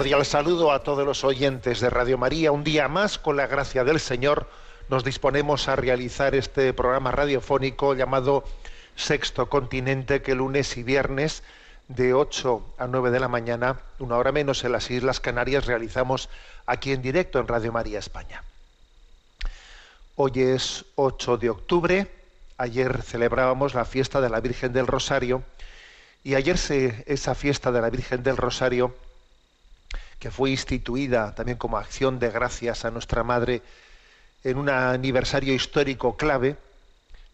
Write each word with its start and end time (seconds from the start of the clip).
Cordial 0.00 0.24
saludo 0.24 0.72
a 0.72 0.82
todos 0.82 1.04
los 1.04 1.24
oyentes 1.24 1.78
de 1.80 1.90
Radio 1.90 2.16
María. 2.16 2.52
Un 2.52 2.64
día 2.64 2.88
más, 2.88 3.18
con 3.18 3.36
la 3.36 3.46
gracia 3.46 3.84
del 3.84 4.00
Señor, 4.00 4.48
nos 4.88 5.04
disponemos 5.04 5.68
a 5.68 5.76
realizar 5.76 6.34
este 6.34 6.72
programa 6.72 7.10
radiofónico 7.10 7.94
llamado 7.94 8.44
Sexto 8.96 9.50
Continente, 9.50 10.22
que 10.22 10.34
lunes 10.34 10.78
y 10.78 10.84
viernes 10.84 11.42
de 11.88 12.14
8 12.14 12.76
a 12.78 12.86
9 12.86 13.10
de 13.10 13.20
la 13.20 13.28
mañana, 13.28 13.78
una 13.98 14.16
hora 14.16 14.32
menos 14.32 14.64
en 14.64 14.72
las 14.72 14.90
Islas 14.90 15.20
Canarias, 15.20 15.66
realizamos 15.66 16.30
aquí 16.64 16.92
en 16.92 17.02
directo 17.02 17.38
en 17.38 17.46
Radio 17.46 17.70
María 17.70 17.98
España. 17.98 18.42
Hoy 20.16 20.32
es 20.34 20.86
8 20.94 21.36
de 21.36 21.50
octubre, 21.50 22.10
ayer 22.56 23.02
celebrábamos 23.02 23.74
la 23.74 23.84
fiesta 23.84 24.22
de 24.22 24.30
la 24.30 24.40
Virgen 24.40 24.72
del 24.72 24.86
Rosario 24.86 25.42
y 26.24 26.36
ayer 26.36 26.56
se, 26.56 27.04
esa 27.06 27.34
fiesta 27.34 27.70
de 27.70 27.82
la 27.82 27.90
Virgen 27.90 28.22
del 28.22 28.38
Rosario 28.38 28.94
que 30.20 30.30
fue 30.30 30.50
instituida 30.50 31.34
también 31.34 31.58
como 31.58 31.78
acción 31.78 32.18
de 32.18 32.30
gracias 32.30 32.84
a 32.84 32.90
nuestra 32.90 33.24
Madre 33.24 33.62
en 34.44 34.58
un 34.58 34.68
aniversario 34.68 35.54
histórico 35.54 36.16
clave, 36.16 36.56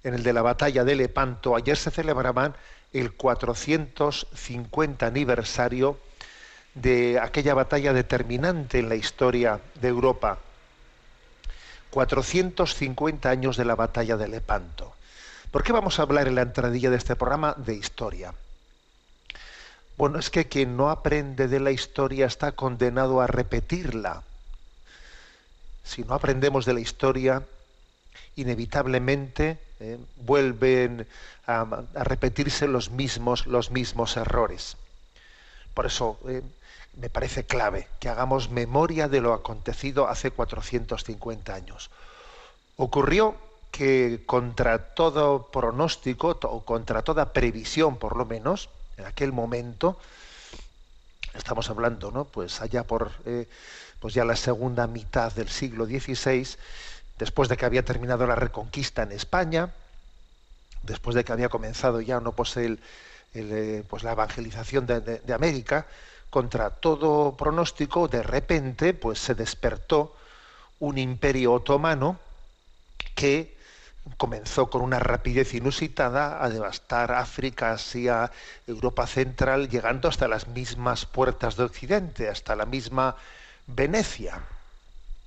en 0.05 0.15
el 0.15 0.23
de 0.23 0.33
la 0.33 0.43
batalla 0.43 0.85
de 0.85 0.95
Lepanto. 0.95 1.57
Ayer 1.57 1.77
se 1.77 1.91
celebraban 1.91 2.55
el 2.93 3.13
450 3.13 5.05
aniversario 5.05 5.99
de 6.75 7.19
aquella 7.21 7.55
batalla 7.55 7.93
determinante 7.93 8.79
en 8.79 8.89
la 8.89 8.95
historia 8.95 9.61
de 9.81 9.89
Europa. 9.89 10.39
450 11.91 13.29
años 13.29 13.57
de 13.57 13.65
la 13.65 13.75
batalla 13.75 14.17
de 14.17 14.29
Lepanto. 14.29 14.95
¿Por 15.51 15.65
qué 15.65 15.73
vamos 15.73 15.99
a 15.99 16.03
hablar 16.03 16.29
en 16.29 16.37
la 16.37 16.43
entradilla 16.43 16.91
de 16.91 16.99
este 16.99 17.17
programa 17.17 17.55
de 17.57 17.75
historia? 17.75 18.33
Bueno, 19.97 20.19
es 20.19 20.29
que 20.29 20.47
quien 20.47 20.77
no 20.77 20.91
aprende 20.91 21.49
de 21.49 21.59
la 21.59 21.71
historia 21.71 22.27
está 22.27 22.53
condenado 22.53 23.23
a 23.23 23.27
repetirla. 23.27 24.23
Si 25.85 26.03
no 26.03 26.15
aprendemos 26.15 26.67
de 26.67 26.75
la 26.75 26.81
historia, 26.81 27.43
inevitablemente 28.37 29.59
eh, 29.81 29.99
vuelven 30.17 31.07
a, 31.47 31.83
repetirse 31.95 32.69
los 32.69 32.91
mismos, 32.91 33.47
los 33.47 33.71
mismos 33.71 34.19
errores. 34.19 34.77
Por 35.73 35.87
eso 35.87 36.19
eh, 36.29 36.43
me 36.97 37.09
parece 37.09 37.45
clave 37.45 37.89
que 37.99 38.11
hagamos 38.11 38.51
memoria 38.51 39.09
de 39.09 39.23
lo 39.23 39.33
acontecido 39.33 40.09
hace 40.09 40.31
450 40.31 41.55
años. 41.55 41.91
Ocurrió 42.77 43.35
que 43.71 44.23
contra 44.27 44.95
todo 44.95 45.45
pronóstico, 45.51 46.39
o 46.43 46.65
contra 46.65 47.03
toda 47.03 47.33
previsión 47.33 47.97
por 47.97 48.17
lo 48.17 48.27
menos, 48.27 48.69
en 48.97 49.05
aquel 49.07 49.33
momento, 49.33 49.99
estamos 51.35 51.69
hablando, 51.71 52.11
¿no? 52.11 52.25
Pues 52.25 52.61
allá 52.61 52.85
por 52.85 53.13
eh, 53.25 53.49
pues 54.01 54.15
ya 54.15 54.25
la 54.25 54.37
segunda 54.37 54.87
mitad 54.87 55.33
del 55.33 55.49
siglo 55.49 55.87
XVI, 55.87 56.57
después 57.19 57.49
de 57.49 57.57
que 57.57 57.65
había 57.67 57.85
terminado 57.85 58.27
la 58.27 58.35
reconquista 58.37 59.03
en 59.03 59.13
España, 59.13 59.73
después 60.83 61.15
de 61.17 61.25
que 61.25 61.33
había 61.33 61.49
comenzado 61.49 62.01
ya 62.01 62.21
no 62.21 62.33
pues 62.33 62.57
el, 62.57 62.81
eh, 63.35 63.83
pues 63.89 64.03
la 64.03 64.13
evangelización 64.13 64.87
de, 64.87 65.01
de- 65.01 65.19
de 65.21 65.33
América, 65.35 65.87
contra 66.31 66.71
todo 66.71 67.37
pronóstico, 67.37 68.09
de 68.09 68.23
repente 68.23 68.93
pues 68.95 69.19
se 69.19 69.35
despertó 69.35 70.15
un 70.81 70.99
imperio 70.99 71.53
otomano 71.55 72.19
que 73.15 73.56
comenzó 74.17 74.71
con 74.71 74.83
una 74.83 74.99
rapidez 74.99 75.55
inusitada 75.55 76.43
a 76.45 76.49
devastar 76.49 77.13
África, 77.13 77.73
Asia, 77.73 78.31
Europa 78.67 79.07
Central, 79.07 79.69
llegando 79.69 80.09
hasta 80.09 80.29
las 80.29 80.49
mismas 80.49 81.07
puertas 81.07 81.57
de 81.57 81.65
Occidente, 81.65 82.29
hasta 82.29 82.57
la 82.57 82.67
misma 82.67 83.17
Venecia. 83.67 84.43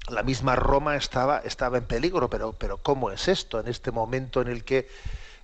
La 0.09 0.23
misma 0.23 0.55
Roma 0.55 0.95
estaba, 0.95 1.39
estaba 1.39 1.77
en 1.77 1.85
peligro, 1.85 2.29
pero, 2.29 2.53
pero 2.53 2.77
¿cómo 2.77 3.11
es 3.11 3.27
esto 3.27 3.59
en 3.59 3.67
este 3.67 3.91
momento 3.91 4.41
en 4.41 4.47
el 4.47 4.63
que, 4.63 4.89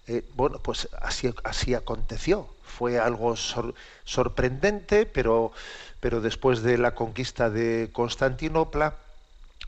eh, 0.08 0.24
bueno, 0.36 0.60
pues 0.60 0.90
así, 1.02 1.34
así 1.44 1.74
aconteció? 1.76 2.50
Fue 2.64 3.00
algo 3.00 3.36
sor- 3.36 3.76
sorprendente, 4.06 5.06
pero, 5.06 5.52
pero 6.00 6.22
después 6.22 6.64
de 6.64 6.78
la 6.80 6.96
conquista 6.96 7.50
de 7.50 7.92
Constantinopla, 7.94 8.96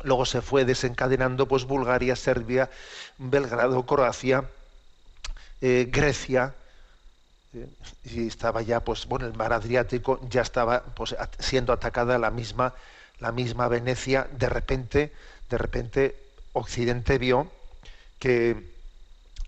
Luego 0.03 0.25
se 0.25 0.41
fue 0.41 0.65
desencadenando 0.65 1.47
pues 1.47 1.65
Bulgaria, 1.65 2.15
Serbia, 2.15 2.69
Belgrado, 3.17 3.85
Croacia, 3.85 4.45
eh, 5.61 5.87
Grecia, 5.89 6.53
eh, 7.53 7.67
y 8.05 8.27
estaba 8.27 8.61
ya 8.61 8.81
pues 8.81 9.05
bueno 9.07 9.25
el 9.25 9.33
mar 9.33 9.53
Adriático 9.53 10.19
ya 10.29 10.41
estaba 10.41 10.83
pues 10.83 11.15
siendo 11.39 11.73
atacada 11.73 12.17
la 12.17 12.31
misma 12.31 12.73
la 13.19 13.31
misma 13.31 13.67
Venecia. 13.67 14.27
De 14.31 14.49
repente 14.49 15.11
de 15.49 15.57
repente 15.57 16.15
Occidente 16.53 17.17
vio 17.17 17.51
que 18.19 18.63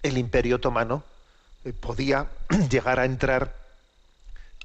el 0.04 0.18
Imperio 0.18 0.58
Otomano 0.58 1.04
eh, 1.66 1.74
podía 1.74 2.28
llegar 2.70 3.00
a 3.00 3.06
entrar 3.06 3.56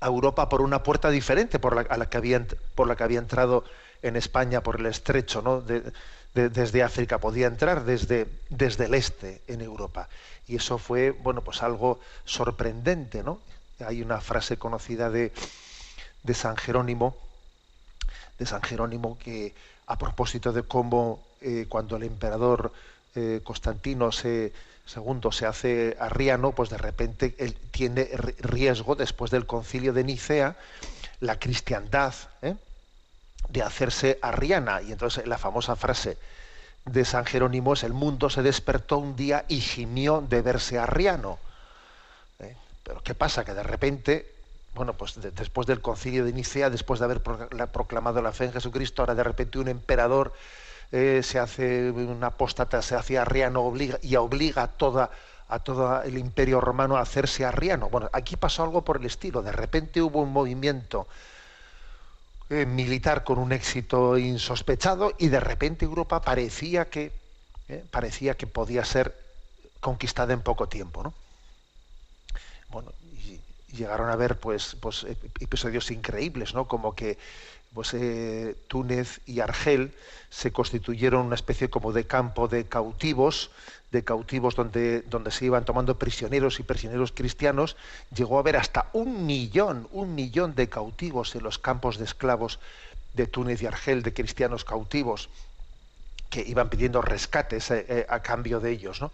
a 0.01 0.07
Europa 0.07 0.49
por 0.49 0.61
una 0.61 0.83
puerta 0.83 1.11
diferente 1.11 1.59
por 1.59 1.75
la, 1.75 1.83
a 1.83 1.97
la 1.97 2.09
que 2.09 2.47
por 2.75 2.87
la 2.87 2.97
que 2.97 3.05
había 3.05 3.19
entrado 3.19 3.65
en 4.05 4.17
España 4.17 4.63
por 4.63 4.79
el 4.81 4.87
estrecho, 4.87 5.43
¿no? 5.43 5.61
De- 5.61 5.83
de- 6.35 6.49
desde 6.51 6.83
África 6.83 7.19
podía 7.19 7.47
entrar 7.47 7.85
desde, 7.85 8.27
desde 8.51 8.87
el 8.87 8.95
este 8.95 9.43
en 9.47 9.61
Europa. 9.61 10.09
Y 10.47 10.57
eso 10.57 10.79
fue, 10.79 11.11
bueno, 11.11 11.43
pues 11.45 11.63
algo 11.63 12.01
sorprendente, 12.25 13.23
¿no? 13.23 13.41
Hay 13.81 14.03
una 14.03 14.21
frase 14.21 14.57
conocida 14.59 15.11
de, 15.11 15.33
de 16.25 16.35
San 16.35 16.57
Jerónimo, 16.57 17.17
de 18.39 18.47
San 18.47 18.63
Jerónimo 18.63 19.19
que 19.19 19.55
a 19.87 19.99
propósito 19.99 20.53
de 20.53 20.63
cómo 20.63 21.23
eh, 21.41 21.67
cuando 21.69 21.97
el 21.97 22.05
emperador 22.05 22.73
eh, 23.15 23.41
Constantino 23.45 24.11
II 24.87 25.31
se 25.33 25.47
hace 25.47 25.97
arriano, 26.01 26.53
pues 26.53 26.71
de 26.71 26.79
repente 26.79 27.35
él 27.39 27.55
tiene 27.71 28.11
ri- 28.13 28.35
riesgo 28.39 28.95
después 28.97 29.31
del 29.31 29.47
concilio 29.47 29.93
de 29.93 30.05
Nicea, 30.05 30.57
la 31.21 31.39
cristiandad, 31.39 32.15
¿eh? 32.43 32.57
De 33.49 33.63
hacerse 33.63 34.19
arriana. 34.23 34.83
Y 34.83 34.93
entonces 34.93 35.27
la 35.27 35.39
famosa 35.39 35.77
frase 35.77 36.17
de 36.85 37.05
San 37.05 37.25
Jerónimo 37.25 37.73
es 37.73 37.83
el 37.83 37.93
mundo 37.93 38.29
se 38.31 38.43
despertó 38.43 38.99
un 38.99 39.17
día 39.17 39.45
y 39.49 39.61
gimió 39.61 40.21
de 40.21 40.43
verse 40.43 40.79
arriano. 40.79 41.39
¿Eh? 42.41 42.55
Pero 42.83 43.03
¿qué 43.03 43.15
pasa? 43.15 43.45
Que 43.45 43.55
de 43.55 43.63
repente, 43.63 44.35
bueno, 44.75 44.93
pues 44.95 45.21
de- 45.21 45.31
después 45.31 45.67
del 45.67 45.81
concilio 45.81 46.25
de 46.25 46.33
Nicea, 46.33 46.71
después 46.71 47.01
de 47.01 47.07
haber 47.07 47.23
pro- 47.23 47.49
la- 47.53 47.69
proclamado 47.73 48.21
la 48.23 48.33
fe 48.33 48.45
en 48.47 48.53
Jesucristo, 48.53 49.03
ahora 49.03 49.15
de 49.15 49.25
repente 49.25 49.59
un 49.59 49.69
emperador 49.69 50.33
eh, 50.93 51.23
se 51.25 51.39
hace 51.39 51.91
un 51.91 52.23
apóstata, 52.23 52.81
se 52.83 52.95
hace 52.95 53.19
arriano 53.19 53.63
obliga, 53.63 53.99
y 54.03 54.17
obliga 54.17 54.63
a 54.65 55.11
a 55.49 55.59
todo 55.59 56.03
el 56.03 56.17
imperio 56.19 56.61
romano 56.61 56.97
a 56.97 57.01
hacerse 57.01 57.45
arriano. 57.45 57.89
Bueno, 57.91 58.09
aquí 58.13 58.37
pasó 58.37 58.63
algo 58.63 58.83
por 58.83 58.97
el 58.97 59.07
estilo. 59.07 59.43
De 59.43 59.53
repente 59.53 60.01
hubo 60.03 60.23
un 60.23 60.33
movimiento 60.33 61.07
eh, 62.51 62.67
militar 62.67 63.25
con 63.25 63.39
un 63.39 63.53
éxito 63.53 64.19
insospechado 64.19 65.15
y 65.19 65.29
de 65.29 65.41
repente 65.41 65.85
Europa 65.85 66.21
parecía 66.21 66.91
que 66.91 67.13
eh, 67.69 67.85
parecía 67.91 68.37
que 68.37 68.47
podía 68.47 68.85
ser 68.85 69.17
conquistada 69.81 70.35
en 70.35 70.43
poco 70.43 70.69
tiempo, 70.69 71.03
¿no? 71.03 71.15
Bueno, 72.69 72.93
llegaron 73.73 74.11
a 74.11 74.17
ver 74.17 74.39
pues, 74.39 74.77
pues 74.81 75.07
episodios 75.41 75.91
increíbles, 75.91 76.55
¿no? 76.55 76.67
Como 76.67 76.95
que 76.95 77.19
pues, 77.75 77.93
eh, 77.95 78.57
Túnez 78.69 79.21
y 79.27 79.41
Argel 79.41 79.93
se 80.31 80.53
constituyeron 80.53 81.27
una 81.27 81.35
especie 81.35 81.69
como 81.69 81.93
de 81.93 82.07
campo 82.07 82.49
de 82.49 82.65
cautivos, 82.67 83.51
de 83.91 84.05
cautivos 84.05 84.57
donde, 84.57 85.03
donde 85.03 85.31
se 85.31 85.45
iban 85.45 85.65
tomando 85.65 85.99
prisioneros 85.99 86.61
y 86.61 86.63
prisioneros 86.63 87.13
cristianos, 87.13 87.77
llegó 88.15 88.37
a 88.37 88.41
haber 88.41 88.57
hasta 88.57 88.89
un 88.93 89.27
millón, 89.27 89.89
un 89.93 90.15
millón 90.15 90.55
de 90.55 90.69
cautivos 90.69 91.35
en 91.35 91.43
los 91.43 91.59
campos 91.59 91.99
de 91.99 92.05
esclavos 92.05 92.61
de 93.15 93.27
Túnez 93.27 93.63
y 93.63 93.67
Argel, 93.67 94.03
de 94.03 94.13
cristianos 94.13 94.65
cautivos, 94.65 95.29
que 96.31 96.43
iban 96.43 96.69
pidiendo 96.69 97.03
rescates 97.03 97.71
eh, 97.71 97.87
eh, 97.89 98.07
a 98.09 98.21
cambio 98.21 98.61
de 98.61 98.71
ellos. 98.73 99.01
¿no? 99.01 99.13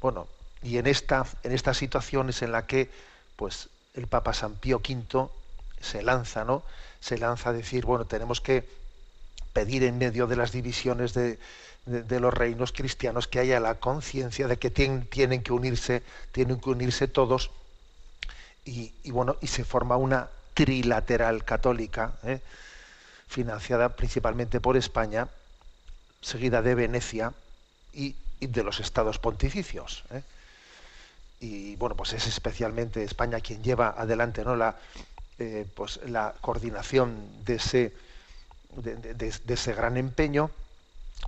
Bueno, 0.00 0.28
y 0.62 0.78
en 0.78 0.86
esta, 0.86 1.26
en 1.42 1.52
estas 1.52 1.76
situaciones 1.76 2.42
en 2.42 2.52
la 2.52 2.66
que 2.66 2.90
pues, 3.36 3.68
el 3.94 4.06
Papa 4.06 4.34
San 4.34 4.54
Pío 4.54 4.78
V 4.78 5.28
se 5.80 6.02
lanza, 6.02 6.44
¿no? 6.44 6.62
Se 7.00 7.18
lanza 7.18 7.50
a 7.50 7.52
decir, 7.52 7.84
bueno, 7.84 8.04
tenemos 8.04 8.40
que 8.40 8.68
pedir 9.52 9.84
en 9.84 9.98
medio 9.98 10.26
de 10.26 10.36
las 10.36 10.52
divisiones 10.52 11.14
de, 11.14 11.38
de, 11.86 12.20
los 12.20 12.34
reinos 12.34 12.72
cristianos 12.72 13.28
que 13.28 13.38
haya 13.40 13.60
la 13.60 13.76
conciencia 13.76 14.46
de 14.46 14.58
que 14.58 14.70
tienen, 14.70 15.06
tienen, 15.06 15.42
que 15.42 15.52
unirse, 15.52 16.02
tienen 16.32 16.60
que 16.60 16.70
unirse 16.70 17.08
todos, 17.08 17.50
y, 18.64 19.10
bueno, 19.10 19.36
y 19.40 19.46
se 19.46 19.64
forma 19.64 19.96
una 19.96 20.28
trilateral 20.52 21.44
católica, 21.44 22.12
¿eh? 22.24 22.40
financiada 23.26 23.96
principalmente 23.96 24.60
por 24.60 24.76
España, 24.76 25.28
seguida 26.20 26.60
de 26.60 26.74
Venecia 26.74 27.32
y, 27.92 28.14
y 28.40 28.46
de 28.46 28.62
los 28.62 28.80
estados 28.80 29.18
pontificios. 29.18 30.04
¿eh? 30.10 30.22
Y 31.40 31.76
bueno, 31.76 31.96
pues 31.96 32.12
es 32.12 32.26
especialmente 32.26 33.02
España 33.04 33.40
quien 33.40 33.62
lleva 33.62 33.94
adelante 33.96 34.44
¿no? 34.44 34.56
la, 34.56 34.76
eh, 35.38 35.66
pues 35.74 36.00
la 36.06 36.34
coordinación 36.40 37.44
de 37.44 37.54
ese, 37.54 37.94
de, 38.74 39.32
ese 39.46 39.72
gran 39.72 39.96
empeño, 39.96 40.50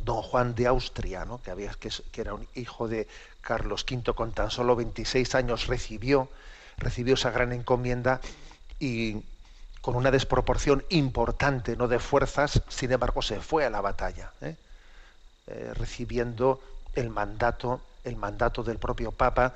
don 0.00 0.22
Juan 0.22 0.54
de 0.54 0.66
Austria, 0.66 1.24
¿no? 1.24 1.40
que, 1.42 1.50
había, 1.50 1.72
que, 1.72 1.90
era 2.20 2.34
un 2.34 2.46
hijo 2.54 2.88
de 2.88 3.06
Carlos 3.40 3.84
V, 3.88 4.12
con 4.14 4.32
tan 4.32 4.50
solo 4.50 4.76
26 4.76 5.34
años 5.34 5.66
recibió, 5.66 6.28
recibió 6.78 7.14
esa 7.14 7.30
gran 7.30 7.52
encomienda 7.52 8.20
y 8.78 9.22
con 9.80 9.96
una 9.96 10.10
desproporción 10.10 10.84
importante 10.90 11.76
¿no? 11.76 11.88
de 11.88 11.98
fuerzas, 11.98 12.62
sin 12.68 12.92
embargo 12.92 13.22
se 13.22 13.40
fue 13.40 13.64
a 13.64 13.70
la 13.70 13.80
batalla, 13.80 14.32
¿eh? 14.40 14.56
Eh, 15.46 15.72
recibiendo 15.74 16.60
el 16.94 17.10
mandato, 17.10 17.80
el 18.04 18.16
mandato 18.16 18.62
del 18.62 18.78
propio 18.78 19.10
Papa 19.10 19.54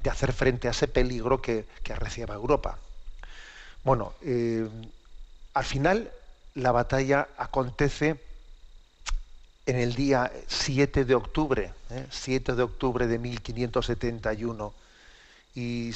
de 0.00 0.08
hacer 0.10 0.32
frente 0.32 0.68
a 0.68 0.70
ese 0.70 0.88
peligro 0.88 1.42
que, 1.42 1.66
que 1.82 1.92
arreciaba 1.92 2.34
Europa. 2.34 2.78
Bueno, 3.86 4.14
eh, 4.22 4.68
al 5.54 5.64
final 5.64 6.10
la 6.56 6.72
batalla 6.72 7.28
acontece 7.38 8.20
en 9.64 9.76
el 9.76 9.94
día 9.94 10.32
7 10.48 11.04
de 11.04 11.14
octubre, 11.14 11.72
7 12.10 12.50
¿eh? 12.50 12.54
de 12.56 12.62
octubre 12.64 13.06
de 13.06 13.20
1571, 13.20 14.74
y, 15.54 15.92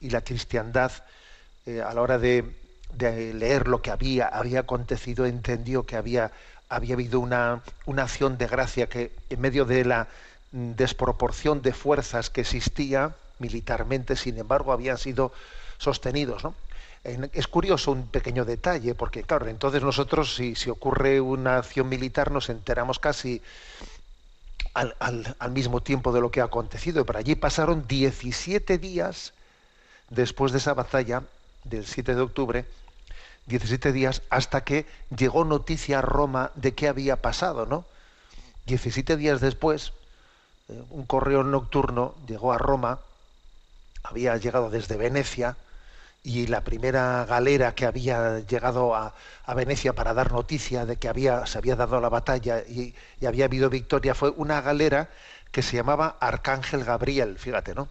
la 0.00 0.22
cristiandad, 0.22 0.90
eh, 1.66 1.82
a 1.82 1.92
la 1.92 2.00
hora 2.00 2.18
de, 2.18 2.56
leer 2.98 3.68
lo 3.68 3.82
que 3.82 3.90
había, 3.90 4.28
había 4.28 4.60
acontecido, 4.60 5.26
entendió 5.26 5.82
que 5.82 5.96
había, 5.96 6.32
había 6.70 6.94
habido 6.94 7.20
una, 7.20 7.62
una 7.84 8.04
acción 8.04 8.38
de 8.38 8.46
gracia 8.46 8.88
que 8.88 9.12
en 9.28 9.42
medio 9.42 9.66
de 9.66 9.84
la 9.84 10.08
desproporción 10.52 11.60
de 11.60 11.74
fuerzas 11.74 12.30
que 12.30 12.40
existía 12.40 13.14
militarmente, 13.38 14.16
sin 14.16 14.38
embargo, 14.38 14.72
habían 14.72 14.96
sido 14.96 15.32
sostenidos. 15.78 16.44
¿no? 16.44 16.54
Es 17.32 17.46
curioso 17.46 17.92
un 17.92 18.08
pequeño 18.08 18.44
detalle, 18.44 18.96
porque 18.96 19.22
claro, 19.22 19.46
entonces 19.46 19.80
nosotros 19.80 20.34
si, 20.34 20.54
ocurre 20.68 21.20
una 21.20 21.58
acción 21.58 21.88
militar 21.88 22.32
nos 22.32 22.48
enteramos 22.50 22.98
casi 22.98 23.42
al, 24.74 25.52
mismo 25.52 25.80
tiempo 25.82 26.12
de 26.12 26.20
lo 26.20 26.32
que 26.32 26.40
ha 26.40 26.44
acontecido, 26.44 27.06
pero 27.06 27.20
allí 27.20 27.36
pasaron 27.36 27.86
17 27.86 28.78
días 28.78 29.34
después 30.10 30.50
de 30.50 30.58
esa 30.58 30.74
batalla 30.74 31.22
del 31.62 31.86
7 31.86 32.16
de 32.16 32.20
octubre, 32.20 32.64
17 33.46 33.92
días 33.92 34.22
hasta 34.28 34.64
que 34.64 34.86
llegó 35.16 35.44
noticia 35.44 36.00
a 36.00 36.02
Roma 36.02 36.50
de 36.56 36.74
qué 36.74 36.88
había 36.88 37.22
pasado, 37.22 37.66
¿no? 37.66 37.84
17 38.66 39.16
días 39.16 39.40
después, 39.40 39.92
eh, 40.68 40.82
un 40.90 41.06
correo 41.06 41.44
nocturno 41.44 42.16
llegó 42.26 42.52
a 42.52 42.58
Roma, 42.58 42.98
había 44.02 44.36
llegado 44.36 44.70
desde 44.70 44.96
Venecia, 44.96 45.56
y 46.26 46.48
la 46.48 46.62
primera 46.62 47.24
galera 47.24 47.72
que 47.76 47.86
había 47.86 48.40
llegado 48.40 48.96
a, 48.96 49.14
Venecia 49.54 49.92
para 49.92 50.12
dar 50.12 50.32
noticia 50.32 50.84
de 50.84 50.96
que 50.96 51.08
había, 51.08 51.46
se 51.46 51.56
había 51.56 51.76
dado 51.76 52.00
la 52.00 52.08
batalla 52.08 52.64
y, 52.66 52.96
había 53.24 53.44
habido 53.44 53.70
victoria 53.70 54.12
fue 54.12 54.30
una 54.30 54.60
galera 54.60 55.08
que 55.52 55.62
se 55.62 55.76
llamaba 55.76 56.16
Arcángel 56.18 56.82
Gabriel, 56.82 57.38
fíjate, 57.38 57.76
¿no? 57.76 57.88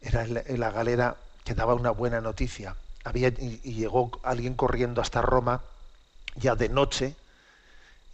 Era 0.00 0.26
la, 0.26 0.70
galera 0.70 1.16
que 1.44 1.54
daba 1.54 1.74
una 1.74 1.90
buena 1.90 2.22
noticia. 2.22 2.74
Había, 3.04 3.28
y, 3.28 3.74
llegó 3.74 4.10
alguien 4.22 4.54
corriendo 4.54 5.02
hasta 5.02 5.20
Roma 5.20 5.60
ya 6.36 6.54
de 6.54 6.70
noche, 6.70 7.16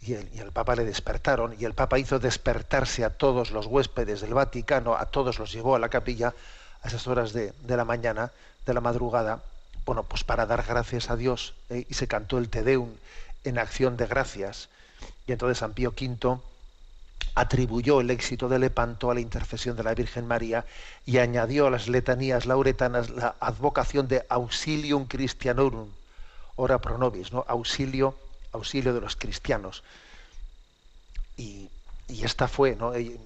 y 0.01 0.15
el, 0.15 0.29
y 0.33 0.39
el, 0.39 0.51
Papa 0.51 0.75
le 0.75 0.83
despertaron, 0.83 1.55
y 1.57 1.63
el 1.63 1.73
Papa 1.73 1.97
hizo 1.97 2.19
despertarse 2.19 3.05
a 3.05 3.11
todos 3.11 3.51
los 3.51 3.67
huéspedes 3.67 4.19
del 4.19 4.33
Vaticano, 4.33 4.97
a 4.97 5.05
todos 5.05 5.39
los 5.39 5.53
llevó 5.53 5.77
a 5.77 5.79
la 5.79 5.87
capilla 5.87 6.33
esas 6.87 7.07
horas 7.07 7.33
de, 7.33 7.53
la 7.67 7.85
mañana, 7.85 8.31
de 8.65 8.73
la 8.73 8.81
madrugada, 8.81 9.43
bueno, 9.85 10.03
pues 10.03 10.23
para 10.23 10.45
dar 10.45 10.63
gracias 10.63 11.09
a 11.09 11.15
Dios, 11.15 11.53
eh, 11.69 11.85
y 11.87 11.93
se 11.93 12.07
cantó 12.07 12.37
el 12.37 12.49
Te 12.49 12.63
Deum 12.63 12.89
en 13.43 13.59
acción 13.59 13.97
de 13.97 14.07
gracias. 14.07 14.69
Y 15.27 15.31
entonces 15.31 15.59
San 15.59 15.73
Pío 15.73 15.91
V 15.91 16.39
atribuyó 17.35 18.01
el 18.01 18.09
éxito 18.09 18.49
de 18.49 18.59
Lepanto 18.59 19.11
a 19.11 19.13
la 19.13 19.19
intercesión 19.19 19.77
de 19.77 19.83
la 19.83 19.93
Virgen 19.93 20.25
María 20.27 20.65
y 21.05 21.19
añadió 21.19 21.67
a 21.67 21.69
las 21.69 21.87
letanías 21.87 22.45
lauretanas 22.45 23.11
la 23.11 23.35
advocación 23.39 24.07
de 24.07 24.25
auxilium 24.27 25.05
christianorum, 25.05 25.89
ora 26.55 26.79
pro 26.79 26.97
nobis, 26.97 27.31
¿no? 27.31 27.45
auxilio, 27.47 28.17
auxilio 28.53 28.93
de 28.93 29.01
los 29.01 29.15
cristianos. 29.15 29.83
Y, 31.37 31.69
esta 32.07 32.47
fue, 32.47 32.75
¿no? 32.75 32.97
y, 32.97 33.19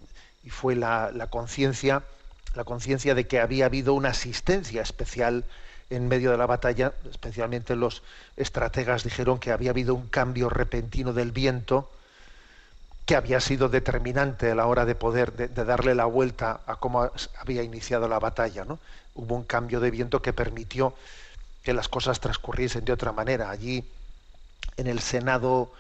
fue 0.50 0.76
la, 0.76 1.12
la 1.14 1.28
conciencia 1.28 2.04
la 2.56 2.64
conciencia 2.64 3.16
de 3.16 3.28
que 3.28 3.40
había 3.40 3.66
habido 3.66 3.94
una 3.94 4.10
asistencia 4.10 4.82
especial 4.82 5.46
en 5.90 6.08
medio 6.08 6.32
de 6.32 6.38
la 6.38 6.46
batalla, 6.46 6.94
especialmente 7.10 7.76
los 7.76 8.02
estrategas 8.38 9.04
dijeron 9.04 9.40
que 9.40 9.52
había 9.52 9.72
habido 9.72 9.94
un 9.94 10.08
cambio 10.08 10.50
repentino 10.50 11.14
del 11.14 11.32
viento 11.32 11.90
que 13.06 13.16
había 13.16 13.42
sido 13.42 13.68
determinante 13.68 14.52
a 14.52 14.56
la 14.56 14.68
hora 14.68 14.86
de 14.86 14.96
poder 14.96 15.34
de, 15.34 15.48
darle 15.50 15.96
la 15.96 16.06
vuelta 16.06 16.62
a 16.66 16.78
cómo 16.78 17.12
había 17.38 17.64
iniciado 17.64 18.08
la 18.08 18.20
batalla. 18.20 18.64
¿no? 18.64 18.80
Hubo 19.16 19.36
un 19.36 19.44
cambio 19.44 19.80
de 19.80 19.92
viento 19.92 20.22
que 20.22 20.34
permitió 20.34 20.94
que 21.64 21.74
las 21.74 21.90
cosas 21.90 22.20
transcurriesen 22.20 22.86
de 22.86 22.94
otra 22.94 23.12
manera. 23.12 23.50
Allí, 23.50 23.84
en 24.78 24.88
el 24.88 25.02
Senado 25.02 25.72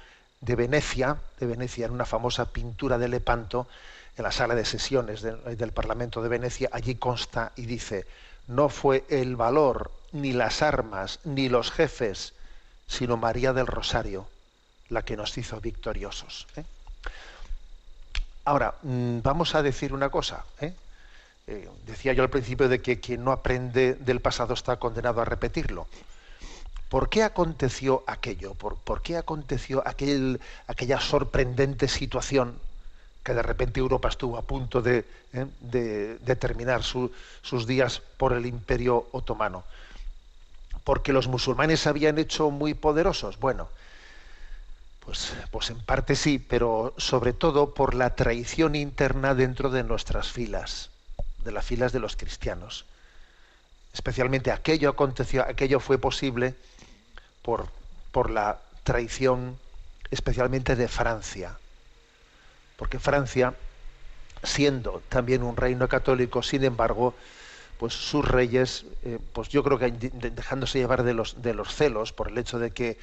de 0.41 0.55
Venecia, 0.55 1.17
de 1.39 1.45
Venecia, 1.45 1.85
en 1.85 1.91
una 1.91 2.05
famosa 2.05 2.45
pintura 2.45 2.97
de 2.97 3.07
Lepanto, 3.07 3.67
en 4.17 4.23
la 4.23 4.31
sala 4.31 4.55
de 4.55 4.65
sesiones 4.65 5.21
del, 5.21 5.71
Parlamento 5.71 6.21
de 6.21 6.29
Venecia, 6.29 6.69
allí 6.71 6.95
consta 6.95 7.53
y 7.55 7.65
dice, 7.65 8.05
no 8.47 8.69
fue 8.69 9.05
el 9.09 9.35
valor, 9.35 9.91
ni 10.11 10.33
las 10.33 10.61
armas, 10.61 11.19
ni 11.23 11.49
los 11.49 11.71
jefes, 11.71 12.33
sino 12.87 13.17
María 13.17 13.53
del 13.53 13.67
Rosario, 13.67 14.27
la 14.89 15.03
que 15.03 15.15
nos 15.15 15.37
hizo 15.37 15.61
victoriosos. 15.61 16.47
¿eh? 16.57 16.65
Ahora, 18.43 18.75
mm, 18.81 19.19
vamos 19.21 19.55
a 19.55 19.61
decir 19.61 19.93
una 19.93 20.09
cosa. 20.09 20.43
¿eh? 20.59 20.73
Eh, 21.47 21.69
decía 21.85 22.13
yo 22.13 22.23
al 22.23 22.29
principio 22.29 22.67
de 22.67 22.81
que 22.81 22.99
quien 22.99 23.23
no 23.23 23.31
aprende 23.31 23.93
del 23.95 24.19
pasado 24.19 24.53
está 24.53 24.77
condenado 24.77 25.21
a 25.21 25.25
repetirlo. 25.25 25.87
¿Por 26.89 27.07
qué 27.07 27.23
aconteció 27.23 28.03
aquello? 28.05 28.53
¿Por, 28.53 29.01
qué 29.01 29.15
aconteció 29.15 29.81
aquel, 29.87 30.41
aquella 30.67 30.99
sorprendente 30.99 31.87
situación 31.87 32.59
que 33.23 33.33
de 33.33 33.43
repente 33.43 33.79
Europa 33.79 34.09
estuvo 34.09 34.37
a 34.37 34.41
punto 34.41 34.81
de, 34.81 35.05
¿eh? 35.33 36.35
terminar 36.39 36.83
sus 36.83 37.67
días 37.67 38.01
por 38.17 38.33
el 38.33 38.45
imperio 38.45 39.07
otomano. 39.11 39.63
Porque 40.83 41.13
los 41.13 41.27
musulmanes 41.27 41.81
se 41.81 41.89
habían 41.89 42.17
hecho 42.17 42.49
muy 42.49 42.73
poderosos. 42.73 43.39
Bueno, 43.39 43.69
pues, 45.05 45.33
pues 45.51 45.69
en 45.69 45.79
parte 45.79 46.15
sí, 46.15 46.39
pero 46.39 46.95
sobre 46.97 47.33
todo 47.33 47.73
por 47.73 47.93
la 47.93 48.15
traición 48.15 48.75
interna 48.75 49.35
dentro 49.35 49.69
de 49.69 49.83
nuestras 49.83 50.31
filas, 50.31 50.89
de 51.43 51.51
las 51.51 51.65
filas 51.65 51.91
de 51.91 51.99
los 51.99 52.15
cristianos. 52.15 52.85
Especialmente 53.93 54.51
aquello 54.51 54.89
aconteció, 54.89 55.43
aquello 55.43 55.79
fue 55.79 55.99
posible 55.99 56.55
por, 57.43 57.67
por 58.11 58.31
la 58.31 58.59
traición 58.83 59.59
especialmente 60.09 60.75
de 60.75 60.87
Francia 60.87 61.57
porque 62.81 62.97
Francia, 62.97 63.53
siendo 64.41 65.03
también 65.07 65.43
un 65.43 65.55
reino 65.55 65.87
católico, 65.87 66.41
sin 66.41 66.63
embargo, 66.63 67.13
pues 67.77 67.93
sus 67.93 68.27
reyes, 68.27 68.85
eh, 69.03 69.19
pues 69.33 69.49
yo 69.49 69.63
creo 69.63 69.77
que 69.77 69.91
dejándose 69.91 70.79
llevar 70.79 71.03
de 71.03 71.13
los, 71.13 71.35
celos 71.75 72.11
por 72.11 72.29
el 72.29 72.39
hecho 72.39 72.57
de 72.57 72.71
que 72.71 72.97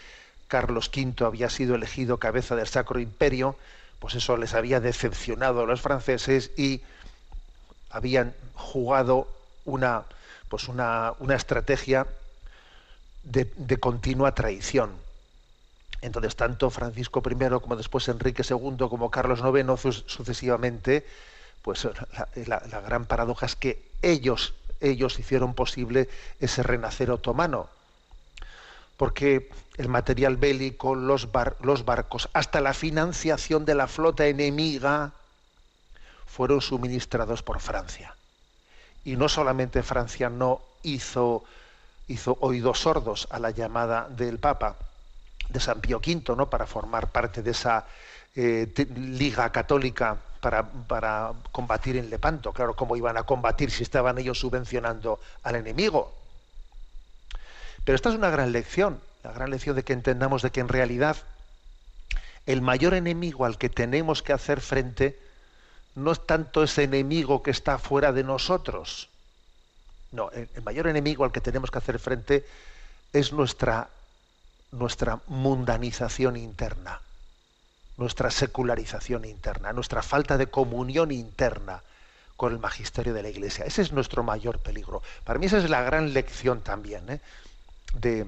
Carlos 0.48 0.90
V 0.92 1.24
había 1.24 1.48
sido 1.48 1.76
elegido 1.76 2.16
cabeza 2.16 2.56
del 2.56 2.66
Sacro 2.66 2.98
Imperio, 2.98 3.54
pues 4.00 4.16
eso 4.16 4.36
les 4.36 4.52
había 4.54 4.80
decepcionado 4.80 5.60
a 5.60 5.66
los 5.66 5.80
franceses 5.80 6.50
y 6.56 6.80
habían 7.88 8.34
jugado 8.54 9.28
una, 9.64 10.06
pues 10.48 10.66
una, 10.66 11.12
una 11.20 11.36
estrategia 11.36 12.08
de, 13.22 13.76
continua 13.78 14.34
traición. 14.34 14.90
Entonces, 16.00 16.36
tanto 16.36 16.70
Francisco 16.70 17.22
I 17.28 17.34
como 17.60 17.76
después 17.76 18.08
Enrique 18.08 18.42
II 18.48 18.76
como 18.88 19.10
Carlos 19.10 19.40
IX 19.40 20.04
sucesivamente, 20.06 21.04
pues 21.62 21.88
la, 22.46 22.62
la, 22.70 22.80
gran 22.80 23.06
paradoja 23.06 23.46
es 23.46 23.56
que 23.56 23.82
ellos, 24.02 24.54
ellos 24.80 25.18
hicieron 25.18 25.54
posible 25.54 26.08
ese 26.40 26.62
renacer 26.62 27.10
otomano 27.10 27.68
porque 28.98 29.48
el 29.76 29.88
material 29.88 30.36
bélico, 30.36 30.96
los, 30.96 31.30
bar, 31.30 31.56
los, 31.62 31.84
barcos, 31.84 32.28
hasta 32.32 32.60
la 32.60 32.74
financiación 32.74 33.64
de 33.64 33.76
la 33.76 33.86
flota 33.86 34.26
enemiga 34.26 35.12
fueron 36.26 36.60
suministrados 36.60 37.44
por 37.44 37.60
Francia. 37.60 38.14
Y 39.04 39.14
no 39.14 39.28
solamente 39.28 39.84
Francia 39.84 40.28
no 40.28 40.60
hizo, 40.82 41.44
hizo 42.08 42.36
oídos 42.40 42.80
sordos 42.80 43.28
a 43.30 43.38
la 43.38 43.50
llamada 43.52 44.08
del 44.10 44.38
Papa 44.38 44.76
de 45.48 45.60
San 45.60 45.80
Pío 45.80 45.98
V, 45.98 46.36
¿no? 46.36 46.50
para 46.50 46.66
formar 46.66 47.08
parte 47.10 47.42
de 47.42 47.50
esa 47.50 47.86
eh, 48.34 48.68
liga 48.96 49.50
católica 49.50 50.16
para, 50.40 50.62
para 50.62 51.32
combatir 51.50 51.96
en 51.96 52.10
Lepanto. 52.10 52.52
Claro, 52.52 52.76
¿cómo 52.76 52.96
iban 52.96 53.16
a 53.16 53.24
combatir 53.24 53.70
si 53.70 53.82
estaban 53.82 54.18
ellos 54.18 54.38
subvencionando 54.38 55.18
al 55.42 55.56
enemigo? 55.56 56.14
Pero 57.84 57.96
esta 57.96 58.10
es 58.10 58.14
una 58.14 58.30
gran 58.30 58.52
lección, 58.52 59.00
la 59.24 59.32
gran 59.32 59.50
lección 59.50 59.74
de 59.74 59.82
que 59.82 59.92
entendamos 59.92 60.42
de 60.42 60.50
que 60.50 60.60
en 60.60 60.68
realidad 60.68 61.16
el 62.46 62.62
mayor 62.62 62.94
enemigo 62.94 63.44
al 63.44 63.58
que 63.58 63.68
tenemos 63.68 64.22
que 64.22 64.32
hacer 64.32 64.60
frente 64.60 65.18
no 65.94 66.12
es 66.12 66.24
tanto 66.26 66.62
ese 66.62 66.84
enemigo 66.84 67.42
que 67.42 67.50
está 67.50 67.78
fuera 67.78 68.12
de 68.12 68.24
nosotros. 68.24 69.08
No, 70.12 70.30
el, 70.30 70.48
el 70.54 70.62
mayor 70.62 70.86
enemigo 70.86 71.24
al 71.24 71.32
que 71.32 71.40
tenemos 71.40 71.70
que 71.70 71.78
hacer 71.78 71.98
frente 71.98 72.46
es 73.12 73.32
nuestra, 73.32 73.88
nuestra 74.72 75.20
mundanización 75.26 76.36
interna, 76.36 77.00
nuestra 77.96 78.30
secularización 78.30 79.24
interna, 79.24 79.72
nuestra 79.72 80.02
falta 80.02 80.36
de 80.36 80.48
comunión 80.48 81.10
interna 81.10 81.82
con 82.36 82.52
el 82.52 82.58
magisterio 82.58 83.14
de 83.14 83.22
la 83.22 83.28
Iglesia. 83.28 83.64
Ese 83.64 83.82
es 83.82 83.92
nuestro 83.92 84.22
mayor 84.22 84.60
peligro. 84.60 85.02
Para 85.24 85.38
mí 85.38 85.46
esa 85.46 85.58
es 85.58 85.68
la 85.68 85.82
gran 85.82 86.12
lección 86.12 86.60
también. 86.60 87.08
¿eh? 87.10 87.20
de, 87.94 88.26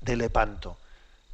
de 0.00 0.16
Lepanto. 0.16 0.76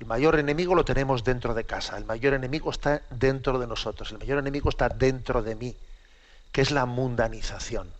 El 0.00 0.06
mayor 0.06 0.38
enemigo 0.38 0.74
lo 0.74 0.84
tenemos 0.84 1.24
dentro 1.24 1.54
de 1.54 1.64
casa, 1.64 1.96
el 1.96 2.04
mayor 2.04 2.34
enemigo 2.34 2.70
está 2.70 3.02
dentro 3.10 3.58
de 3.58 3.66
nosotros, 3.66 4.10
el 4.10 4.18
mayor 4.18 4.38
enemigo 4.38 4.68
está 4.68 4.88
dentro 4.88 5.42
de 5.42 5.54
mí, 5.54 5.76
que 6.52 6.60
es 6.60 6.70
la 6.70 6.84
mundanización, 6.84 7.90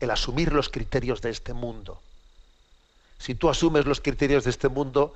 el 0.00 0.10
asumir 0.10 0.52
los 0.52 0.68
criterios 0.68 1.20
de 1.20 1.30
este 1.30 1.52
mundo. 1.52 2.00
Si 3.18 3.34
tú 3.34 3.48
asumes 3.48 3.86
los 3.86 4.00
criterios 4.00 4.44
de 4.44 4.50
este 4.50 4.68
mundo, 4.68 5.14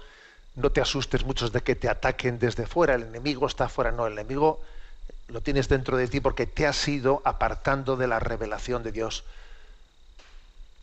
no 0.55 0.71
te 0.71 0.81
asustes 0.81 1.25
muchos 1.25 1.53
de 1.53 1.63
que 1.63 1.75
te 1.75 1.89
ataquen 1.89 2.39
desde 2.39 2.67
fuera, 2.67 2.95
el 2.95 3.03
enemigo 3.03 3.47
está 3.47 3.69
fuera, 3.69 3.93
no, 3.93 4.07
el 4.07 4.13
enemigo 4.15 4.61
lo 5.29 5.41
tienes 5.41 5.69
dentro 5.69 5.97
de 5.97 6.09
ti 6.09 6.21
porque 6.21 6.47
te 6.47 6.67
has 6.67 6.87
ido 6.89 7.23
apartando 7.25 7.97
de 7.97 8.07
la 8.07 8.19
revelación 8.19 8.83
de 8.83 8.93
Dios 8.93 9.25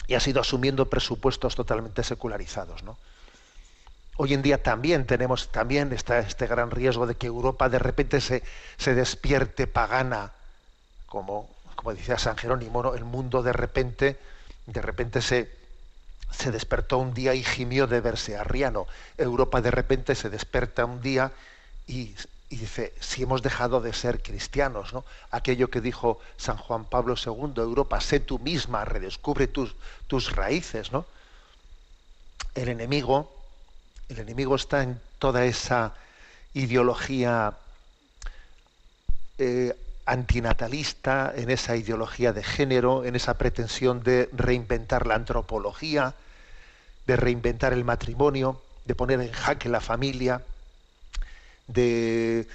y 0.08 0.16
has 0.16 0.28
ido 0.28 0.42
asumiendo 0.42 0.90
presupuestos 0.90 1.56
totalmente 1.56 2.04
secularizados. 2.04 2.82
¿no? 2.82 2.98
Hoy 4.18 4.34
en 4.34 4.42
día 4.42 4.64
también 4.64 5.06
tenemos 5.06 5.50
también 5.50 5.94
está 5.94 6.20
este 6.20 6.48
gran 6.48 6.72
riesgo 6.72 7.06
de 7.06 7.16
que 7.16 7.28
Europa 7.28 7.70
de 7.70 7.80
repente 7.80 8.22
se, 8.22 8.44
se 8.78 8.96
despierte 8.96 9.68
pagana, 9.68 10.32
como, 11.06 11.48
como 11.76 11.94
decía 11.94 12.18
San 12.18 12.38
Jerónimo, 12.38 12.96
el 12.96 13.06
mundo 13.06 13.44
de 13.44 13.54
repente, 13.54 14.18
de 14.66 14.82
repente 14.82 15.22
se, 15.22 15.59
se 16.32 16.52
despertó 16.52 16.98
un 16.98 17.14
día 17.14 17.34
y 17.34 17.44
gimió 17.44 17.88
de 17.88 18.02
verse 18.02 18.38
arriano. 18.38 18.88
Europa 19.18 19.62
de 19.62 19.72
repente 19.72 20.16
se 20.16 20.30
desperta 20.30 20.86
un 20.86 21.02
día 21.02 21.32
y, 21.88 22.16
dice, 22.50 22.94
si 23.00 23.24
hemos 23.24 23.42
dejado 23.42 23.82
de 23.82 23.94
ser 23.94 24.22
cristianos, 24.22 24.94
¿no? 24.94 25.06
Aquello 25.32 25.70
que 25.70 25.82
dijo 25.82 26.20
San 26.38 26.58
Juan 26.58 26.86
Pablo 26.86 27.16
II, 27.16 27.54
Europa, 27.58 28.00
sé 28.02 28.20
tú 28.20 28.40
misma, 28.40 28.86
redescubre 28.86 29.48
tus, 29.48 29.76
tus 30.08 30.36
raíces, 30.36 30.92
¿no? 30.92 31.06
El 32.56 32.70
enemigo, 32.70 33.32
el 34.10 34.20
enemigo 34.20 34.56
está 34.56 34.84
en 34.84 35.00
toda 35.20 35.46
esa 35.46 35.94
ideología 36.54 37.54
eh, 39.38 39.76
antinatalista, 40.10 41.32
en 41.36 41.52
esa 41.52 41.76
ideología 41.76 42.34
de 42.34 42.44
género, 42.44 43.06
en 43.06 43.16
esa 43.16 43.36
pretensión 43.36 44.02
de 44.04 44.28
reinventar 44.34 45.06
la 45.06 45.16
antropología, 45.16 46.16
de 47.06 47.16
reinventar 47.16 47.74
el 47.74 47.84
matrimonio, 47.84 48.62
de 48.86 48.96
poner 48.96 49.22
en 49.22 49.32
jaque 49.32 49.70
la 49.70 49.82
familia, 49.82 50.42
de, 51.68 52.48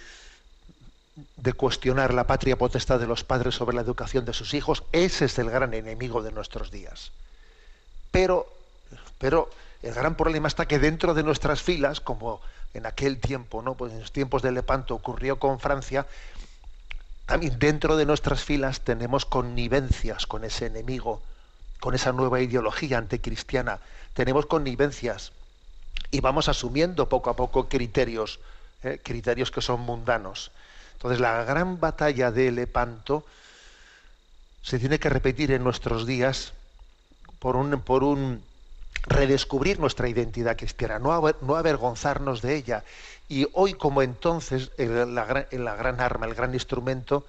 de, 1.36 1.52
cuestionar 1.52 2.12
la 2.12 2.26
patria 2.26 2.58
potestad 2.58 2.98
de 2.98 3.06
los 3.06 3.22
padres 3.22 3.54
sobre 3.54 3.76
la 3.76 3.82
educación 3.82 4.24
de 4.24 4.32
sus 4.32 4.52
hijos. 4.52 4.82
Ese 4.90 5.26
es 5.26 5.38
el 5.38 5.48
gran 5.48 5.74
enemigo 5.74 6.22
de 6.22 6.32
nuestros 6.32 6.72
días. 6.72 7.12
Pero, 8.10 8.48
pero 9.18 9.48
el 9.82 9.94
gran 9.94 10.16
problema 10.16 10.48
está 10.48 10.66
que 10.66 10.80
dentro 10.80 11.14
de 11.14 11.22
nuestras 11.22 11.62
filas, 11.62 12.00
como 12.00 12.40
en 12.74 12.86
aquel 12.86 13.18
tiempo, 13.20 13.62
¿no? 13.62 13.74
pues 13.74 13.92
en 13.92 14.00
los 14.00 14.12
tiempos 14.12 14.42
de 14.42 14.50
Lepanto 14.50 14.94
ocurrió 14.94 15.38
con 15.38 15.60
Francia, 15.60 16.06
también 17.26 17.58
dentro 17.58 17.96
de 17.96 18.06
nuestras 18.06 18.44
filas 18.44 18.80
tenemos 18.80 19.24
connivencias 19.24 20.26
con 20.26 20.44
ese 20.44 20.66
enemigo, 20.66 21.22
con 21.80 21.94
esa 21.94 22.12
nueva 22.12 22.40
ideología 22.40 22.98
anticristiana. 22.98 23.80
Tenemos 24.12 24.46
connivencias 24.46 25.32
y 26.10 26.20
vamos 26.20 26.48
asumiendo 26.48 27.08
poco 27.08 27.30
a 27.30 27.36
poco 27.36 27.68
criterios 27.68 28.40
¿eh? 28.84 29.00
criterios 29.02 29.50
que 29.50 29.62
son 29.62 29.80
mundanos. 29.80 30.50
Entonces 30.94 31.20
la 31.20 31.42
gran 31.44 31.80
batalla 31.80 32.30
de 32.30 32.52
Lepanto 32.52 33.24
se 34.62 34.78
tiene 34.78 34.98
que 34.98 35.08
repetir 35.08 35.50
en 35.50 35.64
nuestros 35.64 36.06
días 36.06 36.52
por 37.38 37.56
un, 37.56 37.80
por 37.80 38.04
un 38.04 38.42
redescubrir 39.02 39.78
nuestra 39.78 40.08
identidad 40.08 40.56
cristiana, 40.56 40.98
no, 40.98 41.20
no 41.42 41.56
avergonzarnos 41.56 42.42
de 42.42 42.56
ella. 42.56 42.84
Y 43.28 43.46
hoy 43.52 43.74
como 43.74 44.02
entonces 44.02 44.70
la, 44.78 45.24
gran, 45.24 46.00
arma, 46.00 46.26
el 46.26 46.34
gran 46.34 46.54
instrumento 46.54 47.26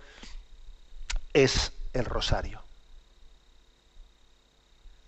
es 1.34 1.72
el 1.93 2.05
rosario. 2.05 2.62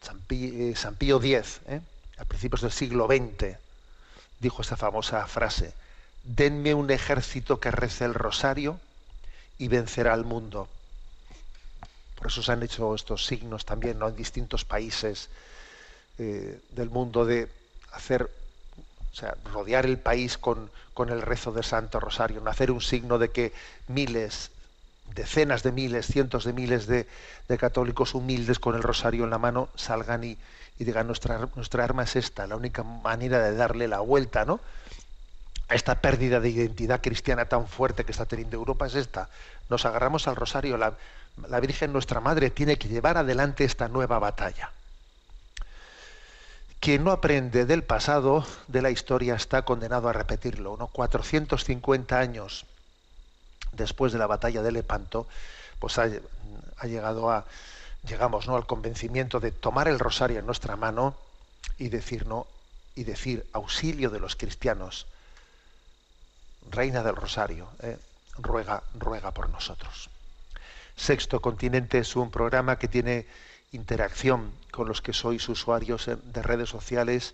San 0.01 0.19
Pío, 0.19 0.53
eh, 0.53 0.75
Pío 0.97 1.17
X, 1.21 1.59
¿eh? 1.67 1.81
a 2.17 2.25
principios 2.25 2.61
del 2.61 2.71
siglo 2.71 3.07
XX, 3.07 3.57
dijo 4.39 4.61
esta 4.61 4.77
famosa 4.77 5.25
frase, 5.27 5.73
denme 6.23 6.73
un 6.73 6.91
ejército 6.91 7.59
que 7.59 7.71
rece 7.71 8.05
el 8.05 8.13
rosario 8.13 8.79
y 9.57 9.67
vencerá 9.67 10.13
al 10.13 10.25
mundo. 10.25 10.67
Por 12.15 12.27
eso 12.27 12.41
se 12.41 12.51
han 12.51 12.63
hecho 12.63 12.95
estos 12.95 13.25
signos 13.25 13.65
también 13.65 13.99
¿no? 13.99 14.07
en 14.07 14.15
distintos 14.15 14.65
países 14.65 15.29
eh, 16.19 16.59
del 16.71 16.89
mundo 16.89 17.25
de 17.25 17.47
hacer, 17.91 18.29
o 19.11 19.15
sea, 19.15 19.35
rodear 19.53 19.85
el 19.85 19.97
país 19.97 20.37
con, 20.37 20.69
con 20.93 21.09
el 21.09 21.21
rezo 21.21 21.51
del 21.51 21.63
Santo 21.63 21.99
Rosario, 21.99 22.41
no 22.41 22.49
hacer 22.49 22.71
un 22.71 22.81
signo 22.81 23.17
de 23.17 23.29
que 23.29 23.53
miles, 23.87 24.51
decenas 25.13 25.63
de 25.63 25.71
miles, 25.71 26.07
cientos 26.07 26.43
de 26.43 26.53
miles 26.53 26.87
de, 26.87 27.07
de 27.47 27.57
católicos 27.57 28.13
humildes 28.13 28.59
con 28.59 28.75
el 28.75 28.83
rosario 28.83 29.23
en 29.23 29.29
la 29.29 29.37
mano 29.37 29.69
salgan 29.75 30.23
y, 30.23 30.37
y 30.79 30.83
digan 30.83 31.07
nuestra, 31.07 31.47
nuestra 31.55 31.83
arma 31.83 32.03
es 32.03 32.15
esta, 32.15 32.47
la 32.47 32.55
única 32.55 32.83
manera 32.83 33.39
de 33.41 33.55
darle 33.55 33.87
la 33.87 33.99
vuelta, 33.99 34.45
¿no? 34.45 34.59
a 35.69 35.75
esta 35.75 36.01
pérdida 36.01 36.39
de 36.39 36.49
identidad 36.49 37.01
cristiana 37.01 37.45
tan 37.45 37.67
fuerte 37.67 38.05
que 38.05 38.11
está 38.11 38.25
teniendo 38.25 38.55
Europa 38.55 38.87
es 38.87 38.95
esta. 38.95 39.29
Nos 39.69 39.85
agarramos 39.85 40.27
al 40.27 40.35
rosario, 40.35 40.77
la, 40.77 40.93
la 41.49 41.59
Virgen 41.59 41.91
nuestra 41.91 42.21
Madre 42.21 42.49
tiene 42.49 42.77
que 42.77 42.87
llevar 42.87 43.17
adelante 43.17 43.65
esta 43.65 43.87
nueva 43.87 44.19
batalla. 44.19 44.71
Quien 46.79 47.03
no 47.03 47.11
aprende 47.11 47.65
del 47.65 47.83
pasado, 47.83 48.45
de 48.67 48.81
la 48.81 48.91
historia, 48.91 49.35
está 49.35 49.63
condenado 49.63 50.09
a 50.09 50.13
repetirlo. 50.13 50.77
¿no? 50.77 50.87
450 50.87 52.19
años 52.19 52.65
después 53.71 54.13
de 54.13 54.19
la 54.19 54.27
batalla 54.27 54.61
de 54.61 54.71
Lepanto, 54.71 55.27
pues 55.79 55.97
ha, 55.97 56.07
llegado 56.83 57.31
a, 57.31 57.45
llegamos 58.07 58.47
¿no? 58.47 58.55
al 58.55 58.65
convencimiento 58.65 59.39
de 59.39 59.51
tomar 59.51 59.87
el 59.87 59.99
rosario 59.99 60.39
en 60.39 60.45
nuestra 60.45 60.75
mano 60.75 61.15
y 61.77 61.89
decir, 61.89 62.27
¿no? 62.27 62.47
y 62.95 63.03
decir 63.03 63.45
auxilio 63.53 64.09
de 64.09 64.19
los 64.19 64.35
cristianos 64.35 65.05
Reina 66.69 67.03
del 67.03 67.15
Rosario, 67.15 67.69
eh, 67.79 67.97
ruega, 68.37 68.83
ruega 68.95 69.31
por 69.31 69.49
nosotros. 69.49 70.09
Sexto 70.95 71.39
Continente 71.39 71.99
es 71.99 72.15
un 72.15 72.31
programa 72.31 72.77
que 72.77 72.87
tiene 72.87 73.25
interacción 73.71 74.51
con 74.71 74.87
los 74.87 75.01
que 75.01 75.13
sois 75.13 75.47
usuarios 75.49 76.05
de 76.07 76.41
redes 76.43 76.69
sociales, 76.69 77.33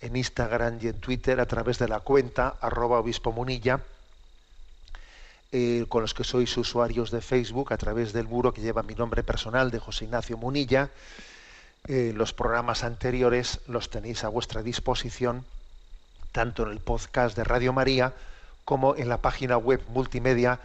en 0.00 0.16
Instagram 0.16 0.78
y 0.82 0.88
en 0.88 1.00
Twitter, 1.00 1.40
a 1.40 1.46
través 1.46 1.78
de 1.78 1.88
la 1.88 2.00
cuenta 2.00 2.56
arroba 2.60 2.98
obispo 2.98 3.32
munilla, 3.32 3.80
eh, 5.52 5.84
con 5.88 6.02
los 6.02 6.14
que 6.14 6.24
sois 6.24 6.56
usuarios 6.56 7.10
de 7.10 7.20
Facebook, 7.20 7.72
a 7.72 7.76
través 7.76 8.12
del 8.12 8.26
muro 8.26 8.52
que 8.52 8.62
lleva 8.62 8.82
mi 8.82 8.94
nombre 8.94 9.22
personal 9.22 9.70
de 9.70 9.78
José 9.78 10.06
Ignacio 10.06 10.36
Munilla. 10.36 10.90
Eh, 11.88 12.12
los 12.14 12.32
programas 12.32 12.84
anteriores 12.84 13.60
los 13.66 13.90
tenéis 13.90 14.24
a 14.24 14.28
vuestra 14.28 14.62
disposición, 14.62 15.44
tanto 16.32 16.62
en 16.62 16.70
el 16.70 16.80
podcast 16.80 17.36
de 17.36 17.44
Radio 17.44 17.72
María 17.72 18.14
como 18.64 18.96
en 18.96 19.08
la 19.08 19.18
página 19.18 19.56
web 19.58 19.82
multimedia 19.88 20.60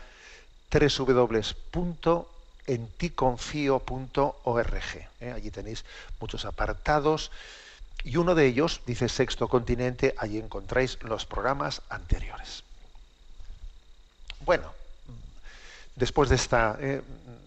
www.enticonfio.org. 2.67 5.07
¿eh? 5.21 5.31
Allí 5.31 5.51
tenéis 5.51 5.85
muchos 6.19 6.45
apartados 6.45 7.31
y 8.03 8.17
uno 8.17 8.35
de 8.35 8.45
ellos 8.45 8.81
dice 8.85 9.09
Sexto 9.09 9.47
Continente, 9.47 10.13
allí 10.17 10.37
encontráis 10.37 11.01
los 11.01 11.25
programas 11.25 11.81
anteriores. 11.89 12.63
Bueno, 14.45 14.71
después 15.95 16.29
de, 16.29 16.35
esta, 16.35 16.77
¿eh? 16.79 17.01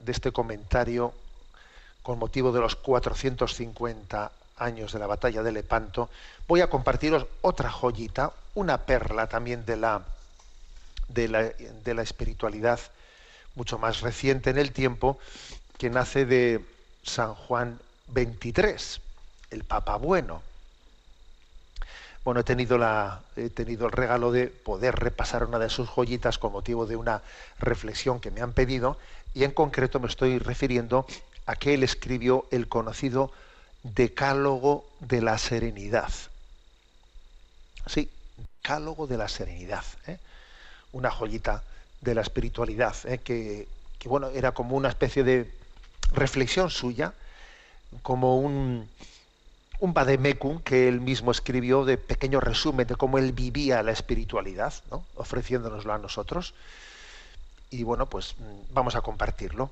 de 0.04 0.12
este 0.12 0.32
comentario 0.32 1.14
con 2.02 2.18
motivo 2.18 2.50
de 2.52 2.60
los 2.60 2.76
450 2.76 4.32
años 4.56 4.92
de 4.92 4.98
la 4.98 5.06
batalla 5.06 5.42
de 5.42 5.52
Lepanto, 5.52 6.10
voy 6.48 6.60
a 6.60 6.68
compartiros 6.68 7.26
otra 7.42 7.70
joyita, 7.70 8.32
una 8.54 8.78
perla 8.78 9.28
también 9.28 9.64
de 9.64 9.76
la, 9.76 10.02
de 11.08 11.28
la, 11.28 11.42
de 11.44 11.94
la 11.94 12.02
espiritualidad 12.02 12.80
mucho 13.54 13.78
más 13.78 14.00
reciente 14.00 14.50
en 14.50 14.58
el 14.58 14.72
tiempo, 14.72 15.18
que 15.78 15.90
nace 15.90 16.26
de 16.26 16.64
San 17.02 17.34
Juan 17.34 17.78
XXIII, 18.12 19.02
el 19.50 19.64
Papa 19.64 19.96
Bueno. 19.96 20.42
Bueno, 22.24 22.40
he 22.40 22.44
tenido, 22.44 22.76
la, 22.76 23.22
he 23.36 23.48
tenido 23.48 23.86
el 23.86 23.92
regalo 23.92 24.30
de 24.30 24.48
poder 24.48 24.94
repasar 24.94 25.44
una 25.44 25.58
de 25.58 25.70
sus 25.70 25.88
joyitas 25.88 26.38
con 26.38 26.52
motivo 26.52 26.84
de 26.84 26.96
una 26.96 27.22
reflexión 27.58 28.20
que 28.20 28.30
me 28.30 28.42
han 28.42 28.52
pedido 28.52 28.98
y 29.32 29.44
en 29.44 29.52
concreto 29.52 30.00
me 30.00 30.08
estoy 30.08 30.38
refiriendo 30.38 31.06
a 31.46 31.56
que 31.56 31.74
él 31.74 31.82
escribió 31.82 32.46
el 32.50 32.68
conocido 32.68 33.32
Decálogo 33.82 34.84
de 35.00 35.22
la 35.22 35.38
Serenidad. 35.38 36.12
Sí, 37.86 38.10
Decálogo 38.36 39.06
de 39.06 39.16
la 39.16 39.28
Serenidad. 39.28 39.84
¿eh? 40.06 40.18
Una 40.92 41.10
joyita 41.10 41.62
de 42.00 42.14
la 42.14 42.22
espiritualidad, 42.22 42.96
¿eh? 43.04 43.18
que, 43.18 43.66
bueno, 44.06 44.28
era 44.28 44.52
como 44.52 44.76
una 44.76 44.88
especie 44.88 45.24
de 45.24 45.50
reflexión 46.12 46.70
suya, 46.70 47.12
como 48.02 48.38
un, 48.38 48.88
un 49.80 49.94
vademecum 49.94 50.60
que 50.60 50.88
él 50.88 51.00
mismo 51.00 51.30
escribió 51.30 51.84
de 51.84 51.98
pequeño 51.98 52.40
resumen 52.40 52.86
de 52.86 52.96
cómo 52.96 53.18
él 53.18 53.32
vivía 53.32 53.82
la 53.82 53.92
espiritualidad, 53.92 54.74
¿no? 54.90 55.04
ofreciéndonoslo 55.16 55.92
a 55.92 55.98
nosotros. 55.98 56.54
Y 57.70 57.82
bueno, 57.84 58.06
pues 58.06 58.34
vamos 58.72 58.96
a 58.96 59.00
compartirlo. 59.00 59.70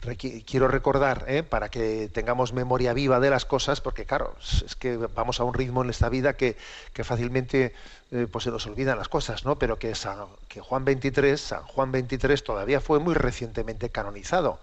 Quiero 0.00 0.68
recordar, 0.68 1.24
¿eh? 1.26 1.42
para 1.42 1.68
que 1.68 2.08
tengamos 2.12 2.52
memoria 2.52 2.92
viva 2.92 3.18
de 3.18 3.30
las 3.30 3.44
cosas, 3.44 3.80
porque 3.80 4.04
claro, 4.04 4.36
es 4.64 4.76
que 4.76 4.96
vamos 4.96 5.40
a 5.40 5.44
un 5.44 5.52
ritmo 5.52 5.82
en 5.82 5.90
esta 5.90 6.08
vida 6.08 6.34
que, 6.34 6.56
fácilmente 7.02 7.74
eh, 8.12 8.28
pues 8.30 8.44
se 8.44 8.50
nos 8.50 8.66
olvidan 8.66 8.98
las 8.98 9.08
cosas, 9.08 9.44
¿no? 9.44 9.58
Pero 9.58 9.78
que, 9.78 9.94
San, 9.96 10.18
Juan 10.60 10.84
23, 10.84 11.40
San 11.40 11.62
Juan 11.64 11.90
23 11.90 12.44
todavía 12.44 12.80
fue 12.80 13.00
muy 13.00 13.14
recientemente 13.14 13.88
canonizado. 13.88 14.60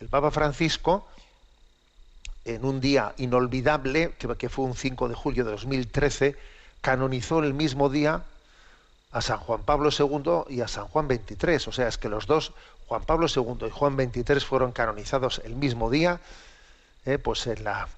El 0.00 0.08
Papa 0.08 0.30
Francisco, 0.30 1.06
en 2.46 2.64
un 2.64 2.80
día 2.80 3.14
inolvidable, 3.18 4.14
que, 4.18 4.28
que 4.36 4.48
fue 4.48 4.64
un 4.64 4.74
5 4.74 5.08
de 5.08 5.14
julio 5.14 5.44
de 5.44 5.50
2013, 5.50 6.36
canonizó 6.80 7.40
el 7.40 7.52
mismo 7.52 7.90
día 7.90 8.24
a 9.12 9.20
San 9.20 9.38
Juan 9.38 9.62
Pablo 9.62 9.90
II 9.96 10.54
y 10.54 10.62
a 10.62 10.68
San 10.68 10.88
Juan 10.88 11.06
XXIII. 11.06 11.68
O 11.68 11.72
sea, 11.72 11.88
es 11.88 11.98
que 11.98 12.08
los 12.08 12.26
dos, 12.26 12.52
Juan 12.86 13.04
Pablo 13.04 13.26
II 13.34 13.66
y 13.66 13.70
Juan 13.70 13.96
XXIII, 13.96 14.40
fueron 14.40 14.72
canonizados 14.72 15.40
el 15.44 15.54
mismo 15.54 15.90
día, 15.90 16.20
eh, 17.04 17.18
pues 17.18 17.46
en 17.46 17.62
la, 17.64 17.88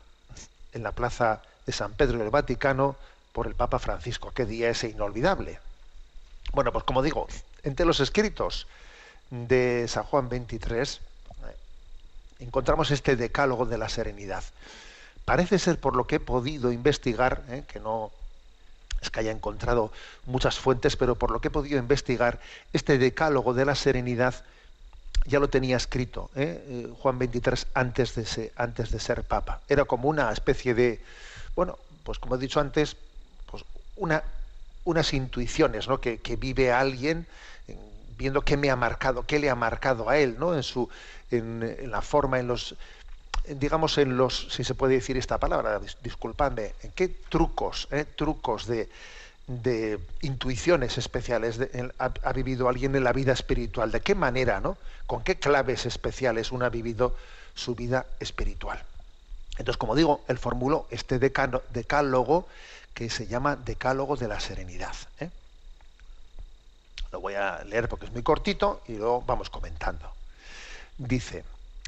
en 0.73 0.83
la 0.83 0.93
plaza 0.93 1.43
de 1.67 1.73
San 1.73 1.93
Pedro 1.93 2.19
del 2.19 2.31
Vaticano 2.31 2.97
por 3.33 3.47
el 3.47 3.55
Papa 3.55 3.79
Francisco. 3.79 4.33
Qué 4.35 4.45
día 4.45 4.71
ese 4.71 4.89
inolvidable. 4.89 5.61
Bueno, 6.53 6.73
pues 6.73 6.85
como 6.85 7.03
digo, 7.03 7.29
entre 7.63 7.87
los 7.87 8.01
escritos 8.01 8.67
de 9.31 9.87
San 9.89 10.05
Juan 10.05 10.29
XXIII 10.29 10.83
eh, 10.83 10.99
encontramos 12.41 12.91
este 12.91 13.17
decálogo 13.17 13.67
de 13.67 13.79
la 13.79 13.89
serenidad. 13.89 14.45
Parece 15.25 15.59
ser 15.59 15.79
por 15.79 15.97
lo 15.97 16.07
que 16.07 16.17
he 16.17 16.21
podido 16.21 16.71
investigar, 16.71 17.43
eh, 17.49 17.65
que 17.67 17.81
no 17.81 18.11
es 19.05 19.11
que 19.11 19.21
haya 19.21 19.31
encontrado 19.31 19.93
muchas 20.27 20.59
fuentes, 20.59 20.97
pero 20.97 21.15
por 21.15 21.31
lo 21.31 21.41
que 21.41 21.49
he 21.49 21.51
podido 21.51 21.79
investigar, 21.79 22.41
este 22.73 22.99
decálogo 22.99 23.55
de 23.55 23.65
la 23.65 23.75
serenidad 23.75 24.35
ya 25.27 25.39
lo 25.39 25.49
tenía 25.49 25.77
escrito 25.77 26.31
¿eh? 26.35 26.89
Juan 27.01 27.19
23 27.19 27.67
antes 27.75 28.15
de, 28.15 28.25
ser, 28.99 29.23
papa. 29.25 29.61
Era 29.69 29.85
como 29.85 30.09
una 30.09 30.33
especie 30.33 30.75
de, 30.75 31.01
bueno, 31.55 31.79
pues 32.03 32.19
como 32.19 32.35
he 32.35 32.39
dicho 32.39 32.61
antes, 32.61 32.97
pues 33.51 33.65
una, 33.97 34.23
unas 34.85 35.13
intuiciones 35.15 35.89
¿no? 35.89 36.01
que, 36.01 36.19
vive 36.39 36.73
alguien 36.73 37.27
viendo 38.19 38.43
qué 38.43 38.57
me 38.57 38.71
ha 38.71 38.77
marcado, 38.77 39.27
qué 39.27 39.39
le 39.39 39.51
ha 39.51 39.55
marcado 39.55 40.09
a 40.09 40.19
él, 40.19 40.37
¿no? 40.39 40.55
En 40.55 40.63
su, 40.63 40.89
en 41.33 41.91
la 41.91 42.01
forma, 42.01 42.39
en 42.39 42.47
los, 42.47 42.77
digamos, 43.47 43.99
en 43.99 44.17
los, 44.17 44.49
si 44.51 44.65
se 44.65 44.75
puede 44.75 44.95
decir 44.95 45.17
esta 45.17 45.39
palabra, 45.39 45.81
disculpadme, 46.03 46.75
en 46.83 46.93
qué 46.93 47.09
trucos, 47.09 47.89
eh, 47.91 48.05
trucos 48.05 48.67
de, 48.67 48.89
de, 49.47 49.99
intuiciones 50.23 50.97
especiales 50.99 51.61
ha, 51.99 52.33
vivido 52.33 52.69
alguien 52.69 52.95
en 52.97 53.05
la 53.05 53.13
vida 53.13 53.33
espiritual, 53.33 53.91
de 53.93 54.01
qué 54.01 54.15
manera, 54.15 54.61
¿no? 54.61 54.79
Con 55.07 55.23
qué 55.23 55.37
claves 55.37 55.85
especiales 55.87 56.53
uno 56.53 56.65
ha 56.65 56.71
vivido 56.71 57.15
su 57.55 57.75
vida 57.75 58.07
espiritual. 58.21 58.83
Entonces, 59.59 59.77
como 59.77 59.95
digo, 59.95 60.25
él 60.29 60.39
formuló 60.39 60.87
este 60.91 61.19
decano, 61.19 61.63
decálogo 61.73 62.49
que 62.95 63.11
se 63.11 63.27
llama 63.27 63.57
Decálogo 63.57 64.17
de 64.17 64.29
la 64.29 64.41
Serenidad. 64.41 64.95
¿eh? 65.21 65.31
Lo 67.13 67.21
voy 67.21 67.35
a 67.35 67.63
leer 67.65 67.89
porque 67.89 68.07
es 68.07 68.13
muy 68.13 68.23
cortito 68.23 68.83
y 68.89 68.95
luego 68.95 69.23
vamos 69.23 69.51
comentando. 69.51 70.11
Dice, 70.97 71.45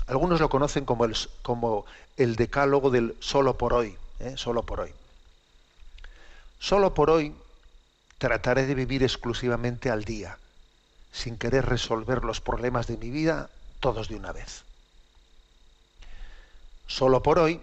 algunos 0.06 0.40
lo 0.40 0.48
conocen 0.48 0.84
como 0.84 1.04
el, 1.04 1.16
como 1.42 1.84
el 2.16 2.36
decálogo 2.36 2.90
del 2.90 3.16
solo 3.20 3.58
por 3.58 3.74
hoy, 3.74 3.96
¿eh? 4.20 4.34
solo 4.36 4.62
por 4.62 4.80
hoy. 4.80 4.92
Solo 6.60 6.94
por 6.94 7.10
hoy 7.10 7.34
trataré 8.18 8.66
de 8.66 8.74
vivir 8.74 9.02
exclusivamente 9.02 9.90
al 9.90 10.04
día, 10.04 10.38
sin 11.12 11.36
querer 11.36 11.66
resolver 11.66 12.24
los 12.24 12.40
problemas 12.40 12.86
de 12.86 12.96
mi 12.96 13.10
vida 13.10 13.50
todos 13.80 14.08
de 14.08 14.16
una 14.16 14.32
vez. 14.32 14.62
Solo 16.86 17.22
por 17.22 17.38
hoy 17.38 17.60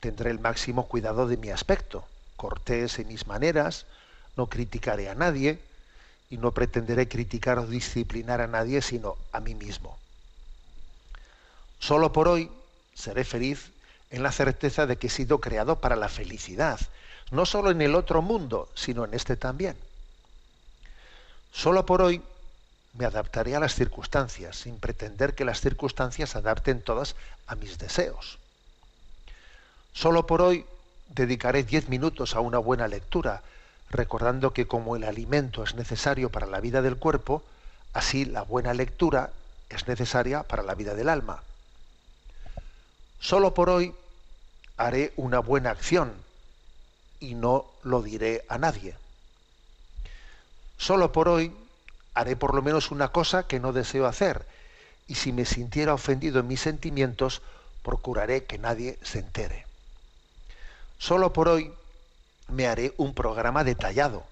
tendré 0.00 0.30
el 0.30 0.40
máximo 0.40 0.86
cuidado 0.86 1.28
de 1.28 1.36
mi 1.36 1.50
aspecto, 1.50 2.04
cortés 2.36 2.98
en 2.98 3.08
mis 3.08 3.26
maneras, 3.26 3.84
no 4.36 4.46
criticaré 4.46 5.10
a 5.10 5.14
nadie 5.14 5.60
y 6.30 6.38
no 6.38 6.52
pretenderé 6.52 7.08
criticar 7.08 7.58
o 7.58 7.66
disciplinar 7.66 8.40
a 8.40 8.46
nadie 8.46 8.80
sino 8.80 9.16
a 9.32 9.40
mí 9.40 9.54
mismo. 9.54 9.98
Solo 11.78 12.12
por 12.12 12.28
hoy 12.28 12.50
seré 12.94 13.24
feliz 13.24 13.70
en 14.10 14.22
la 14.22 14.32
certeza 14.32 14.86
de 14.86 14.96
que 14.96 15.08
he 15.08 15.10
sido 15.10 15.40
creado 15.40 15.76
para 15.76 15.96
la 15.96 16.08
felicidad, 16.08 16.80
no 17.30 17.46
solo 17.46 17.70
en 17.70 17.82
el 17.82 17.94
otro 17.94 18.22
mundo, 18.22 18.68
sino 18.74 19.04
en 19.04 19.14
este 19.14 19.36
también. 19.36 19.76
Solo 21.52 21.86
por 21.86 22.02
hoy 22.02 22.22
me 22.94 23.04
adaptaré 23.04 23.54
a 23.54 23.60
las 23.60 23.74
circunstancias, 23.74 24.56
sin 24.56 24.78
pretender 24.78 25.34
que 25.34 25.44
las 25.44 25.60
circunstancias 25.60 26.30
se 26.30 26.38
adapten 26.38 26.82
todas 26.82 27.14
a 27.46 27.54
mis 27.54 27.78
deseos. 27.78 28.38
Solo 29.92 30.26
por 30.26 30.42
hoy 30.42 30.64
dedicaré 31.08 31.62
diez 31.62 31.88
minutos 31.88 32.34
a 32.34 32.40
una 32.40 32.58
buena 32.58 32.88
lectura, 32.88 33.42
recordando 33.90 34.52
que 34.52 34.66
como 34.66 34.96
el 34.96 35.04
alimento 35.04 35.62
es 35.62 35.74
necesario 35.74 36.30
para 36.30 36.46
la 36.46 36.60
vida 36.60 36.82
del 36.82 36.96
cuerpo, 36.96 37.42
así 37.92 38.24
la 38.24 38.42
buena 38.42 38.74
lectura 38.74 39.30
es 39.68 39.86
necesaria 39.88 40.42
para 40.42 40.62
la 40.62 40.74
vida 40.74 40.94
del 40.94 41.08
alma. 41.08 41.42
Solo 43.20 43.54
por 43.54 43.70
hoy 43.70 43.94
haré 44.76 45.12
una 45.16 45.40
buena 45.40 45.70
acción 45.70 46.12
y 47.20 47.34
no 47.34 47.66
lo 47.82 48.02
diré 48.02 48.44
a 48.48 48.58
nadie. 48.58 48.94
Solo 50.76 51.10
por 51.12 51.28
hoy 51.28 51.52
haré 52.14 52.36
por 52.36 52.54
lo 52.54 52.62
menos 52.62 52.90
una 52.90 53.08
cosa 53.08 53.46
que 53.46 53.60
no 53.60 53.72
deseo 53.72 54.06
hacer 54.06 54.46
y 55.08 55.16
si 55.16 55.32
me 55.32 55.44
sintiera 55.44 55.94
ofendido 55.94 56.40
en 56.40 56.46
mis 56.46 56.60
sentimientos, 56.60 57.42
procuraré 57.82 58.44
que 58.44 58.58
nadie 58.58 58.98
se 59.02 59.18
entere. 59.20 59.66
Solo 60.98 61.32
por 61.32 61.48
hoy 61.48 61.72
me 62.48 62.66
haré 62.66 62.92
un 62.98 63.14
programa 63.14 63.64
detallado. 63.64 64.24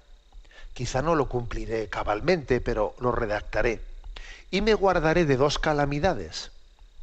Quizá 0.75 1.01
no 1.01 1.15
lo 1.15 1.29
cumpliré 1.29 1.89
cabalmente, 1.89 2.61
pero 2.61 2.95
lo 3.01 3.13
redactaré. 3.13 3.81
Y 4.51 4.61
me 4.61 4.75
guardaré 4.75 5.25
de 5.25 5.37
dos 5.37 5.59
calamidades, 5.59 6.51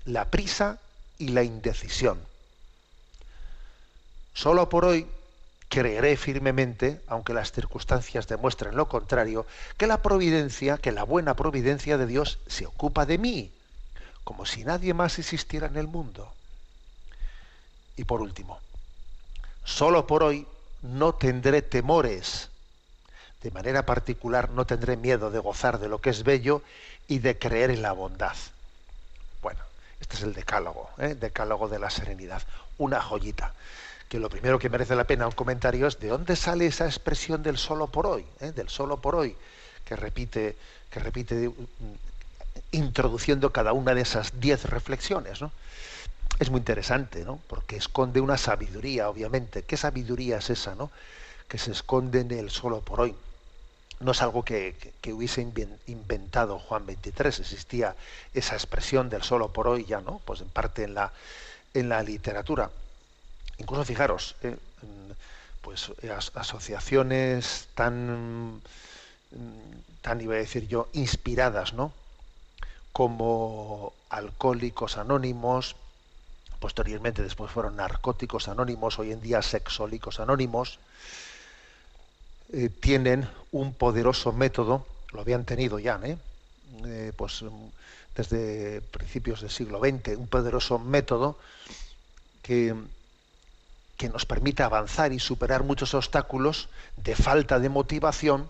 la 0.05 0.25
prisa 0.25 0.79
y 1.17 1.29
la 1.29 1.43
indecisión. 1.43 2.19
Solo 4.33 4.69
por 4.69 4.85
hoy 4.85 5.07
creeré 5.69 6.17
firmemente, 6.17 7.01
aunque 7.07 7.33
las 7.33 7.51
circunstancias 7.51 8.27
demuestren 8.27 8.75
lo 8.75 8.87
contrario, 8.87 9.45
que 9.77 9.87
la 9.87 10.01
providencia, 10.01 10.77
que 10.77 10.91
la 10.91 11.03
buena 11.03 11.35
providencia 11.35 11.97
de 11.97 12.05
Dios 12.05 12.39
se 12.47 12.65
ocupa 12.65 13.05
de 13.05 13.17
mí, 13.17 13.51
como 14.23 14.45
si 14.45 14.63
nadie 14.63 14.93
más 14.93 15.19
existiera 15.19 15.67
en 15.67 15.77
el 15.77 15.87
mundo. 15.87 16.31
Y 17.95 18.03
por 18.05 18.21
último, 18.21 18.59
solo 19.63 20.07
por 20.07 20.23
hoy 20.23 20.47
no 20.81 21.15
tendré 21.15 21.61
temores. 21.61 22.49
De 23.41 23.51
manera 23.51 23.85
particular 23.85 24.49
no 24.51 24.65
tendré 24.65 24.95
miedo 24.95 25.31
de 25.31 25.39
gozar 25.39 25.79
de 25.79 25.89
lo 25.89 25.99
que 25.99 26.09
es 26.09 26.23
bello 26.23 26.61
y 27.07 27.19
de 27.19 27.37
creer 27.37 27.71
en 27.71 27.81
la 27.81 27.91
bondad. 27.91 28.35
Este 30.03 30.17
es 30.17 30.23
el 30.23 30.33
decálogo, 30.33 30.89
¿eh? 30.97 31.15
decálogo 31.15 31.69
de 31.69 31.79
la 31.79 31.89
serenidad. 31.89 32.41
Una 32.77 33.01
joyita. 33.01 33.53
Que 34.09 34.19
lo 34.19 34.29
primero 34.29 34.59
que 34.59 34.69
merece 34.69 34.97
la 34.97 35.05
pena 35.05 35.27
un 35.27 35.31
comentario 35.31 35.87
es 35.87 35.97
de 36.01 36.09
dónde 36.09 36.35
sale 36.35 36.65
esa 36.65 36.85
expresión 36.85 37.41
del 37.41 37.57
solo 37.57 37.87
por 37.87 38.05
hoy, 38.05 38.25
¿eh? 38.41 38.51
del 38.51 38.67
solo 38.67 38.97
por 38.97 39.15
hoy, 39.15 39.33
que 39.85 39.95
repite, 39.95 40.57
que 40.89 40.99
repite 40.99 41.47
mm, 41.47 41.53
introduciendo 42.73 43.53
cada 43.53 43.71
una 43.71 43.95
de 43.95 44.01
esas 44.01 44.41
diez 44.41 44.65
reflexiones. 44.65 45.41
¿no? 45.41 45.53
es 46.37 46.49
muy 46.49 46.59
interesante, 46.59 47.23
¿no? 47.23 47.39
Porque 47.47 47.77
esconde 47.77 48.19
una 48.19 48.37
sabiduría, 48.37 49.09
obviamente. 49.09 49.63
¿Qué 49.63 49.77
sabiduría 49.77 50.39
es 50.39 50.49
esa, 50.49 50.75
no? 50.75 50.91
Que 51.47 51.57
se 51.57 51.71
esconde 51.71 52.19
en 52.19 52.31
el 52.31 52.49
solo 52.49 52.81
por 52.81 52.99
hoy. 52.99 53.15
No 54.03 54.11
es 54.11 54.21
algo 54.21 54.43
que, 54.43 54.75
hubiese 55.13 55.41
inventado 55.87 56.59
Juan 56.59 56.85
23, 56.85 57.39
existía 57.39 57.95
esa 58.33 58.55
expresión 58.55 59.09
del 59.09 59.23
solo 59.23 59.49
por 59.49 59.67
hoy 59.67 59.85
ya, 59.85 60.01
¿no? 60.01 60.19
Pues 60.25 60.41
en 60.41 60.49
parte 60.49 60.83
en 60.83 60.93
la, 60.93 61.13
en 61.73 61.89
la 61.89 62.03
literatura. 62.03 62.69
Incluso 63.57 63.85
fijaros, 63.85 64.35
¿eh? 64.43 64.57
pues 65.61 65.91
asociaciones 66.35 67.69
tan, 67.75 68.61
tan, 70.01 70.19
iba 70.19 70.35
a 70.35 70.37
decir 70.37 70.67
yo, 70.67 70.89
inspiradas, 70.91 71.73
¿no? 71.73 71.93
Como 72.91 73.93
Alcohólicos 74.09 74.97
Anónimos, 74.97 75.77
posteriormente 76.59 77.21
después 77.21 77.51
fueron 77.51 77.77
narcóticos 77.77 78.47
anónimos, 78.47 78.99
hoy 78.99 79.11
en 79.11 79.21
día 79.21 79.41
sexólicos 79.41 80.19
anónimos, 80.19 80.79
eh, 82.55 82.69
tienen 82.69 83.27
un 83.51 83.73
poderoso 83.73 84.31
método, 84.31 84.85
lo 85.11 85.21
habían 85.21 85.43
tenido 85.43 85.79
ya, 85.79 85.99
¿eh? 86.03 86.17
Eh, 86.85 87.11
pues 87.15 87.41
mm, 87.41 87.47
desde 88.15 88.81
principios 88.81 89.41
del 89.41 89.49
siglo 89.49 89.79
XX, 89.79 90.15
un 90.17 90.27
poderoso 90.27 90.77
método 90.77 91.39
que, 92.43 92.75
que 93.97 94.07
nos 94.09 94.27
permite 94.27 94.61
avanzar 94.61 95.13
y 95.13 95.19
superar 95.19 95.63
muchos 95.63 95.95
obstáculos 95.95 96.69
de 96.97 97.15
falta 97.15 97.57
de 97.57 97.69
motivación, 97.69 98.47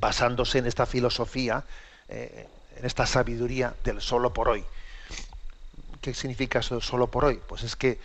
basándose 0.00 0.58
en 0.58 0.66
esta 0.66 0.84
filosofía, 0.84 1.62
en 2.08 2.84
esta 2.84 3.06
sabiduría 3.06 3.74
del 3.84 4.00
solo 4.00 4.32
por 4.32 4.48
hoy. 4.48 4.64
¿Qué 6.00 6.14
significa 6.14 6.58
eso 6.58 6.80
solo 6.80 7.06
por 7.06 7.26
hoy? 7.26 7.40
Pues 7.46 7.62
es 7.62 7.76
que 7.76 8.00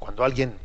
cuando 0.00 0.24
alguien 0.24 0.58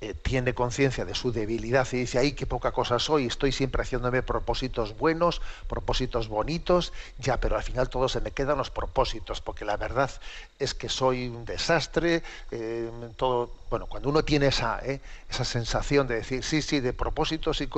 eh, 0.00 0.14
tiene 0.14 0.54
conciencia 0.54 1.04
de 1.04 1.14
su 1.14 1.32
debilidad 1.32 1.86
y 1.92 1.98
dice, 1.98 2.18
ay, 2.18 2.32
qué 2.32 2.46
poca 2.46 2.70
cosa 2.72 2.98
soy, 2.98 3.26
estoy 3.26 3.50
siempre 3.50 3.82
haciéndome 3.82 4.22
propósitos 4.22 4.96
buenos, 4.96 5.42
propósitos 5.66 6.28
bonitos, 6.28 6.92
ya, 7.18 7.38
pero 7.38 7.56
al 7.56 7.62
final 7.62 7.88
todo 7.88 8.08
se 8.08 8.20
me 8.20 8.30
quedan 8.30 8.58
los 8.58 8.70
propósitos, 8.70 9.40
porque 9.40 9.64
la 9.64 9.76
verdad 9.76 10.10
es 10.58 10.74
que 10.74 10.88
soy 10.88 11.28
un 11.28 11.44
desastre, 11.44 12.22
eh, 12.50 12.90
todo, 13.16 13.50
bueno, 13.70 13.86
cuando 13.86 14.08
uno 14.08 14.24
tiene 14.24 14.46
esa, 14.46 14.78
eh, 14.84 15.00
esa 15.28 15.44
sensación 15.44 16.06
de 16.06 16.16
decir, 16.16 16.44
sí, 16.44 16.62
sí, 16.62 16.80
de 16.80 16.92
propósitos 16.92 17.60
y 17.60 17.68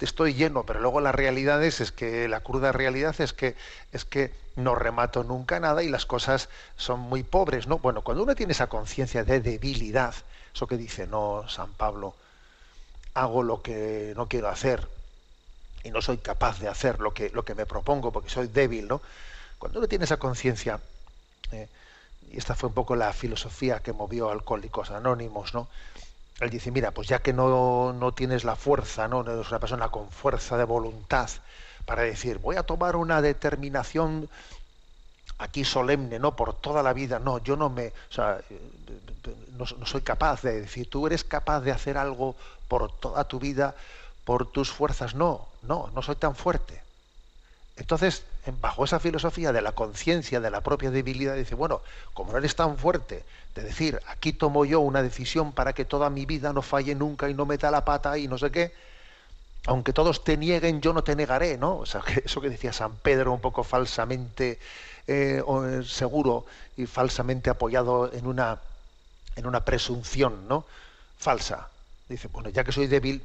estoy 0.00 0.34
lleno, 0.34 0.64
pero 0.64 0.80
luego 0.80 1.00
la 1.00 1.12
realidad 1.12 1.62
es, 1.62 1.80
es 1.80 1.92
que 1.92 2.28
la 2.28 2.40
cruda 2.40 2.72
realidad 2.72 3.14
es 3.20 3.32
que, 3.32 3.54
es 3.92 4.04
que 4.04 4.32
no 4.56 4.74
remato 4.74 5.24
nunca 5.24 5.60
nada 5.60 5.82
y 5.82 5.88
las 5.88 6.06
cosas 6.06 6.48
son 6.76 7.00
muy 7.00 7.22
pobres, 7.22 7.66
¿no? 7.66 7.78
Bueno, 7.78 8.02
cuando 8.02 8.22
uno 8.22 8.34
tiene 8.34 8.52
esa 8.52 8.68
conciencia 8.68 9.24
de 9.24 9.40
debilidad, 9.40 10.14
eso 10.54 10.66
que 10.66 10.76
dice, 10.76 11.06
no, 11.06 11.48
San 11.48 11.72
Pablo, 11.72 12.14
hago 13.14 13.42
lo 13.42 13.62
que 13.62 14.12
no 14.16 14.28
quiero 14.28 14.48
hacer 14.48 14.88
y 15.82 15.90
no 15.90 16.02
soy 16.02 16.18
capaz 16.18 16.60
de 16.60 16.68
hacer 16.68 17.00
lo 17.00 17.12
que, 17.14 17.30
lo 17.30 17.44
que 17.44 17.54
me 17.54 17.66
propongo 17.66 18.12
porque 18.12 18.28
soy 18.28 18.48
débil, 18.48 18.88
¿no? 18.88 19.00
Cuando 19.58 19.78
uno 19.78 19.88
tiene 19.88 20.04
esa 20.04 20.18
conciencia, 20.18 20.80
eh, 21.52 21.68
y 22.30 22.38
esta 22.38 22.54
fue 22.54 22.68
un 22.68 22.74
poco 22.74 22.96
la 22.96 23.12
filosofía 23.12 23.80
que 23.80 23.92
movió 23.92 24.30
Alcohólicos 24.30 24.90
Anónimos, 24.90 25.54
¿no? 25.54 25.68
Él 26.40 26.50
dice, 26.50 26.70
mira, 26.70 26.90
pues 26.90 27.08
ya 27.08 27.20
que 27.20 27.32
no, 27.32 27.92
no 27.92 28.12
tienes 28.12 28.44
la 28.44 28.56
fuerza, 28.56 29.08
¿no? 29.08 29.22
no 29.22 29.32
eres 29.32 29.50
una 29.50 29.58
persona 29.58 29.90
con 29.90 30.10
fuerza 30.10 30.56
de 30.56 30.64
voluntad 30.64 31.28
para 31.84 32.02
decir, 32.02 32.38
voy 32.38 32.56
a 32.56 32.62
tomar 32.62 32.96
una 32.96 33.20
determinación 33.20 34.28
aquí 35.40 35.64
solemne, 35.64 36.18
no 36.18 36.36
por 36.36 36.54
toda 36.54 36.82
la 36.82 36.92
vida, 36.92 37.18
no, 37.18 37.38
yo 37.38 37.56
no 37.56 37.70
me, 37.70 37.88
o 37.88 38.12
sea, 38.12 38.40
no, 39.56 39.66
soy 39.86 40.02
capaz 40.02 40.42
de 40.42 40.60
decir, 40.60 40.88
tú 40.88 41.06
eres 41.06 41.24
capaz 41.24 41.60
de 41.60 41.72
hacer 41.72 41.96
algo 41.96 42.36
por 42.68 42.92
toda 42.92 43.24
tu 43.24 43.40
vida, 43.40 43.74
por 44.24 44.46
tus 44.46 44.70
fuerzas, 44.70 45.14
no, 45.14 45.48
no, 45.62 45.90
no 45.94 46.02
soy 46.02 46.16
tan 46.16 46.36
fuerte. 46.36 46.82
Entonces, 47.76 48.24
bajo 48.60 48.84
esa 48.84 49.00
filosofía 49.00 49.52
de 49.52 49.62
la 49.62 49.72
conciencia 49.72 50.40
de 50.40 50.50
la 50.50 50.60
propia 50.60 50.90
debilidad, 50.90 51.34
dice, 51.34 51.54
bueno, 51.54 51.80
como 52.12 52.32
no 52.32 52.38
eres 52.38 52.54
tan 52.54 52.76
fuerte 52.76 53.24
de 53.54 53.62
decir, 53.62 54.00
aquí 54.08 54.34
tomo 54.34 54.66
yo 54.66 54.80
una 54.80 55.02
decisión 55.02 55.52
para 55.52 55.72
que 55.72 55.86
toda 55.86 56.10
mi 56.10 56.26
vida 56.26 56.52
no 56.52 56.60
falle 56.60 56.94
nunca 56.94 57.30
y 57.30 57.34
no 57.34 57.46
meta 57.46 57.70
la 57.70 57.84
pata 57.84 58.18
y 58.18 58.28
no 58.28 58.36
sé 58.36 58.50
qué, 58.50 58.74
aunque 59.66 59.92
todos 59.92 60.22
te 60.24 60.36
nieguen, 60.36 60.80
yo 60.80 60.92
no 60.92 61.02
te 61.02 61.16
negaré, 61.16 61.56
¿no? 61.56 61.78
O 61.78 61.86
sea, 61.86 62.02
eso 62.24 62.40
que 62.40 62.50
decía 62.50 62.72
San 62.72 62.96
Pedro 62.96 63.32
un 63.32 63.40
poco 63.40 63.64
falsamente 63.64 64.58
eh, 65.10 65.42
eh, 65.42 65.82
seguro 65.84 66.46
y 66.76 66.86
falsamente 66.86 67.50
apoyado 67.50 68.12
en 68.12 68.26
una, 68.26 68.60
en 69.34 69.46
una 69.46 69.64
presunción 69.64 70.46
¿no? 70.48 70.64
falsa. 71.18 71.68
Dice, 72.08 72.28
bueno, 72.28 72.48
ya 72.48 72.64
que 72.64 72.72
soy 72.72 72.86
débil, 72.86 73.22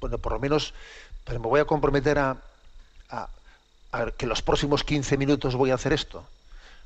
bueno, 0.00 0.18
por 0.18 0.32
lo 0.32 0.38
menos 0.38 0.74
pero 1.24 1.40
me 1.40 1.48
voy 1.48 1.60
a 1.60 1.64
comprometer 1.64 2.18
a, 2.18 2.36
que 4.16 4.26
los 4.26 4.42
próximos 4.42 4.84
15 4.84 5.16
minutos 5.16 5.54
voy 5.54 5.70
a 5.70 5.74
hacer 5.74 5.92
esto. 5.92 6.24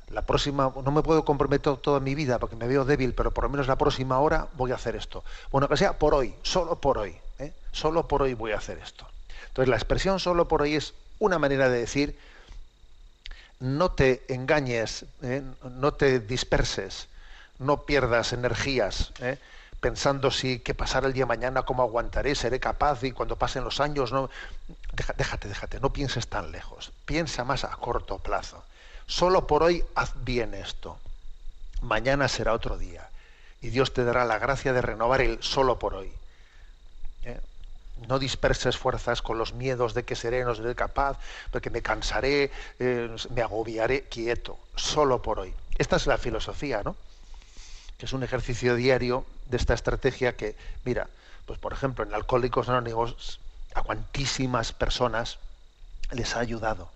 La 0.09 0.21
próxima, 0.23 0.71
no 0.83 0.91
me 0.91 1.03
puedo 1.03 1.25
comprometer 1.25 1.77
toda 1.77 1.99
mi 1.99 2.15
vida 2.15 2.39
porque 2.39 2.55
me 2.55 2.67
veo 2.67 2.85
débil, 2.85 3.13
pero 3.13 3.31
por 3.31 3.43
lo 3.43 3.49
menos 3.49 3.67
la 3.67 3.77
próxima 3.77 4.19
hora 4.19 4.47
voy 4.55 4.71
a 4.71 4.75
hacer 4.75 4.95
esto. 4.95 5.23
Bueno, 5.51 5.67
que 5.67 5.77
sea 5.77 5.97
por 5.97 6.13
hoy, 6.13 6.33
solo 6.43 6.75
por 6.77 6.97
hoy, 6.97 7.15
¿eh? 7.37 7.53
solo 7.71 8.07
por 8.07 8.21
hoy 8.23 8.33
voy 8.33 8.51
a 8.51 8.57
hacer 8.57 8.79
esto. 8.79 9.07
Entonces 9.47 9.69
la 9.69 9.75
expresión 9.75 10.19
solo 10.19 10.47
por 10.47 10.61
hoy 10.61 10.75
es 10.75 10.93
una 11.19 11.37
manera 11.37 11.69
de 11.69 11.79
decir 11.79 12.17
no 13.59 13.91
te 13.91 14.23
engañes, 14.33 15.05
¿eh? 15.21 15.43
no 15.63 15.93
te 15.93 16.19
disperses, 16.19 17.07
no 17.57 17.83
pierdas 17.83 18.33
energías 18.33 19.11
¿eh? 19.19 19.37
pensando 19.79 20.31
si 20.31 20.59
qué 20.59 20.73
pasará 20.73 21.07
el 21.07 21.13
día 21.13 21.25
mañana, 21.25 21.63
cómo 21.63 21.83
aguantaré, 21.83 22.35
seré 22.35 22.59
capaz 22.59 23.03
y 23.03 23.11
cuando 23.11 23.37
pasen 23.37 23.63
los 23.63 23.79
años, 23.79 24.11
no. 24.11 24.29
Déjate, 25.17 25.47
déjate, 25.47 25.79
no 25.79 25.91
pienses 25.91 26.27
tan 26.27 26.51
lejos, 26.51 26.91
piensa 27.05 27.43
más 27.43 27.63
a 27.63 27.69
corto 27.71 28.17
plazo. 28.17 28.63
Solo 29.07 29.47
por 29.47 29.63
hoy 29.63 29.83
haz 29.95 30.11
bien 30.23 30.53
esto. 30.53 30.97
Mañana 31.81 32.27
será 32.27 32.53
otro 32.53 32.77
día 32.77 33.07
y 33.61 33.69
Dios 33.69 33.93
te 33.93 34.03
dará 34.03 34.25
la 34.25 34.37
gracia 34.37 34.73
de 34.73 34.81
renovar 34.81 35.21
el 35.21 35.41
solo 35.41 35.79
por 35.79 35.95
hoy. 35.95 36.11
No 38.07 38.19
disperses 38.19 38.77
fuerzas 38.77 39.21
con 39.21 39.37
los 39.37 39.53
miedos 39.53 39.93
de 39.93 40.03
que 40.03 40.15
seré, 40.15 40.43
no 40.43 40.55
seré 40.55 40.75
capaz, 40.75 41.17
porque 41.51 41.69
me 41.69 41.81
cansaré, 41.81 42.51
eh, 42.79 43.15
me 43.29 43.41
agobiaré, 43.41 44.03
quieto, 44.03 44.57
solo 44.75 45.21
por 45.21 45.39
hoy. 45.39 45.53
Esta 45.77 45.97
es 45.97 46.07
la 46.07 46.17
filosofía, 46.17 46.81
¿no? 46.83 46.95
Que 47.97 48.05
es 48.05 48.13
un 48.13 48.23
ejercicio 48.23 48.75
diario 48.75 49.25
de 49.47 49.57
esta 49.57 49.73
estrategia 49.73 50.35
que, 50.35 50.55
mira, 50.85 51.09
pues 51.45 51.59
por 51.59 51.73
ejemplo, 51.73 52.05
en 52.05 52.13
Alcohólicos 52.13 52.69
Anónimos, 52.69 53.39
a 53.73 53.81
cuantísimas 53.81 54.71
personas 54.71 55.37
les 56.11 56.35
ha 56.35 56.39
ayudado. 56.39 56.89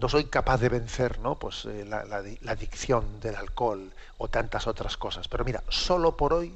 No 0.00 0.08
soy 0.08 0.24
capaz 0.24 0.58
de 0.58 0.68
vencer 0.68 1.18
¿no? 1.18 1.38
pues, 1.38 1.64
eh, 1.66 1.84
la, 1.86 2.04
la 2.04 2.52
adicción 2.52 3.20
del 3.20 3.36
alcohol 3.36 3.92
o 4.18 4.28
tantas 4.28 4.66
otras 4.66 4.96
cosas. 4.96 5.28
Pero 5.28 5.44
mira, 5.44 5.62
solo 5.68 6.16
por 6.16 6.32
hoy, 6.32 6.54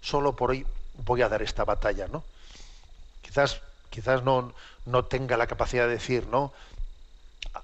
solo 0.00 0.36
por 0.36 0.50
hoy 0.50 0.66
voy 0.98 1.22
a 1.22 1.28
dar 1.28 1.42
esta 1.42 1.64
batalla, 1.64 2.08
¿no? 2.08 2.24
Quizás, 3.22 3.60
quizás 3.90 4.22
no, 4.22 4.52
no 4.86 5.04
tenga 5.04 5.36
la 5.36 5.46
capacidad 5.46 5.86
de 5.86 5.94
decir, 5.94 6.26
¿no? 6.26 6.52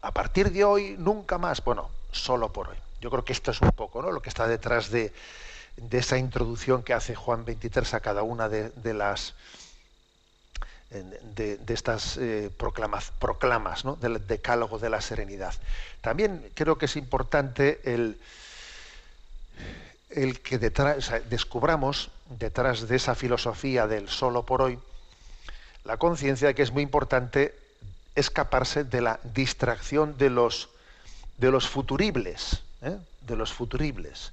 A 0.03 0.12
partir 0.12 0.53
de 0.53 0.64
hoy, 0.64 0.97
nunca 0.99 1.38
más. 1.38 1.62
Bueno, 1.64 1.91
solo 2.12 2.53
por 2.53 2.69
hoy. 2.69 2.77
Yo 3.01 3.11
creo 3.11 3.25
que 3.25 3.33
esto 3.33 3.51
es 3.51 3.61
un 3.61 3.73
poco 3.73 4.03
¿no? 4.03 4.11
lo 4.11 4.21
que 4.21 4.29
está 4.29 4.47
detrás 4.47 4.91
de, 4.91 5.12
esa 5.91 6.19
introducción 6.19 6.83
que 6.83 6.95
hace 6.95 7.14
Juan 7.14 7.45
23 7.45 7.95
a 7.95 8.01
cada 8.01 8.23
una 8.23 8.49
de, 8.49 8.73
las 8.95 9.35
de, 10.91 11.61
estas 11.69 12.17
eh, 12.17 12.51
proclamas, 12.57 13.12
proclamas 13.21 13.85
del 14.01 14.27
decálogo 14.27 14.79
de 14.79 14.91
la 14.91 15.01
serenidad. 15.01 15.55
También 16.01 16.51
creo 16.55 16.79
que 16.79 16.87
es 16.87 16.97
importante 16.97 17.81
el, 17.85 18.19
el 20.11 20.41
que 20.41 20.59
detrás, 20.59 21.12
descubramos 21.31 22.11
detrás 22.31 22.88
de 22.88 22.97
esa 22.97 23.14
filosofía 23.14 23.87
del 23.87 24.09
solo 24.09 24.45
por 24.45 24.62
hoy 24.62 24.79
la 25.88 25.97
conciencia 25.97 26.49
de 26.49 26.55
que 26.55 26.62
es 26.62 26.71
muy 26.71 26.83
importante 26.83 27.59
escaparse 28.14 28.85
de 28.85 29.01
la 29.01 29.21
distracción 29.23 30.19
de 30.19 30.29
los, 30.29 30.69
de 31.38 31.51
los 31.51 31.67
futuribles, 31.67 32.62
¿eh? 32.83 32.99
de 33.23 33.37
los 33.37 33.55
futuribles. 33.55 34.33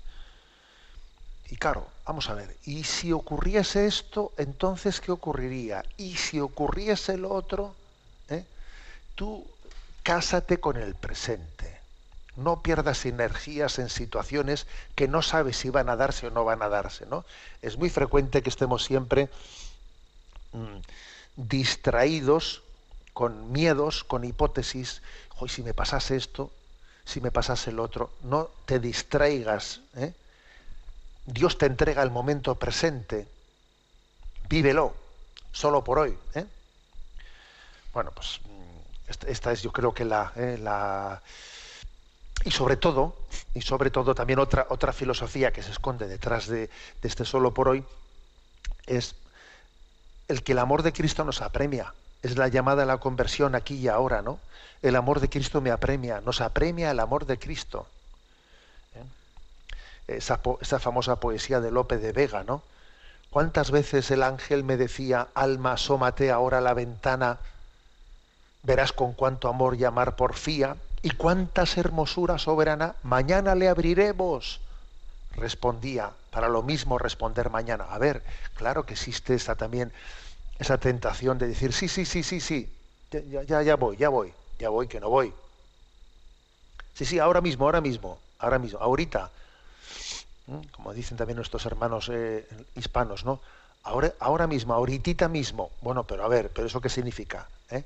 Y 1.50 1.56
claro, 1.56 1.88
vamos 2.06 2.30
a 2.30 2.34
ver, 2.34 2.58
¿y 2.66 2.84
si 2.84 3.14
ocurriese 3.14 3.86
esto, 3.86 4.34
entonces 4.38 5.00
qué 5.00 5.12
ocurriría? 5.12 5.86
¿Y 5.96 6.18
si 6.18 6.42
ocurriese 6.42 7.18
lo 7.18 7.32
otro? 7.32 7.74
¿Eh? 8.30 8.44
Tú 9.14 9.46
cásate 10.04 10.60
con 10.60 10.76
el 10.76 10.96
presente. 10.96 11.75
No 12.36 12.62
pierdas 12.62 13.06
energías 13.06 13.80
en 13.80 13.90
situaciones 13.90 14.68
que 14.96 15.08
no 15.08 15.22
sabes 15.22 15.58
si 15.58 15.70
van 15.70 15.90
a 15.90 15.96
darse 15.96 16.28
o 16.28 16.32
no 16.32 16.44
van 16.44 16.62
a 16.62 16.70
darse. 16.70 17.06
¿no? 17.06 17.26
Es 17.62 17.78
muy 17.78 17.90
frecuente 17.90 18.42
que 18.42 18.50
estemos 18.50 18.84
siempre 18.84 19.30
mm, 20.54 20.78
distraídos 21.38 22.62
con 23.14 23.52
miedos, 23.52 24.04
con 24.04 24.24
hipótesis. 24.26 25.02
Hoy 25.40 25.50
si 25.50 25.64
me 25.64 25.74
pasase 25.74 26.18
esto, 26.18 26.52
si 27.06 27.22
me 27.22 27.32
pasase 27.32 27.70
el 27.70 27.80
otro, 27.80 28.12
no 28.24 28.50
te 28.66 28.80
distraigas. 28.80 29.82
¿eh? 29.96 30.14
Dios 31.26 31.58
te 31.58 31.66
entrega 31.66 32.04
el 32.04 32.12
momento 32.12 32.56
presente. 32.56 33.28
Vívelo, 34.50 34.94
solo 35.52 35.84
por 35.84 36.00
hoy. 36.00 36.18
¿eh? 36.34 36.46
Bueno, 37.94 38.12
pues 38.14 38.40
mm, 38.44 39.30
esta, 39.30 39.52
es 39.52 39.62
yo 39.62 39.72
creo 39.72 39.94
que 39.94 40.04
la, 40.04 40.34
¿eh? 40.36 40.58
la, 40.62 41.22
y 42.46 42.52
sobre 42.52 42.78
todo, 42.78 43.16
y 43.56 43.62
sobre 43.62 43.90
todo 43.90 44.14
también 44.14 44.38
otra, 44.38 44.68
otra 44.70 44.94
filosofía 44.94 45.52
que 45.52 45.64
se 45.64 45.72
esconde 45.72 46.08
detrás 46.08 46.46
de, 46.46 46.70
este 47.02 47.26
solo 47.26 47.56
por 47.56 47.68
hoy, 47.68 47.84
es 48.86 49.16
el 50.28 50.44
que 50.44 50.52
el 50.52 50.60
amor 50.60 50.84
de 50.84 50.94
Cristo 50.94 51.26
nos 51.26 51.42
apremia. 51.42 51.94
Es 52.22 52.38
la 52.38 52.48
llamada 52.48 52.84
a 52.84 52.86
la 52.86 52.98
conversión 52.98 53.56
aquí 53.56 53.76
y 53.76 53.88
ahora, 53.88 54.22
¿no? 54.22 54.40
El 54.84 54.96
amor 54.96 55.20
de 55.22 55.30
Cristo 55.30 55.60
me 55.60 55.72
apremia, 55.72 56.22
nos 56.22 56.40
apremia 56.40 56.92
el 56.92 57.00
amor 57.00 57.26
de 57.26 57.40
Cristo. 57.40 57.88
¿Eh? 58.94 60.16
Esa, 60.18 60.40
esa, 60.62 60.80
famosa 60.80 61.20
poesía 61.20 61.60
de 61.60 61.72
Lope 61.72 61.98
de 61.98 62.12
Vega, 62.12 62.44
¿no? 62.44 62.62
¿Cuántas 63.32 63.72
veces 63.72 64.12
el 64.12 64.22
ángel 64.22 64.64
me 64.64 64.78
decía, 64.78 65.30
alma, 65.34 65.74
asómate 65.74 66.30
ahora 66.30 66.60
a 66.60 66.62
la 66.62 66.76
ventana, 66.76 67.40
verás 68.66 68.92
con 68.92 69.14
cuánto 69.14 69.48
amor 69.48 69.78
llamar 69.78 70.16
porfía, 70.16 70.76
y 71.02 71.12
cuántas 71.12 71.78
hermosuras 71.78 72.42
soberana, 72.42 72.96
mañana 73.04 73.54
le 73.54 73.70
abriremos 73.70 74.60
respondía, 75.36 76.12
para 76.32 76.48
lo 76.48 76.64
mismo 76.64 76.98
responder 76.98 77.50
mañana. 77.50 77.86
A 77.90 77.98
ver, 77.98 78.24
claro 78.56 78.86
que 78.86 78.94
existe 78.94 79.36
esa 79.36 79.56
también, 79.56 79.92
esa 80.60 80.78
tentación 80.78 81.38
de 81.38 81.48
decir, 81.48 81.74
sí, 81.74 81.88
sí, 81.88 82.06
sí, 82.06 82.24
sí, 82.24 82.40
sí, 82.40 82.70
ya, 83.12 83.44
ya, 83.44 83.62
ya 83.62 83.76
voy, 83.76 83.98
ya 83.98 84.10
voy, 84.10 84.34
ya 84.60 84.70
voy, 84.70 84.88
que 84.88 85.00
no 85.00 85.10
voy. 85.10 85.34
Sí, 86.94 87.06
sí, 87.06 87.20
ahora 87.20 87.42
mismo, 87.42 87.66
ahora 87.66 87.82
mismo, 87.82 88.18
ahora 88.40 88.60
mismo, 88.60 88.80
ahorita. 88.80 89.30
¿Mm? 90.48 90.60
Como 90.72 90.94
dicen 90.94 91.18
también 91.18 91.36
nuestros 91.36 91.66
hermanos 91.66 92.10
eh, 92.12 92.48
hispanos, 92.76 93.26
¿no? 93.26 93.40
Ahora, 93.84 94.14
ahora 94.20 94.48
mismo, 94.48 94.74
ahorita 94.74 95.28
mismo. 95.28 95.72
Bueno, 95.82 96.06
pero 96.06 96.24
a 96.24 96.28
ver, 96.28 96.50
¿pero 96.50 96.68
eso 96.68 96.82
qué 96.82 96.90
significa? 96.90 97.48
¿Eh? 97.70 97.84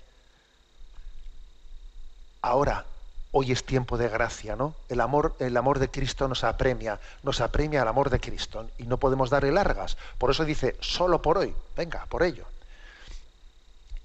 Ahora, 2.41 2.85
hoy 3.31 3.51
es 3.51 3.63
tiempo 3.63 3.97
de 3.97 4.07
gracia, 4.07 4.55
¿no? 4.55 4.73
El 4.87 5.01
amor, 5.01 5.35
el 5.39 5.55
amor 5.57 5.79
de 5.79 5.89
Cristo 5.89 6.27
nos 6.27 6.43
apremia, 6.43 6.99
nos 7.23 7.41
apremia 7.41 7.81
el 7.81 7.87
amor 7.87 8.09
de 8.09 8.19
Cristo 8.19 8.67
y 8.77 8.83
no 8.83 8.97
podemos 8.97 9.29
darle 9.29 9.51
largas. 9.51 9.97
Por 10.17 10.31
eso 10.31 10.45
dice, 10.45 10.75
solo 10.79 11.21
por 11.21 11.37
hoy, 11.37 11.53
venga, 11.75 12.05
por 12.07 12.23
ello. 12.23 12.45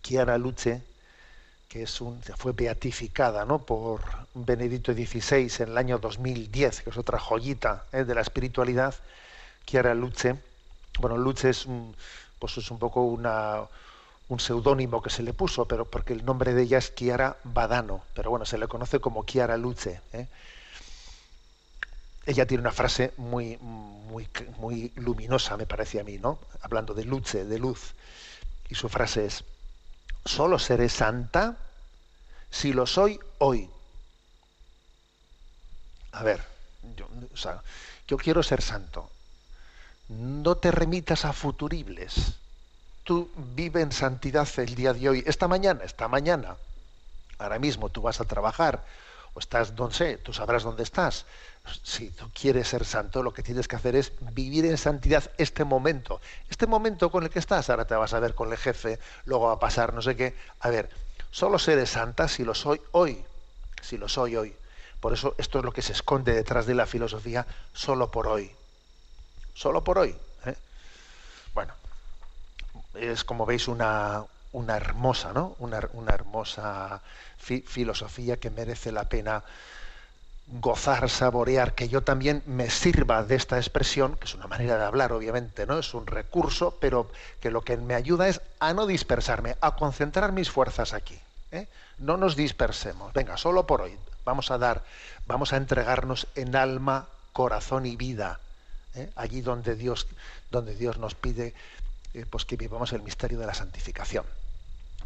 Chiara 0.02 0.36
Luce, 0.36 0.82
que 1.68 1.86
fue 2.36 2.52
beatificada 2.52 3.44
¿no? 3.44 3.58
por 3.60 4.02
Benedicto 4.34 4.92
XVI 4.92 5.50
en 5.60 5.70
el 5.70 5.78
año 5.78 5.98
2010, 5.98 6.82
que 6.82 6.90
es 6.90 6.96
otra 6.96 7.18
joyita 7.18 7.84
¿eh? 7.92 8.04
de 8.04 8.14
la 8.14 8.20
espiritualidad, 8.20 8.94
Chiara 9.64 9.94
Luce. 9.94 10.36
Bueno, 11.00 11.16
Luce 11.16 11.50
es 11.50 11.66
un, 11.66 11.96
pues 12.38 12.58
es 12.58 12.70
un 12.70 12.78
poco 12.78 13.02
una, 13.02 13.62
un 14.28 14.40
seudónimo 14.40 15.02
que 15.02 15.10
se 15.10 15.22
le 15.22 15.34
puso, 15.34 15.66
pero 15.66 15.84
porque 15.84 16.12
el 16.14 16.24
nombre 16.24 16.54
de 16.54 16.62
ella 16.62 16.78
es 16.78 16.94
Chiara 16.94 17.36
Badano, 17.44 18.02
pero 18.14 18.30
bueno, 18.30 18.46
se 18.46 18.58
le 18.58 18.68
conoce 18.68 19.00
como 19.00 19.24
Chiara 19.24 19.56
Luce. 19.56 20.00
¿eh? 20.12 20.28
Ella 22.26 22.46
tiene 22.46 22.62
una 22.62 22.72
frase 22.72 23.12
muy, 23.18 23.58
muy, 23.58 24.28
muy 24.58 24.92
luminosa, 24.96 25.56
me 25.56 25.66
parece 25.66 26.00
a 26.00 26.04
mí, 26.04 26.18
¿no? 26.18 26.38
Hablando 26.62 26.94
de 26.94 27.04
luce, 27.04 27.44
de 27.44 27.58
luz. 27.58 27.92
Y 28.70 28.74
su 28.76 28.88
frase 28.88 29.26
es, 29.26 29.44
solo 30.24 30.58
seré 30.58 30.88
santa 30.88 31.58
si 32.50 32.72
lo 32.72 32.86
soy 32.86 33.20
hoy. 33.38 33.68
A 36.12 36.22
ver, 36.22 36.42
yo, 36.96 37.08
yo 38.08 38.16
quiero 38.16 38.42
ser 38.42 38.62
santo. 38.62 39.10
No 40.08 40.56
te 40.56 40.70
remitas 40.70 41.26
a 41.26 41.34
futuribles 41.34 42.36
tú 43.04 43.30
vive 43.36 43.82
en 43.82 43.92
santidad 43.92 44.48
el 44.56 44.74
día 44.74 44.92
de 44.92 45.08
hoy, 45.08 45.24
esta 45.26 45.46
mañana, 45.46 45.84
esta 45.84 46.08
mañana. 46.08 46.56
Ahora 47.38 47.58
mismo 47.58 47.90
tú 47.90 48.02
vas 48.02 48.20
a 48.20 48.24
trabajar 48.24 48.84
o 49.34 49.38
estás, 49.38 49.72
no 49.72 49.90
tú 50.22 50.32
sabrás 50.32 50.62
dónde 50.62 50.82
estás. 50.82 51.26
Si 51.82 52.10
tú 52.10 52.30
quieres 52.32 52.68
ser 52.68 52.84
santo, 52.84 53.22
lo 53.22 53.32
que 53.32 53.42
tienes 53.42 53.68
que 53.68 53.76
hacer 53.76 53.96
es 53.96 54.12
vivir 54.32 54.64
en 54.66 54.78
santidad 54.78 55.30
este 55.38 55.64
momento. 55.64 56.20
Este 56.48 56.66
momento 56.66 57.10
con 57.10 57.24
el 57.24 57.30
que 57.30 57.38
estás, 57.38 57.70
ahora 57.70 57.86
te 57.86 57.94
vas 57.94 58.12
a 58.14 58.20
ver 58.20 58.34
con 58.34 58.50
el 58.50 58.58
jefe, 58.58 58.98
luego 59.24 59.46
va 59.46 59.54
a 59.54 59.58
pasar 59.58 59.92
no 59.92 60.02
sé 60.02 60.14
qué. 60.14 60.36
A 60.60 60.70
ver, 60.70 60.90
solo 61.30 61.58
seré 61.58 61.86
santa 61.86 62.28
si 62.28 62.44
lo 62.44 62.54
soy 62.54 62.80
hoy, 62.92 63.24
si 63.82 63.98
lo 63.98 64.08
soy 64.08 64.36
hoy. 64.36 64.56
Por 65.00 65.12
eso 65.12 65.34
esto 65.36 65.58
es 65.58 65.64
lo 65.64 65.72
que 65.72 65.82
se 65.82 65.92
esconde 65.92 66.32
detrás 66.32 66.66
de 66.66 66.74
la 66.74 66.86
filosofía 66.86 67.46
solo 67.72 68.10
por 68.10 68.28
hoy. 68.28 68.50
Solo 69.54 69.82
por 69.82 69.98
hoy. 69.98 70.16
Es 72.94 73.24
como 73.24 73.46
veis 73.46 73.68
una, 73.68 74.24
una 74.52 74.76
hermosa, 74.76 75.32
¿no? 75.32 75.56
Una, 75.58 75.78
hermosa 76.12 77.00
filosofía 77.38 78.38
que 78.38 78.50
merece 78.50 78.92
la 78.92 79.04
pena 79.04 79.42
gozar, 80.46 81.10
saborear, 81.10 81.74
que 81.74 81.88
yo 81.88 82.02
también 82.02 82.42
me 82.46 82.70
sirva 82.70 83.24
de 83.24 83.34
esta 83.34 83.56
expresión, 83.56 84.16
que 84.16 84.24
es 84.24 84.34
una 84.34 84.46
manera 84.46 84.78
de 84.78 84.84
hablar, 84.84 85.12
obviamente, 85.12 85.66
¿no? 85.66 85.78
Es 85.78 85.94
un 85.94 86.06
recurso, 86.06 86.76
pero 86.80 87.10
que 87.40 87.50
lo 87.50 87.62
que 87.62 87.76
me 87.76 87.94
ayuda 87.94 88.28
es 88.28 88.40
a 88.60 88.72
no 88.74 88.86
dispersarme, 88.86 89.56
a 89.60 89.76
concentrar 89.76 90.32
mis 90.32 90.50
fuerzas 90.50 90.92
aquí. 90.92 91.18
¿eh? 91.50 91.66
No 91.98 92.16
nos 92.16 92.36
dispersemos. 92.36 93.12
Venga, 93.12 93.36
solo 93.36 93.66
por 93.66 93.82
hoy. 93.82 93.96
Vamos 94.24 94.50
a 94.50 94.58
dar, 94.58 94.82
vamos 95.26 95.52
a 95.52 95.56
entregarnos 95.56 96.26
en 96.34 96.56
alma, 96.56 97.06
corazón 97.32 97.86
y 97.86 97.96
vida. 97.96 98.38
¿eh? 98.94 99.10
Allí 99.16 99.40
donde 99.40 99.74
Dios, 99.74 100.06
donde 100.50 100.74
Dios 100.74 100.98
nos 100.98 101.14
pide 101.14 101.54
eh, 102.14 102.24
pues 102.28 102.44
que 102.44 102.56
vivamos 102.56 102.92
el 102.92 103.02
misterio 103.02 103.38
de 103.38 103.46
la 103.46 103.54
santificación. 103.54 104.24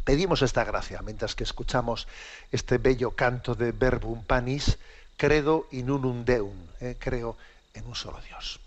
Pedimos 0.03 0.41
esta 0.41 0.63
gracia 0.63 1.01
mientras 1.01 1.35
que 1.35 1.43
escuchamos 1.43 2.07
este 2.51 2.77
bello 2.77 3.11
canto 3.11 3.55
de 3.55 3.71
Verbum 3.71 4.23
Panis, 4.23 4.77
credo 5.17 5.67
in 5.71 5.91
unum 5.91 6.23
deum, 6.23 6.55
eh, 6.79 6.95
creo 6.97 7.37
en 7.73 7.85
un 7.85 7.95
solo 7.95 8.19
Dios. 8.21 8.59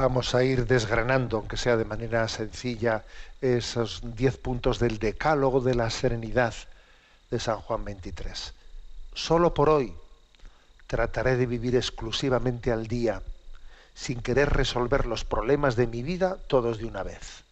Vamos 0.00 0.34
a 0.34 0.42
ir 0.42 0.66
desgranando, 0.66 1.36
aunque 1.36 1.56
sea 1.56 1.76
de 1.76 1.84
manera 1.84 2.26
sencilla, 2.26 3.04
esos 3.40 4.00
diez 4.16 4.36
puntos 4.38 4.78
del 4.78 4.98
decálogo 4.98 5.60
de 5.60 5.74
la 5.74 5.90
serenidad 5.90 6.54
de 7.30 7.38
San 7.38 7.58
Juan 7.60 7.84
23. 7.84 8.54
Solo 9.14 9.54
por 9.54 9.68
hoy 9.68 9.94
trataré 10.86 11.36
de 11.36 11.46
vivir 11.46 11.76
exclusivamente 11.76 12.72
al 12.72 12.86
día, 12.86 13.22
sin 13.94 14.20
querer 14.22 14.50
resolver 14.50 15.06
los 15.06 15.24
problemas 15.24 15.76
de 15.76 15.86
mi 15.86 16.02
vida 16.02 16.38
todos 16.48 16.78
de 16.78 16.86
una 16.86 17.02
vez. 17.02 17.44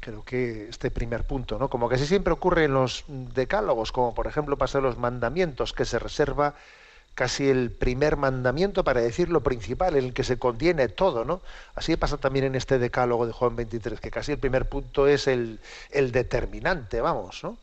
Creo 0.00 0.22
que 0.24 0.68
este 0.68 0.90
primer 0.90 1.24
punto, 1.24 1.58
¿no? 1.58 1.70
Como 1.70 1.88
así 1.88 2.06
siempre 2.06 2.32
ocurre 2.32 2.64
en 2.64 2.74
los 2.74 3.04
decálogos, 3.08 3.92
como 3.92 4.12
por 4.14 4.26
ejemplo 4.26 4.58
pasa 4.58 4.78
en 4.78 4.84
los 4.84 4.98
mandamientos, 4.98 5.72
que 5.72 5.84
se 5.84 5.98
reserva 5.98 6.54
casi 7.14 7.48
el 7.48 7.70
primer 7.70 8.16
mandamiento 8.16 8.82
para 8.82 9.00
decir 9.00 9.28
lo 9.28 9.42
principal, 9.42 9.96
en 9.96 10.04
el 10.06 10.14
que 10.14 10.24
se 10.24 10.38
contiene 10.38 10.88
todo, 10.88 11.24
¿no? 11.24 11.40
Así 11.74 11.96
pasa 11.96 12.16
también 12.16 12.44
en 12.44 12.54
este 12.56 12.78
decálogo 12.78 13.26
de 13.26 13.32
Juan 13.32 13.54
23, 13.56 14.00
que 14.00 14.10
casi 14.10 14.32
el 14.32 14.38
primer 14.38 14.68
punto 14.68 15.06
es 15.06 15.28
el, 15.28 15.60
determinante, 15.90 17.00
vamos, 17.00 17.42
¿no? 17.44 17.56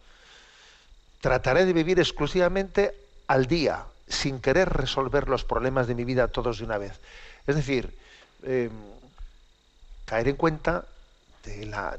Trataré 1.20 1.66
de 1.66 1.74
vivir 1.74 2.00
exclusivamente 2.00 2.96
al 3.28 3.46
día, 3.46 3.84
sin 4.08 4.40
querer 4.40 4.70
resolver 4.70 5.28
los 5.28 5.44
problemas 5.44 5.88
de 5.88 5.96
mi 5.96 6.06
vida 6.06 6.30
todos 6.30 6.60
de 6.60 6.66
una 6.66 6.78
vez. 6.78 7.00
Es 7.46 7.56
decir, 7.56 7.94
eh, 8.44 8.70
caer 10.06 10.30
en 10.30 10.36
cuenta 10.36 10.86
de 11.44 11.66
la, 11.66 11.98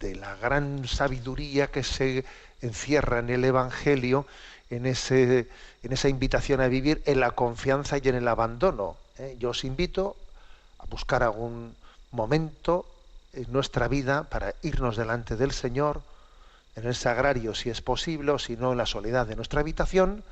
de 0.00 0.16
la 0.16 0.34
gran 0.36 0.88
sabiduría 0.88 1.68
que 1.68 1.82
se 1.82 2.24
encierra 2.62 3.18
en 3.18 3.30
el 3.30 3.44
Evangelio, 3.44 4.26
en, 4.70 4.86
ese, 4.86 5.48
en 5.82 5.92
esa 5.92 6.08
invitación 6.08 6.60
a 6.60 6.68
vivir 6.68 7.02
en 7.06 7.20
la 7.20 7.32
confianza 7.32 7.98
y 7.98 8.08
en 8.08 8.14
el 8.14 8.28
abandono. 8.28 8.96
¿eh? 9.18 9.36
Yo 9.38 9.50
os 9.50 9.64
invito 9.64 10.16
a 10.78 10.86
buscar 10.86 11.22
algún 11.22 11.74
momento 12.10 12.86
en 13.32 13.52
nuestra 13.52 13.88
vida 13.88 14.24
para 14.24 14.54
irnos 14.62 14.96
delante 14.96 15.36
del 15.36 15.52
Señor, 15.52 16.02
en 16.76 16.86
el 16.86 16.94
sagrario 16.94 17.54
si 17.54 17.70
es 17.70 17.80
posible, 17.80 18.32
o 18.32 18.38
si 18.38 18.56
no 18.56 18.72
en 18.72 18.78
la 18.78 18.86
soledad 18.86 19.26
de 19.26 19.36
nuestra 19.36 19.60
habitación, 19.60 20.24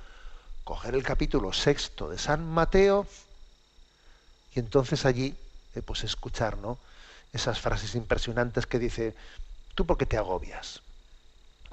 coger 0.64 0.94
el 0.94 1.02
capítulo 1.02 1.52
sexto 1.52 2.08
de 2.08 2.18
San 2.18 2.46
Mateo 2.46 3.06
y 4.54 4.60
entonces 4.60 5.04
allí 5.06 5.34
eh, 5.74 5.82
pues 5.82 6.04
escuchar 6.04 6.58
¿no? 6.58 6.78
esas 7.32 7.60
frases 7.60 7.94
impresionantes 7.94 8.66
que 8.66 8.78
dice, 8.78 9.14
¿tú 9.74 9.86
por 9.86 9.98
qué 9.98 10.06
te 10.06 10.16
agobias? 10.16 10.82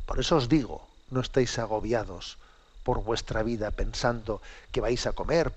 Por 0.06 0.20
eso 0.20 0.38
os 0.38 0.50
digo, 0.50 0.88
no 1.12 1.22
estéis 1.22 1.60
agobiados 1.60 2.38
por 2.90 3.04
vuestra 3.04 3.44
vida 3.44 3.70
pensando 3.70 4.42
que 4.72 4.82
vais 4.82 5.06
a 5.06 5.12
comer, 5.14 5.54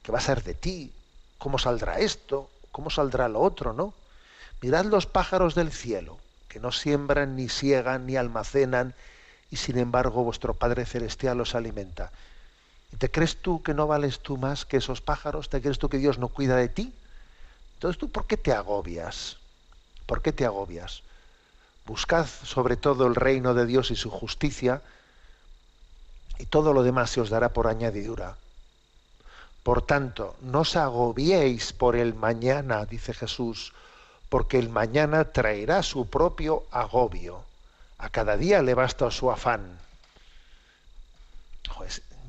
que 0.00 0.12
va 0.12 0.18
a 0.18 0.22
ser 0.22 0.44
de 0.44 0.54
ti, 0.54 0.92
cómo 1.38 1.58
saldrá 1.58 1.98
esto, 1.98 2.48
cómo 2.70 2.88
saldrá 2.88 3.26
lo 3.26 3.40
otro, 3.40 3.72
¿no? 3.72 3.94
Mirad 4.60 4.84
los 4.84 5.06
pájaros 5.06 5.56
del 5.56 5.72
cielo, 5.72 6.16
que 6.46 6.60
no 6.60 6.70
siembran, 6.70 7.34
ni 7.34 7.48
siegan, 7.48 8.06
ni 8.06 8.14
almacenan, 8.14 8.94
y 9.50 9.56
sin 9.56 9.76
embargo 9.76 10.22
vuestro 10.22 10.54
Padre 10.54 10.86
Celestial 10.86 11.36
los 11.36 11.56
alimenta. 11.56 12.12
¿Y 12.92 12.96
te 12.96 13.10
crees 13.10 13.42
tú 13.42 13.60
que 13.64 13.74
no 13.74 13.88
vales 13.88 14.20
tú 14.20 14.36
más 14.36 14.64
que 14.64 14.76
esos 14.76 15.00
pájaros? 15.00 15.48
¿Te 15.48 15.60
crees 15.60 15.80
tú 15.80 15.88
que 15.88 15.98
Dios 15.98 16.20
no 16.20 16.28
cuida 16.28 16.54
de 16.54 16.68
ti? 16.68 16.94
Entonces 17.74 17.98
tú, 17.98 18.08
¿por 18.08 18.28
qué 18.28 18.36
te 18.36 18.52
agobias? 18.52 19.38
¿Por 20.06 20.22
qué 20.22 20.30
te 20.30 20.44
agobias? 20.44 21.02
Buscad 21.86 22.28
sobre 22.44 22.76
todo 22.76 23.08
el 23.08 23.16
reino 23.16 23.52
de 23.52 23.66
Dios 23.66 23.90
y 23.90 23.96
su 23.96 24.10
justicia, 24.10 24.80
y 26.38 26.46
todo 26.46 26.72
lo 26.72 26.82
demás 26.82 27.10
se 27.10 27.20
os 27.20 27.30
dará 27.30 27.52
por 27.52 27.66
añadidura. 27.66 28.36
Por 29.62 29.80
tanto, 29.82 30.36
no 30.42 30.60
os 30.60 30.76
agobiéis 30.76 31.72
por 31.72 31.96
el 31.96 32.14
mañana, 32.14 32.84
dice 32.84 33.14
Jesús, 33.14 33.72
porque 34.28 34.58
el 34.58 34.68
mañana 34.68 35.32
traerá 35.32 35.82
su 35.82 36.06
propio 36.06 36.64
agobio. 36.70 37.44
A 37.98 38.10
cada 38.10 38.36
día 38.36 38.62
le 38.62 38.74
basta 38.74 39.10
su 39.10 39.30
afán. 39.30 39.78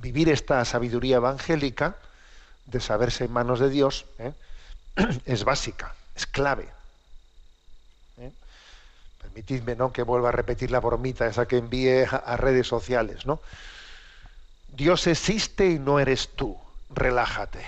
Vivir 0.01 0.29
esta 0.29 0.63
sabiduría 0.63 1.17
evangélica 1.17 1.97
de 2.67 2.79
saberse 2.79 3.25
en 3.25 3.33
manos 3.33 3.59
de 3.59 3.69
Dios 3.69 4.05
¿eh? 4.19 4.33
es 5.25 5.43
básica, 5.43 5.93
es 6.15 6.25
clave. 6.25 6.69
¿eh? 8.19 8.31
Permitidme 9.21 9.75
¿no? 9.75 9.91
que 9.91 10.03
vuelva 10.03 10.29
a 10.29 10.31
repetir 10.31 10.71
la 10.71 10.79
bromita 10.79 11.27
esa 11.27 11.47
que 11.47 11.57
envíe 11.57 12.05
a, 12.05 12.15
a 12.15 12.37
redes 12.37 12.67
sociales. 12.67 13.25
¿no? 13.25 13.41
Dios 14.69 15.07
existe 15.07 15.67
y 15.67 15.79
no 15.79 15.99
eres 15.99 16.29
tú. 16.35 16.57
Relájate. 16.89 17.65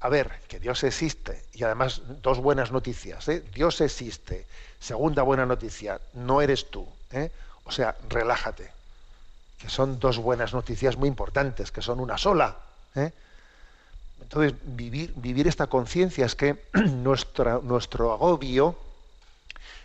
A 0.00 0.08
ver, 0.08 0.30
que 0.48 0.60
Dios 0.60 0.84
existe. 0.84 1.42
Y 1.52 1.64
además, 1.64 2.02
dos 2.22 2.38
buenas 2.38 2.72
noticias. 2.72 3.28
¿eh? 3.28 3.42
Dios 3.54 3.80
existe. 3.80 4.46
Segunda 4.80 5.22
buena 5.22 5.46
noticia, 5.46 6.00
no 6.14 6.42
eres 6.42 6.70
tú. 6.70 6.86
¿eh? 7.12 7.30
O 7.64 7.72
sea, 7.72 7.96
relájate. 8.08 8.70
Que 9.58 9.70
son 9.70 9.98
dos 9.98 10.18
buenas 10.18 10.52
noticias 10.52 10.96
muy 10.96 11.08
importantes, 11.08 11.72
que 11.72 11.82
son 11.82 12.00
una 12.00 12.18
sola. 12.18 12.56
¿eh? 12.94 13.12
Entonces, 14.20 14.54
vivir, 14.64 15.46
esta 15.46 15.66
conciencia 15.66 16.26
es 16.26 16.34
que 16.34 16.62
nuestro 16.74 18.12
agobio, 18.12 18.76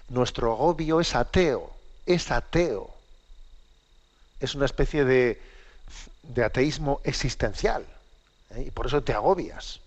nuestro 0.10 0.52
agobio 0.54 1.00
es 1.00 1.16
ateo, 1.16 1.72
es 2.06 2.32
ateo. 2.32 2.94
Es 4.40 4.56
una 4.56 4.66
especie 4.66 5.06
de, 5.06 5.42
de 6.24 6.44
ateísmo 6.44 7.02
existencial. 7.04 7.86
¿eh? 8.52 8.66
Y 8.68 8.72
por 8.72 8.88
eso 8.88 9.02
te 9.04 9.14
agobias. 9.14 9.80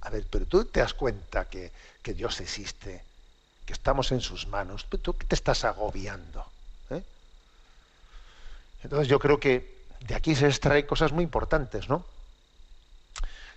A 0.00 0.10
ver, 0.10 0.24
pero 0.30 0.46
tú 0.46 0.64
te 0.64 0.80
das 0.80 0.94
cuenta 0.94 1.46
que, 1.46 1.72
que 2.02 2.14
Dios 2.14 2.40
existe, 2.40 3.02
que 3.66 3.72
estamos 3.72 4.12
en 4.12 4.20
sus 4.20 4.46
manos. 4.46 4.86
¿Tú, 4.86 4.98
te 4.98 5.34
estás 5.34 5.64
agobiando? 5.64 6.44
¿Eh? 6.90 7.02
Entonces 8.82 9.08
yo 9.08 9.18
creo 9.18 9.40
que 9.40 9.74
de 10.00 10.14
aquí 10.14 10.34
se 10.34 10.46
extraen 10.46 10.86
cosas 10.86 11.12
muy 11.12 11.24
importantes, 11.24 11.88
¿no? 11.88 12.04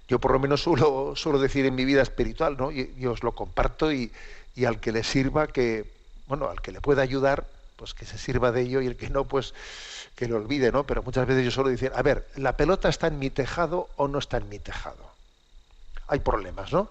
Yo 0.07 0.20
por 0.20 0.32
lo 0.32 0.39
menos 0.39 0.63
suelo, 0.63 1.18
suelo 1.18 1.38
decir 1.38 1.65
en 1.65 1.76
mi 1.76 1.84
vida 1.84 2.01
espiritual, 2.01 2.55
¿no? 2.57 2.72
Y, 2.72 2.93
y 2.97 3.05
os 3.07 3.24
lo 3.24 3.34
comparto 3.34 3.91
y, 3.91 4.09
y 4.55 4.63
al 4.63 4.80
que 4.80 4.93
le 4.93 5.03
sirva 5.03 5.47
que, 5.47 5.91
bueno, 6.28 6.49
al 6.49 6.61
que 6.61 6.72
le 6.72 6.80
pueda 6.80 7.01
ayudar, 7.01 7.45
pues 7.78 7.93
que 7.93 8.05
se 8.05 8.17
sirva 8.17 8.51
de 8.51 8.61
ello 8.61 8.82
y 8.82 8.88
el 8.88 8.97
que 8.97 9.09
no, 9.09 9.25
pues 9.25 9.53
que 10.15 10.28
lo 10.28 10.38
olvide, 10.38 10.71
¿no? 10.71 10.84
Pero 10.86 11.03
muchas 11.03 11.25
veces 11.25 11.45
yo 11.45 11.51
suelo 11.51 11.69
decir, 11.69 11.91
a 11.95 12.01
ver, 12.01 12.28
¿la 12.36 12.57
pelota 12.57 12.89
está 12.89 13.07
en 13.07 13.19
mi 13.19 13.30
tejado 13.30 13.88
o 13.95 14.07
no 14.07 14.19
está 14.19 14.38
en 14.38 14.49
mi 14.49 14.59
tejado? 14.59 15.11
Hay 16.07 16.19
problemas, 16.19 16.73
¿no? 16.73 16.89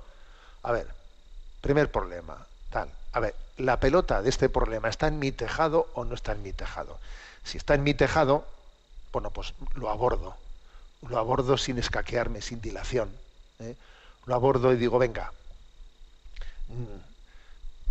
A 0.63 0.73
ver, 0.73 0.87
primer 1.61 1.91
problema, 1.91 2.47
tal. 2.71 2.89
A 3.13 3.21
ver, 3.21 3.35
¿la 3.59 3.81
pelota 3.81 4.23
de 4.23 4.31
este 4.31 4.49
problema 4.49 4.89
está 4.89 5.09
en 5.09 5.19
mi 5.19 5.33
tejado 5.33 5.89
o 5.95 6.05
no 6.05 6.15
está 6.15 6.33
en 6.33 6.43
mi 6.43 6.53
tejado? 6.53 6.99
Si 7.45 7.59
está 7.59 7.75
en 7.75 7.83
mi 7.83 7.95
tejado, 7.95 8.47
bueno, 9.13 9.31
pues 9.31 9.55
lo 9.75 9.91
abordo. 9.91 10.37
Lo 11.09 11.19
abordo 11.19 11.57
sin 11.57 11.79
escaquearme, 11.79 12.43
sin 12.43 12.61
dilación. 12.61 13.11
¿eh? 13.59 13.75
Lo 14.27 14.35
abordo 14.35 14.73
y 14.73 14.77
digo, 14.77 14.99
venga, 14.99 15.33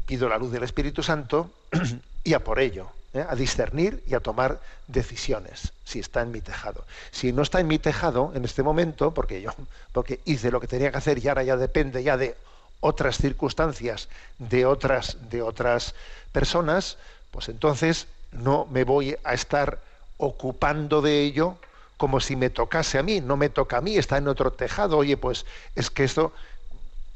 pido 0.06 0.30
la 0.30 0.38
luz 0.38 0.52
del 0.52 0.64
Espíritu 0.64 1.04
Santo 1.04 1.50
y 2.26 2.34
a 2.34 2.44
por 2.44 2.60
ello, 2.60 2.90
¿eh? 3.14 3.24
a 3.28 3.36
discernir 3.36 4.04
y 4.08 4.16
a 4.16 4.20
tomar 4.20 4.60
decisiones, 4.88 5.72
si 5.86 6.00
está 6.00 6.22
en 6.22 6.32
mi 6.32 6.42
tejado. 6.42 6.84
Si 7.12 7.32
no 7.32 7.44
está 7.44 7.62
en 7.62 7.68
mi 7.68 7.80
tejado 7.80 8.34
en 8.36 8.44
este 8.44 8.64
momento, 8.64 9.14
porque 9.14 9.42
yo 9.42 9.52
porque 9.94 10.20
hice 10.26 10.52
lo 10.52 10.60
que 10.60 10.68
tenía 10.68 10.92
que 10.92 10.98
hacer 10.98 11.24
y 11.24 11.28
ahora 11.30 11.44
ya 11.44 11.56
depende 11.56 12.04
ya 12.04 12.18
de 12.18 12.36
otras 12.82 13.18
circunstancias, 13.18 14.10
de 14.40 14.66
otras, 14.66 15.18
de 15.30 15.42
otras 15.42 15.96
personas, 16.32 16.98
pues 17.32 17.48
entonces 17.48 18.08
no 18.32 18.68
me 18.70 18.84
voy 18.84 19.16
a 19.24 19.34
estar 19.34 19.80
ocupando 20.18 21.02
de 21.02 21.22
ello 21.22 21.58
como 21.98 22.20
si 22.20 22.36
me 22.36 22.50
tocase 22.50 22.98
a 22.98 23.04
mí, 23.04 23.22
no 23.22 23.38
me 23.38 23.50
toca 23.50 23.78
a 23.78 23.82
mí, 23.82 23.98
está 23.98 24.18
en 24.18 24.28
otro 24.28 24.52
tejado, 24.52 24.98
oye, 24.98 25.16
pues 25.16 25.46
es 25.76 25.90
que 25.90 26.04
esto 26.04 26.34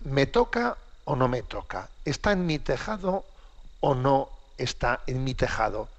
me 0.05 0.25
toca 0.25 0.77
o 1.03 1.15
no 1.15 1.27
me 1.27 1.41
toca, 1.41 1.89
está 2.05 2.31
en 2.31 2.45
mi 2.45 2.59
tejado 2.59 3.25
o 3.81 3.95
no 3.95 4.29
está 4.59 5.01
en 5.07 5.23
mi 5.23 5.33
tejado. 5.33 5.89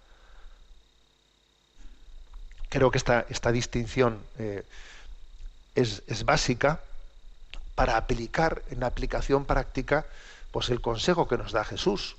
Creo 2.69 2.91
que 2.91 2.99
esta, 2.99 3.27
esta 3.29 3.51
distinción 3.51 4.23
eh, 4.39 4.65
es, 5.75 6.03
es, 6.07 6.25
básica 6.25 6.81
para 7.75 7.97
aplicar 7.97 8.63
en 8.71 8.85
aplicación 8.85 9.45
práctica 9.45 10.07
pues 10.53 10.69
el 10.69 10.81
consejo 10.81 11.27
que 11.27 11.39
nos 11.39 11.53
da 11.53 11.65
Jesús. 11.65 12.17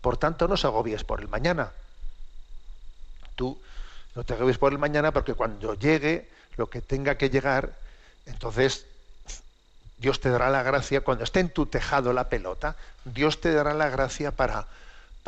Por 0.00 0.16
tanto, 0.16 0.46
no 0.48 0.54
os 0.54 0.64
agobies 0.64 1.04
por 1.04 1.20
el 1.20 1.28
mañana. 1.28 1.72
Tú 3.34 3.58
no 4.14 4.24
te 4.24 4.34
agobies 4.34 4.58
por 4.58 4.72
el 4.72 4.78
mañana 4.78 5.12
porque 5.12 5.34
cuando 5.34 5.74
llegue 5.74 6.28
lo 6.56 6.68
que 6.68 6.82
tenga 6.82 7.16
que 7.16 7.30
llegar, 7.30 7.78
entonces 8.26 8.84
Dios 9.98 10.20
te 10.20 10.30
dará 10.30 10.50
la 10.50 10.62
gracia, 10.62 11.00
cuando 11.00 11.24
esté 11.24 11.40
en 11.40 11.50
tu 11.50 11.66
tejado 11.66 12.12
la 12.12 12.28
pelota, 12.28 12.76
Dios 13.04 13.40
te 13.40 13.52
dará 13.52 13.74
la 13.74 13.88
gracia 13.88 14.30
para, 14.30 14.66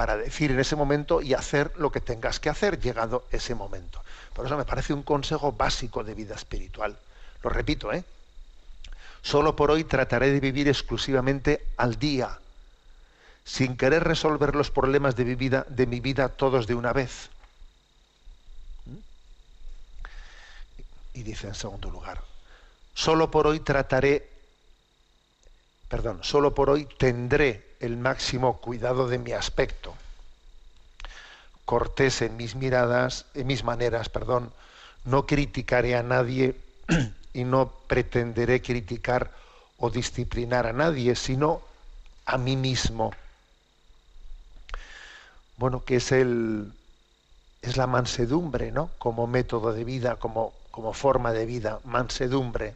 para 0.01 0.16
decir 0.16 0.51
en 0.51 0.59
ese 0.59 0.76
momento 0.76 1.20
y 1.20 1.34
hacer 1.34 1.72
lo 1.76 1.92
que 1.92 2.01
tengas 2.01 2.40
que 2.40 2.48
hacer 2.48 2.80
llegado 2.80 3.26
ese 3.32 3.55
momento. 3.55 4.03
Por 4.32 4.46
eso 4.46 4.57
me 4.57 4.64
parece 4.64 4.94
un 4.94 5.03
consejo 5.03 5.53
básico 5.53 6.03
de 6.03 6.14
vida 6.14 6.34
espiritual. 6.34 6.96
Lo 7.42 7.51
repito, 7.51 7.92
¿eh? 7.92 8.03
Solo 9.20 9.57
por 9.57 9.70
hoy 9.70 9.84
trataré 9.84 10.30
de 10.30 10.40
vivir 10.40 10.68
exclusivamente 10.68 11.66
al 11.76 11.98
día, 11.98 12.38
sin 13.44 13.76
querer 13.76 14.03
resolver 14.03 14.57
los 14.57 14.70
problemas 14.70 15.16
de 15.16 15.26
mi 15.26 15.34
vida, 15.34 15.66
de 15.68 15.86
mi 15.86 16.01
vida 16.01 16.30
todos 16.30 16.66
de 16.66 16.76
una 16.76 16.94
vez. 16.94 17.28
¿Mm? 18.86 18.96
Y 21.12 21.22
dice 21.24 21.46
en 21.46 21.55
segundo 21.55 21.90
lugar, 21.90 22.22
solo 22.94 23.30
por 23.30 23.46
hoy 23.46 23.61
trataré, 23.61 24.30
perdón, 25.91 26.20
solo 26.22 26.55
por 26.55 26.70
hoy 26.70 26.86
tendré 26.99 27.66
el 27.80 27.97
máximo 27.97 28.59
cuidado 28.59 29.09
de 29.09 29.18
mi 29.18 29.32
aspecto, 29.32 29.95
cortés 31.66 32.22
en 32.22 32.36
mis 32.36 32.55
miradas, 32.55 33.26
mis 33.34 33.64
maneras, 33.64 34.09
perdón, 34.09 34.53
no 35.05 35.26
criticaré 35.26 35.97
a 35.97 36.03
nadie 36.03 36.57
y 37.34 37.45
no 37.45 37.72
pretenderé 37.88 38.62
criticar 38.62 39.32
o 39.78 39.91
disciplinar 39.91 40.66
a 40.66 40.72
nadie, 40.72 41.16
sino 41.16 41.61
a 42.24 42.38
mí 42.38 42.57
mismo. 42.57 43.12
Bueno, 45.57 45.84
que 45.84 45.97
es 45.97 46.12
el 46.12 46.72
es 47.62 47.76
la 47.76 47.86
mansedumbre, 47.86 48.72
¿no? 48.72 48.91
Como 48.99 49.26
método 49.26 49.72
de 49.72 49.84
vida, 49.84 50.16
como, 50.16 50.55
como 50.70 50.93
forma 50.93 51.32
de 51.32 51.47
vida, 51.47 51.80
mansedumbre. 51.84 52.74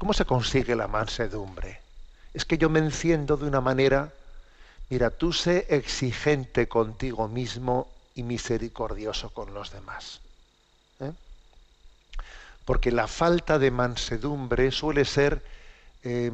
¿Cómo 0.00 0.14
se 0.14 0.24
consigue 0.24 0.74
la 0.76 0.88
mansedumbre? 0.88 1.78
Es 2.32 2.46
que 2.46 2.56
yo 2.56 2.70
me 2.70 2.78
enciendo 2.78 3.36
de 3.36 3.46
una 3.46 3.60
manera, 3.60 4.10
mira, 4.88 5.10
tú 5.10 5.30
sé 5.30 5.66
exigente 5.68 6.68
contigo 6.68 7.28
mismo 7.28 7.86
y 8.14 8.22
misericordioso 8.22 9.28
con 9.28 9.52
los 9.52 9.70
demás. 9.72 10.20
¿eh? 11.00 11.12
Porque 12.64 12.90
la 12.90 13.08
falta 13.08 13.58
de 13.58 13.70
mansedumbre 13.70 14.70
suele 14.70 15.04
ser, 15.04 15.44
eh, 16.02 16.32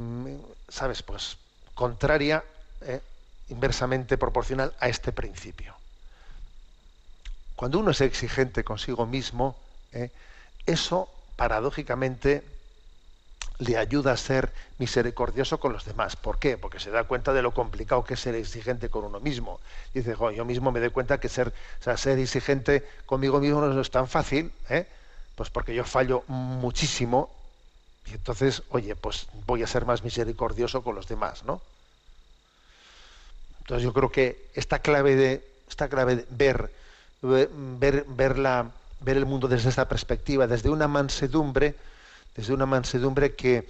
¿sabes? 0.69 1.03
Pues 1.03 1.37
contraria, 1.75 2.45
¿eh? 2.83 3.01
inversamente 3.49 4.17
proporcional 4.17 4.75
a 4.79 4.89
este 4.89 5.11
principio. 5.11 5.75
Cuando 7.57 7.81
uno 7.81 7.91
es 7.91 8.01
exigente 8.01 8.63
consigo 8.63 9.07
mismo, 9.07 9.57
¿eh? 9.91 10.13
eso 10.67 11.11
paradójicamente 11.35 12.45
le 13.59 13.77
ayuda 13.77 14.13
a 14.13 14.17
ser 14.17 14.53
misericordioso 14.79 15.59
con 15.59 15.73
los 15.73 15.85
demás. 15.85 16.17
¿Por 16.17 16.39
qué? 16.39 16.59
Porque 16.59 16.81
se 16.81 16.91
da 16.91 17.05
cuenta 17.05 17.33
de 17.33 17.43
lo 17.43 17.53
complicado 17.53 18.05
que 18.05 18.15
es 18.15 18.21
ser 18.21 18.35
exigente 18.35 18.91
con 18.91 19.05
uno 19.05 19.21
mismo. 19.21 19.61
Dice, 19.95 20.15
yo 20.35 20.45
mismo 20.45 20.73
me 20.73 20.81
doy 20.81 20.91
cuenta 20.91 21.19
que 21.19 21.29
ser, 21.29 21.49
o 21.49 21.85
sea, 21.85 21.97
ser 21.97 22.19
exigente 22.19 22.87
conmigo 23.07 23.41
mismo 23.41 23.61
no 23.61 23.81
es 23.81 23.91
tan 23.91 24.09
fácil, 24.09 24.53
¿eh? 24.69 24.87
pues 25.35 25.51
porque 25.51 25.75
yo 25.75 25.85
fallo 25.85 26.25
muchísimo 26.29 27.31
y 28.07 28.13
entonces, 28.13 28.63
oye, 28.71 28.95
pues 28.95 29.27
voy 29.47 29.63
a 29.63 29.67
ser 29.67 29.85
más 29.85 30.03
misericordioso 30.03 30.83
con 30.83 30.95
los 30.95 31.09
demás, 31.09 31.45
¿no? 31.45 31.61
Entonces 33.61 33.83
yo 33.83 33.93
creo 33.93 34.11
que 34.11 34.47
esta 34.55 34.79
clave 34.79 35.17
de, 35.17 35.45
esta 35.69 35.89
clave 35.89 36.17
de 36.17 36.27
ver, 36.31 36.73
ver, 37.21 38.05
ver, 38.07 38.39
la, 38.39 38.71
ver 39.01 39.17
el 39.17 39.27
mundo 39.27 39.49
desde 39.49 39.71
esta 39.71 39.89
perspectiva, 39.89 40.47
desde 40.47 40.71
una 40.71 40.87
mansedumbre, 40.87 41.75
desde 42.37 42.53
una 42.53 42.67
mansedumbre 42.67 43.35
que, 43.35 43.67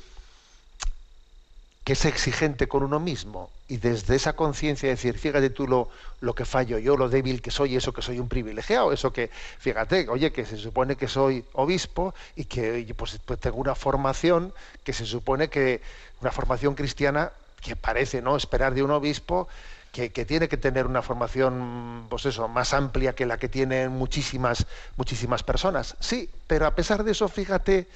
que 1.84 1.92
es 1.92 2.04
exigente 2.04 2.66
con 2.66 2.82
uno 2.82 2.98
mismo 2.98 3.50
y 3.68 3.78
desde 3.78 4.14
esa 4.14 4.34
conciencia 4.34 4.88
decir, 4.88 5.18
fíjate 5.18 5.50
tú 5.50 5.66
lo, 5.66 5.88
lo 6.20 6.34
que 6.34 6.44
fallo 6.44 6.78
yo, 6.78 6.96
lo 6.96 7.08
débil 7.08 7.42
que 7.42 7.50
soy, 7.50 7.76
eso 7.76 7.92
que 7.92 8.02
soy 8.02 8.18
un 8.18 8.28
privilegiado, 8.28 8.92
eso 8.92 9.12
que, 9.12 9.30
fíjate, 9.58 10.08
oye, 10.08 10.32
que 10.32 10.44
se 10.44 10.56
supone 10.56 10.96
que 10.96 11.08
soy 11.08 11.44
obispo 11.52 12.14
y 12.36 12.44
que 12.44 12.92
pues, 12.96 13.18
pues 13.24 13.40
tengo 13.40 13.56
una 13.56 13.74
formación 13.74 14.52
que 14.84 14.92
se 14.92 15.04
supone 15.04 15.48
que, 15.48 15.80
una 16.20 16.30
formación 16.30 16.74
cristiana 16.74 17.32
que 17.60 17.74
parece 17.76 18.22
no 18.22 18.36
esperar 18.36 18.74
de 18.74 18.82
un 18.82 18.92
obispo 18.92 19.48
que, 19.90 20.10
que, 20.10 20.24
tiene 20.24 20.48
que 20.48 20.56
tener 20.56 20.86
una 20.86 21.02
formación 21.02 22.06
pues 22.08 22.26
eso, 22.26 22.46
más 22.48 22.72
amplia 22.72 23.14
que 23.14 23.26
la 23.26 23.38
que 23.38 23.48
tienen 23.48 23.90
muchísimas, 23.90 24.66
muchísimas 24.96 25.42
personas. 25.42 25.96
Sí, 26.00 26.30
pero 26.46 26.66
a 26.66 26.74
pesar 26.74 27.02
de 27.02 27.12
eso, 27.12 27.28
fíjate 27.28 27.88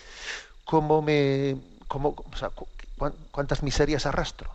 cómo 0.64 1.02
me. 1.02 1.56
Cómo, 1.88 2.14
o 2.32 2.36
sea, 2.36 2.50
cuántas 3.30 3.62
miserias 3.62 4.06
arrastro. 4.06 4.50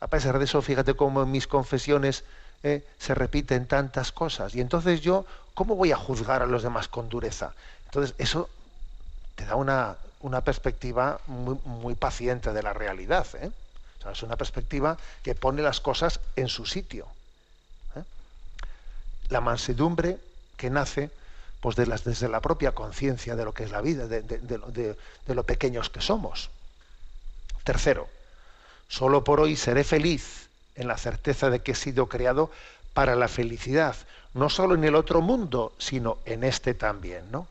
A 0.00 0.06
pesar 0.06 0.38
de 0.38 0.44
eso, 0.44 0.62
fíjate 0.62 0.94
cómo 0.94 1.22
en 1.22 1.30
mis 1.30 1.46
confesiones 1.46 2.24
eh, 2.62 2.86
se 2.98 3.14
repiten 3.14 3.66
tantas 3.66 4.12
cosas. 4.12 4.54
Y 4.54 4.60
entonces 4.60 5.00
yo, 5.00 5.26
¿cómo 5.54 5.76
voy 5.76 5.92
a 5.92 5.96
juzgar 5.96 6.42
a 6.42 6.46
los 6.46 6.62
demás 6.62 6.88
con 6.88 7.08
dureza? 7.08 7.54
Entonces, 7.86 8.14
eso 8.18 8.48
te 9.34 9.44
da 9.44 9.56
una, 9.56 9.96
una 10.20 10.42
perspectiva 10.42 11.20
muy, 11.26 11.58
muy 11.64 11.94
paciente 11.94 12.52
de 12.52 12.62
la 12.62 12.72
realidad. 12.72 13.26
¿eh? 13.34 13.50
O 13.98 14.02
sea, 14.02 14.12
es 14.12 14.22
una 14.22 14.36
perspectiva 14.36 14.96
que 15.22 15.34
pone 15.34 15.62
las 15.62 15.80
cosas 15.80 16.20
en 16.36 16.48
su 16.48 16.66
sitio. 16.66 17.06
¿eh? 17.96 18.02
La 19.28 19.40
mansedumbre 19.40 20.18
que 20.56 20.70
nace 20.70 21.10
pues 21.60 21.76
de 21.76 21.84
desde 21.84 22.28
la 22.28 22.40
propia 22.40 22.72
conciencia 22.72 23.36
de 23.36 23.44
lo 23.44 23.52
que 23.52 23.64
es 23.64 23.70
la 23.70 23.80
vida, 23.80 24.06
de, 24.06 24.22
de, 24.22 24.38
de, 24.38 24.96
de, 25.26 25.34
lo 25.34 25.44
pequeños 25.44 25.90
que 25.90 26.00
somos. 26.00 26.50
Tercero, 27.64 28.08
solo 28.88 29.24
por 29.24 29.40
hoy 29.40 29.56
seré 29.56 29.84
feliz 29.84 30.48
en 30.74 30.88
la 30.88 30.96
certeza 30.96 31.50
de 31.50 31.60
que 31.60 31.72
he 31.72 31.74
sido 31.74 32.06
creado 32.06 32.50
para 32.94 33.14
la 33.14 33.28
felicidad, 33.28 33.94
no 34.32 34.48
solo 34.48 34.74
en 34.74 34.84
el 34.84 34.94
otro 34.94 35.20
mundo, 35.20 35.72
sino 35.78 36.18
en 36.24 36.44
este 36.44 36.74
también, 36.74 37.30
¿no? 37.30 37.46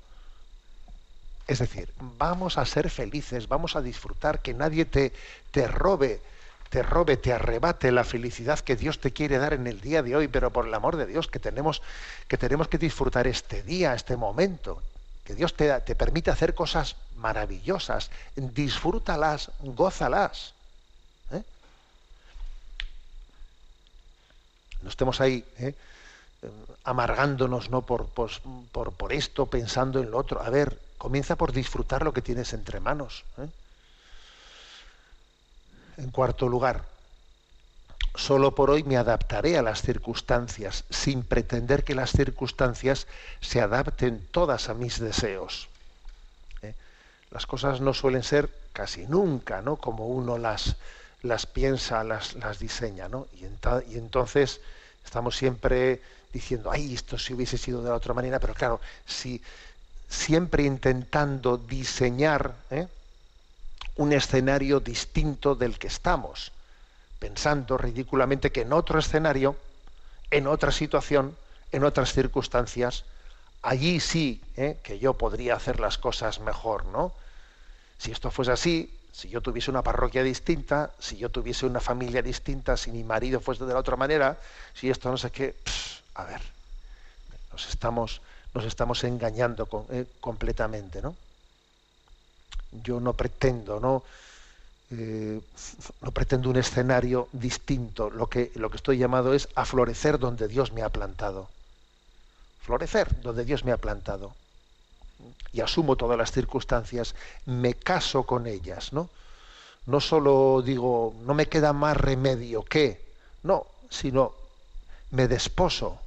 Es 1.48 1.60
decir, 1.60 1.92
vamos 2.00 2.58
a 2.58 2.66
ser 2.66 2.90
felices, 2.90 3.48
vamos 3.48 3.76
a 3.76 3.82
disfrutar, 3.82 4.40
que 4.40 4.54
nadie 4.54 4.86
te, 4.86 5.14
te 5.52 5.68
robe 5.68 6.22
te 6.70 6.84
robe, 6.84 7.18
te 7.18 7.34
arrebate 7.34 7.92
la 7.92 8.04
felicidad 8.04 8.60
que 8.60 8.76
Dios 8.76 9.00
te 9.00 9.12
quiere 9.12 9.40
dar 9.40 9.54
en 9.54 9.68
el 9.68 9.82
día 9.82 10.04
de 10.04 10.16
hoy, 10.16 10.28
pero 10.28 10.52
por 10.52 10.68
el 10.68 10.74
amor 10.74 10.98
de 10.98 11.08
Dios, 11.08 11.28
que 11.28 11.40
tenemos 11.40 11.82
que, 12.28 12.38
tenemos 12.38 12.68
que 12.68 12.78
disfrutar 12.78 13.28
este 13.28 13.64
día, 13.64 13.94
este 13.94 14.16
momento, 14.16 14.82
que 15.26 15.34
Dios 15.34 15.56
te, 15.56 15.80
te 15.82 15.96
permite 15.96 16.32
hacer 16.32 16.54
cosas 16.54 16.96
maravillosas, 17.16 18.12
disfrútalas, 18.36 19.52
gózalas. 19.60 20.54
¿eh? 21.32 21.44
No 24.82 24.90
estemos 24.90 25.20
ahí 25.22 25.44
¿eh? 25.58 25.74
amargándonos 26.84 27.70
¿no? 27.70 27.82
Por, 27.82 28.08
por, 28.08 28.32
por, 28.72 28.94
por, 28.94 29.14
esto, 29.14 29.48
pensando 29.48 30.00
en 30.00 30.12
lo 30.12 30.18
otro. 30.18 30.42
A 30.42 30.50
ver, 30.50 30.80
comienza 30.98 31.36
por 31.36 31.52
disfrutar 31.52 32.04
lo 32.04 32.14
que 32.14 32.22
tienes 32.22 32.54
entre 32.54 32.80
manos. 32.80 33.24
¿eh? 33.38 33.48
En 36.00 36.12
cuarto 36.12 36.48
lugar, 36.48 36.86
solo 38.16 38.56
por 38.56 38.70
hoy 38.70 38.84
me 38.84 38.96
adaptaré 38.96 39.58
a 39.58 39.62
las 39.62 39.82
circunstancias, 39.82 40.86
sin 40.90 41.24
pretender 41.24 41.84
que 41.84 41.94
las 41.94 42.12
circunstancias 42.12 43.06
se 43.42 43.60
adapten 43.60 44.26
todas 44.32 44.70
a 44.70 44.74
mis 44.74 45.02
deseos. 45.02 45.68
¿Eh? 46.62 46.74
Las 47.32 47.46
cosas 47.46 47.82
no 47.82 47.94
suelen 47.94 48.24
ser 48.24 48.50
casi 48.72 49.08
nunca, 49.08 49.62
¿no? 49.62 49.76
Como 49.76 50.08
uno 50.08 50.38
las, 50.38 50.78
las 51.22 51.46
piensa, 51.46 52.02
las, 52.06 52.34
las 52.36 52.60
diseña, 52.60 53.10
¿no? 53.10 53.28
Y, 53.34 53.44
ent 53.44 53.66
y, 53.90 53.98
entonces 53.98 54.62
estamos 55.04 55.36
siempre 55.36 56.02
diciendo, 56.32 56.72
ay, 56.72 56.94
esto 56.94 57.18
si 57.18 57.34
hubiese 57.34 57.58
sido 57.58 57.84
de 57.84 57.90
la 57.90 57.96
otra 57.96 58.14
manera, 58.14 58.40
pero 58.40 58.54
claro, 58.54 58.80
si 59.06 59.42
siempre 60.08 60.64
intentando 60.64 61.58
diseñar, 61.58 62.56
¿eh? 62.70 62.88
Un 64.00 64.14
escenario 64.14 64.80
distinto 64.80 65.56
del 65.56 65.78
que 65.78 65.88
estamos, 65.88 66.54
pensando 67.20 67.78
ridículamente 67.78 68.50
que 68.50 68.62
en 68.62 68.72
otro 68.72 68.98
escenario, 68.98 69.58
en 70.32 70.48
otra 70.48 70.72
situación, 70.72 71.36
en 71.74 71.84
otras 71.84 72.14
circunstancias, 72.14 73.04
allí 73.62 74.00
sí 74.00 74.42
¿eh? 74.56 74.78
que 74.84 75.00
yo 75.00 75.16
podría 75.16 75.56
hacer 75.56 75.82
las 75.82 75.98
cosas 75.98 76.40
mejor, 76.40 76.86
¿no? 76.86 77.12
Si 77.98 78.12
esto 78.14 78.32
fuese 78.32 78.54
así, 78.54 78.90
si 79.12 79.28
yo 79.28 79.42
tuviese 79.42 79.70
una 79.70 79.82
parroquia 79.82 80.24
distinta, 80.24 80.92
si 80.98 81.18
yo 81.18 81.28
tuviese 81.28 81.66
una 81.66 81.82
familia 81.82 82.22
distinta, 82.22 82.78
si 82.78 82.92
mi 82.92 83.04
marido 83.04 83.42
fuese 83.42 83.66
de 83.66 83.74
la 83.74 83.82
otra 83.82 83.98
manera, 83.98 84.38
si 84.76 84.90
esto 84.90 85.12
no 85.12 85.18
sé 85.18 85.30
qué, 85.30 85.56
a 86.16 86.24
ver, 86.24 86.40
nos 87.52 87.68
estamos, 87.68 88.22
nos 88.54 88.64
estamos 88.64 89.04
engañando 89.04 89.66
con, 89.66 89.86
eh, 89.90 90.06
completamente, 90.22 91.02
¿no? 91.02 91.18
Yo 92.72 93.00
no 93.00 93.14
pretendo, 93.14 93.80
¿no? 93.80 94.04
Eh, 94.92 95.40
no 96.02 96.12
pretendo 96.12 96.50
un 96.50 96.58
escenario 96.58 97.30
distinto. 97.32 98.10
Lo 98.10 98.28
que, 98.28 98.52
lo 98.56 98.70
que 98.70 98.78
estoy 98.78 98.98
llamado 98.98 99.34
es 99.34 99.48
a 99.56 99.66
florecer 99.66 100.18
donde 100.20 100.48
Dios 100.48 100.72
me 100.72 100.82
ha 100.82 100.90
plantado. 100.90 101.48
Florecer 102.62 103.22
donde 103.22 103.46
Dios 103.46 103.64
me 103.64 103.72
ha 103.72 103.78
plantado. 103.78 104.34
Y 105.52 105.62
asumo 105.62 105.96
todas 105.96 106.18
las 106.18 106.32
circunstancias, 106.32 107.16
me 107.46 107.74
caso 107.74 108.24
con 108.24 108.48
ellas, 108.48 108.94
¿no? 108.94 109.10
No 109.86 110.00
solo 110.00 110.62
digo, 110.64 111.14
no 111.26 111.34
me 111.34 111.48
queda 111.48 111.74
más 111.74 111.98
remedio 111.98 112.64
que, 112.64 113.04
no, 113.44 113.66
sino 113.90 114.34
me 115.12 115.28
desposo 115.28 116.00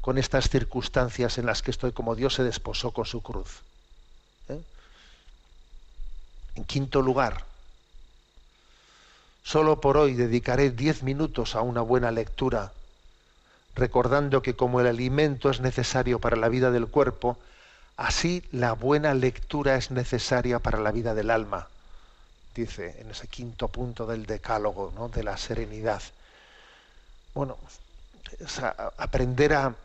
con 0.00 0.18
estas 0.18 0.48
circunstancias 0.48 1.38
en 1.38 1.46
las 1.46 1.62
que 1.62 1.70
estoy 1.70 1.92
como 1.92 2.14
Dios 2.14 2.34
se 2.34 2.44
desposó 2.44 2.92
con 2.92 3.06
su 3.06 3.22
cruz. 3.22 3.62
En 6.58 6.64
quinto 6.64 7.02
lugar, 7.02 7.44
solo 9.44 9.80
por 9.80 9.96
hoy 9.96 10.14
dedicaré 10.14 10.70
diez 10.70 11.04
minutos 11.04 11.54
a 11.54 11.60
una 11.60 11.82
buena 11.82 12.10
lectura, 12.10 12.72
recordando 13.76 14.42
que 14.42 14.56
como 14.56 14.80
el 14.80 14.88
alimento 14.88 15.50
es 15.50 15.60
necesario 15.60 16.18
para 16.18 16.36
la 16.36 16.48
vida 16.48 16.72
del 16.72 16.88
cuerpo, 16.88 17.38
así 17.96 18.42
la 18.50 18.72
buena 18.72 19.14
lectura 19.14 19.76
es 19.76 19.92
necesaria 19.92 20.58
para 20.58 20.80
la 20.80 20.90
vida 20.90 21.14
del 21.14 21.30
alma, 21.30 21.68
dice 22.56 22.96
en 23.02 23.12
ese 23.12 23.28
quinto 23.28 23.68
punto 23.68 24.04
del 24.08 24.26
decálogo, 24.26 24.92
¿no? 24.96 25.08
de 25.08 25.22
la 25.22 25.36
serenidad. 25.36 26.02
Bueno, 27.34 27.56
aprender 28.96 29.54
a 29.54 29.76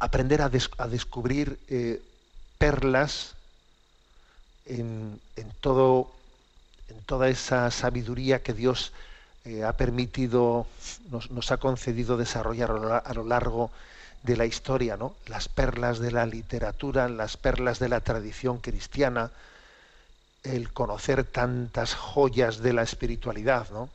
aprender 0.00 0.42
a 0.42 0.48
descubrir 0.88 1.56
eh, 1.68 2.02
perlas 2.58 3.33
en, 4.66 5.20
todo, 5.60 6.10
en 6.88 7.00
toda 7.02 7.28
esa 7.28 7.70
sabiduría 7.70 8.42
que 8.42 8.52
Dios 8.52 8.92
eh, 9.44 9.64
ha 9.64 9.72
permitido, 9.76 10.66
nos, 11.10 11.30
nos 11.30 11.52
ha 11.52 11.58
concedido 11.58 12.16
desarrollar 12.16 12.70
a 13.04 13.14
lo, 13.14 13.24
largo 13.24 13.70
de 14.22 14.36
la 14.36 14.46
historia, 14.46 14.96
¿no? 14.96 15.14
Las 15.26 15.48
perlas 15.48 15.98
de 15.98 16.10
la 16.10 16.24
literatura, 16.24 17.08
las 17.08 17.36
perlas 17.36 17.78
de 17.78 17.90
la 17.90 18.00
tradición 18.00 18.58
cristiana, 18.58 19.30
el 20.42 20.72
conocer 20.72 21.24
tantas 21.24 21.94
joyas 21.94 22.58
de 22.58 22.72
la 22.72 22.82
espiritualidad, 22.82 23.68
¿no? 23.70 23.88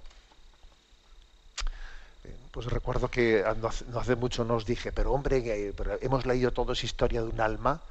Eh, 2.24 2.36
Pues 2.52 2.68
recuerdo 2.68 3.10
que 3.10 3.44
no 3.92 4.00
hace, 4.00 4.16
mucho 4.16 4.44
nos 4.46 4.66
dije, 4.66 4.92
pero 4.92 5.14
hombre, 5.14 5.74
hemos 6.02 6.26
leído 6.26 6.52
todos 6.52 6.84
historia 6.84 7.22
de 7.22 7.30
un 7.30 7.42
alma, 7.42 7.82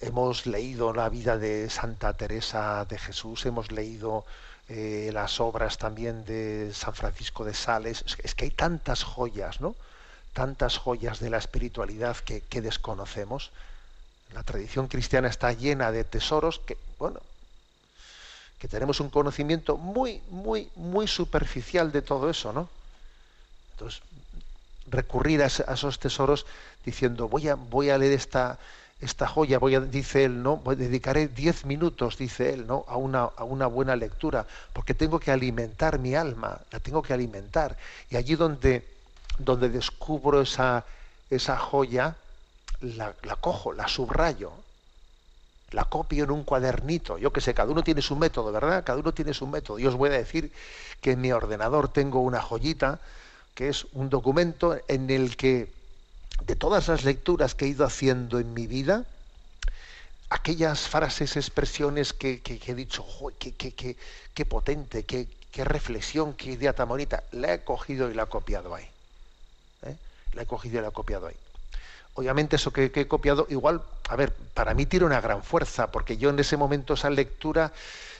hemos 0.00 0.46
leído 0.46 0.92
la 0.92 1.08
vida 1.08 1.38
de 1.38 1.70
Santa 1.70 2.14
Teresa 2.14 2.84
de 2.84 2.98
Jesús, 2.98 3.46
hemos 3.46 3.72
leído 3.72 4.24
eh, 4.68 5.10
las 5.12 5.40
obras 5.40 5.78
también 5.78 6.24
de 6.24 6.72
San 6.74 6.94
Francisco 6.94 7.44
de 7.44 7.54
Sales. 7.54 8.04
Es 8.22 8.34
que, 8.34 8.44
hay 8.44 8.50
tantas 8.50 9.02
joyas, 9.02 9.60
¿no? 9.60 9.74
Tantas 10.32 10.76
joyas 10.76 11.20
de 11.20 11.30
la 11.30 11.38
espiritualidad 11.38 12.16
que, 12.18 12.42
que 12.42 12.60
desconocemos. 12.60 13.50
La 14.34 14.42
tradición 14.42 14.88
cristiana 14.88 15.28
está 15.28 15.52
llena 15.52 15.90
de 15.90 16.04
tesoros 16.04 16.60
que, 16.60 16.76
bueno, 16.98 17.20
que 18.58 18.68
tenemos 18.68 19.00
un 19.00 19.08
conocimiento 19.08 19.76
muy, 19.76 20.20
muy, 20.30 20.70
muy 20.76 21.08
superficial 21.08 21.92
de 21.92 22.02
todo 22.02 22.28
eso, 22.28 22.52
¿no? 22.52 22.68
Entonces, 23.72 24.02
recurrir 24.90 25.42
a 25.42 25.46
esos 25.46 25.98
tesoros 25.98 26.46
diciendo, 26.84 27.28
voy 27.28 27.48
a, 27.48 27.54
voy 27.54 27.90
a 27.90 27.98
leer 27.98 28.12
esta, 28.12 28.58
esta 29.00 29.28
joya, 29.28 29.58
voy 29.58 29.76
a, 29.76 29.80
dice 29.80 30.24
él, 30.24 30.42
¿no? 30.42 30.60
Dedicaré 30.76 31.28
diez 31.28 31.64
minutos, 31.64 32.18
dice 32.18 32.52
él, 32.52 32.66
¿no? 32.66 32.84
A 32.88 32.96
una, 32.96 33.24
a 33.24 33.44
una 33.44 33.66
buena 33.66 33.94
lectura, 33.94 34.46
porque 34.72 34.94
tengo 34.94 35.20
que 35.20 35.30
alimentar 35.30 35.98
mi 35.98 36.14
alma, 36.14 36.60
la 36.72 36.80
tengo 36.80 37.02
que 37.02 37.12
alimentar. 37.12 37.76
Y 38.10 38.16
allí 38.16 38.34
donde, 38.34 38.88
donde 39.38 39.68
descubro 39.68 40.40
esa, 40.40 40.84
esa 41.30 41.56
joya, 41.58 42.16
la, 42.80 43.14
la 43.22 43.36
cojo, 43.36 43.72
la 43.72 43.86
subrayo, 43.86 44.52
la 45.70 45.84
copio 45.84 46.24
en 46.24 46.30
un 46.30 46.44
cuadernito. 46.44 47.18
Yo 47.18 47.32
que 47.32 47.40
sé, 47.40 47.54
cada 47.54 47.70
uno 47.70 47.84
tiene 47.84 48.02
su 48.02 48.16
método, 48.16 48.52
¿verdad? 48.52 48.82
Cada 48.84 48.98
uno 48.98 49.12
tiene 49.12 49.34
su 49.34 49.46
método. 49.46 49.78
Yo 49.78 49.90
os 49.90 49.96
voy 49.96 50.10
a 50.10 50.12
decir 50.12 50.52
que 51.00 51.12
en 51.12 51.20
mi 51.20 51.30
ordenador 51.30 51.88
tengo 51.88 52.20
una 52.20 52.40
joyita, 52.40 53.00
que 53.54 53.68
es 53.68 53.86
un 53.92 54.08
documento 54.08 54.76
en 54.88 55.10
el 55.10 55.36
que, 55.36 55.77
de 56.44 56.56
todas 56.56 56.88
las 56.88 57.04
lecturas 57.04 57.54
que 57.54 57.66
he 57.66 57.68
ido 57.68 57.84
haciendo 57.84 58.38
en 58.38 58.52
mi 58.54 58.66
vida, 58.66 59.04
aquellas 60.30 60.88
frases, 60.88 61.36
expresiones 61.36 62.12
que, 62.12 62.42
he 62.44 62.74
dicho, 62.74 63.02
"Jo, 63.02 63.30
qué, 63.38 63.52
qué- 63.54 64.46
potente, 64.46 65.04
qué, 65.04 65.28
reflexión, 65.64 66.34
qué 66.34 66.52
idea 66.52 66.72
tan 66.72 66.88
bonita, 66.88 67.24
la 67.32 67.54
he 67.54 67.64
cogido 67.64 68.10
y 68.10 68.14
la 68.14 68.24
he 68.24 68.26
copiado 68.26 68.74
ahí. 68.74 68.88
¿eh? 69.82 69.96
La 70.34 70.42
he 70.42 70.46
cogido 70.46 70.78
y 70.78 70.82
la 70.82 70.88
he 70.88 70.92
copiado 70.92 71.26
ahí 71.26 71.36
obviamente 72.18 72.56
eso 72.56 72.72
que, 72.72 72.90
he 72.92 73.06
copiado, 73.06 73.46
igual, 73.48 73.80
a 74.08 74.16
ver, 74.16 74.32
para 74.32 74.74
mí 74.74 74.86
tiene 74.86 75.06
una 75.06 75.20
gran 75.20 75.44
fuerza, 75.44 75.92
porque 75.92 76.16
yo 76.16 76.30
en 76.30 76.38
ese 76.40 76.56
momento 76.56 76.94
esa 76.94 77.10
lectura 77.10 77.72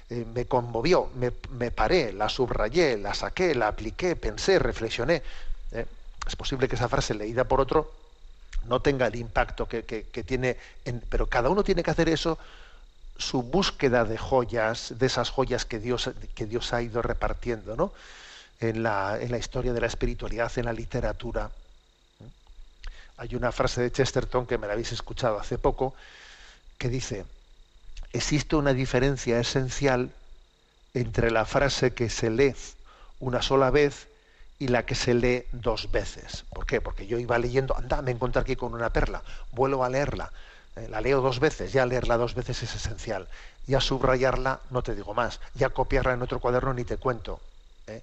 eh, 0.08 0.24
me 0.32 0.46
conmovió, 0.46 1.10
me, 1.16 1.32
me 1.50 1.72
paré, 1.72 2.12
la 2.12 2.28
subrayé, 2.28 2.96
la 2.96 3.12
saqué, 3.12 3.56
la 3.56 3.66
apliqué, 3.66 4.14
pensé, 4.14 4.60
reflexioné. 4.60 5.20
¿eh? 5.72 5.84
Es 6.24 6.36
posible 6.36 6.68
que 6.68 6.76
esa 6.76 6.88
frase 6.88 7.12
leída 7.12 7.42
por 7.42 7.60
otro 7.60 7.90
no 8.68 8.80
tenga 8.82 9.06
el 9.06 9.16
impacto 9.16 9.68
que, 9.68 9.84
que- 9.84 10.04
tiene, 10.24 10.58
en- 10.84 11.00
pero 11.08 11.28
cada 11.28 11.48
uno 11.50 11.64
tiene 11.64 11.82
que 11.82 11.90
hacer 11.90 12.08
eso, 12.08 12.38
su 13.16 13.42
búsqueda 13.42 14.04
de 14.04 14.18
joyas, 14.18 14.94
de 14.98 15.06
esas 15.06 15.30
joyas 15.30 15.64
que 15.66 15.78
Dios, 15.80 16.10
que 16.34 16.46
Dios 16.46 16.72
ha 16.74 16.82
ido 16.82 17.02
repartiendo, 17.02 17.76
¿no? 17.76 17.92
En 18.60 18.82
la, 18.84 19.18
en 19.20 19.30
la 19.32 19.38
historia 19.38 19.72
de 19.74 19.80
la 19.82 19.88
espiritualidad, 19.88 20.52
en 20.58 20.66
la 20.66 20.72
literatura. 20.74 21.52
Hay 23.16 23.34
una 23.34 23.52
frase 23.52 23.82
de 23.82 23.90
Chesterton 23.92 24.46
que 24.46 24.58
me 24.58 24.66
la 24.66 24.72
habéis 24.74 24.92
escuchado 24.92 25.38
hace 25.38 25.58
poco, 25.58 25.94
que 26.78 26.88
dice, 26.88 27.26
existe 28.12 28.56
una 28.56 28.74
diferencia 28.74 29.40
esencial 29.40 30.14
entre 30.94 31.30
la 31.30 31.46
frase 31.46 31.94
que 31.94 32.10
se 32.10 32.30
lee 32.30 32.54
una 33.20 33.42
sola 33.42 33.70
vez 33.70 34.08
y 34.58 34.68
la 34.68 34.84
que 34.84 34.94
se 34.94 35.14
lee 35.14 35.46
dos 35.52 35.90
veces. 35.90 36.44
¿Por 36.52 36.66
qué? 36.66 36.80
Porque 36.80 37.06
yo 37.06 37.18
iba 37.18 37.38
leyendo, 37.38 37.76
anda, 37.76 38.02
me 38.02 38.10
encontré 38.10 38.42
aquí 38.42 38.56
con 38.56 38.74
una 38.74 38.90
perla, 38.90 39.22
vuelvo 39.52 39.84
a 39.84 39.88
leerla, 39.88 40.32
eh, 40.76 40.88
la 40.88 41.00
leo 41.00 41.20
dos 41.20 41.40
veces, 41.40 41.72
ya 41.72 41.86
leerla 41.86 42.16
dos 42.16 42.34
veces 42.34 42.62
es 42.62 42.74
esencial, 42.74 43.28
ya 43.66 43.80
subrayarla, 43.80 44.60
no 44.70 44.82
te 44.82 44.94
digo 44.94 45.14
más, 45.14 45.40
ya 45.54 45.70
copiarla 45.70 46.14
en 46.14 46.22
otro 46.22 46.40
cuaderno 46.40 46.74
ni 46.74 46.84
te 46.84 46.96
cuento. 46.96 47.40
¿eh? 47.86 48.02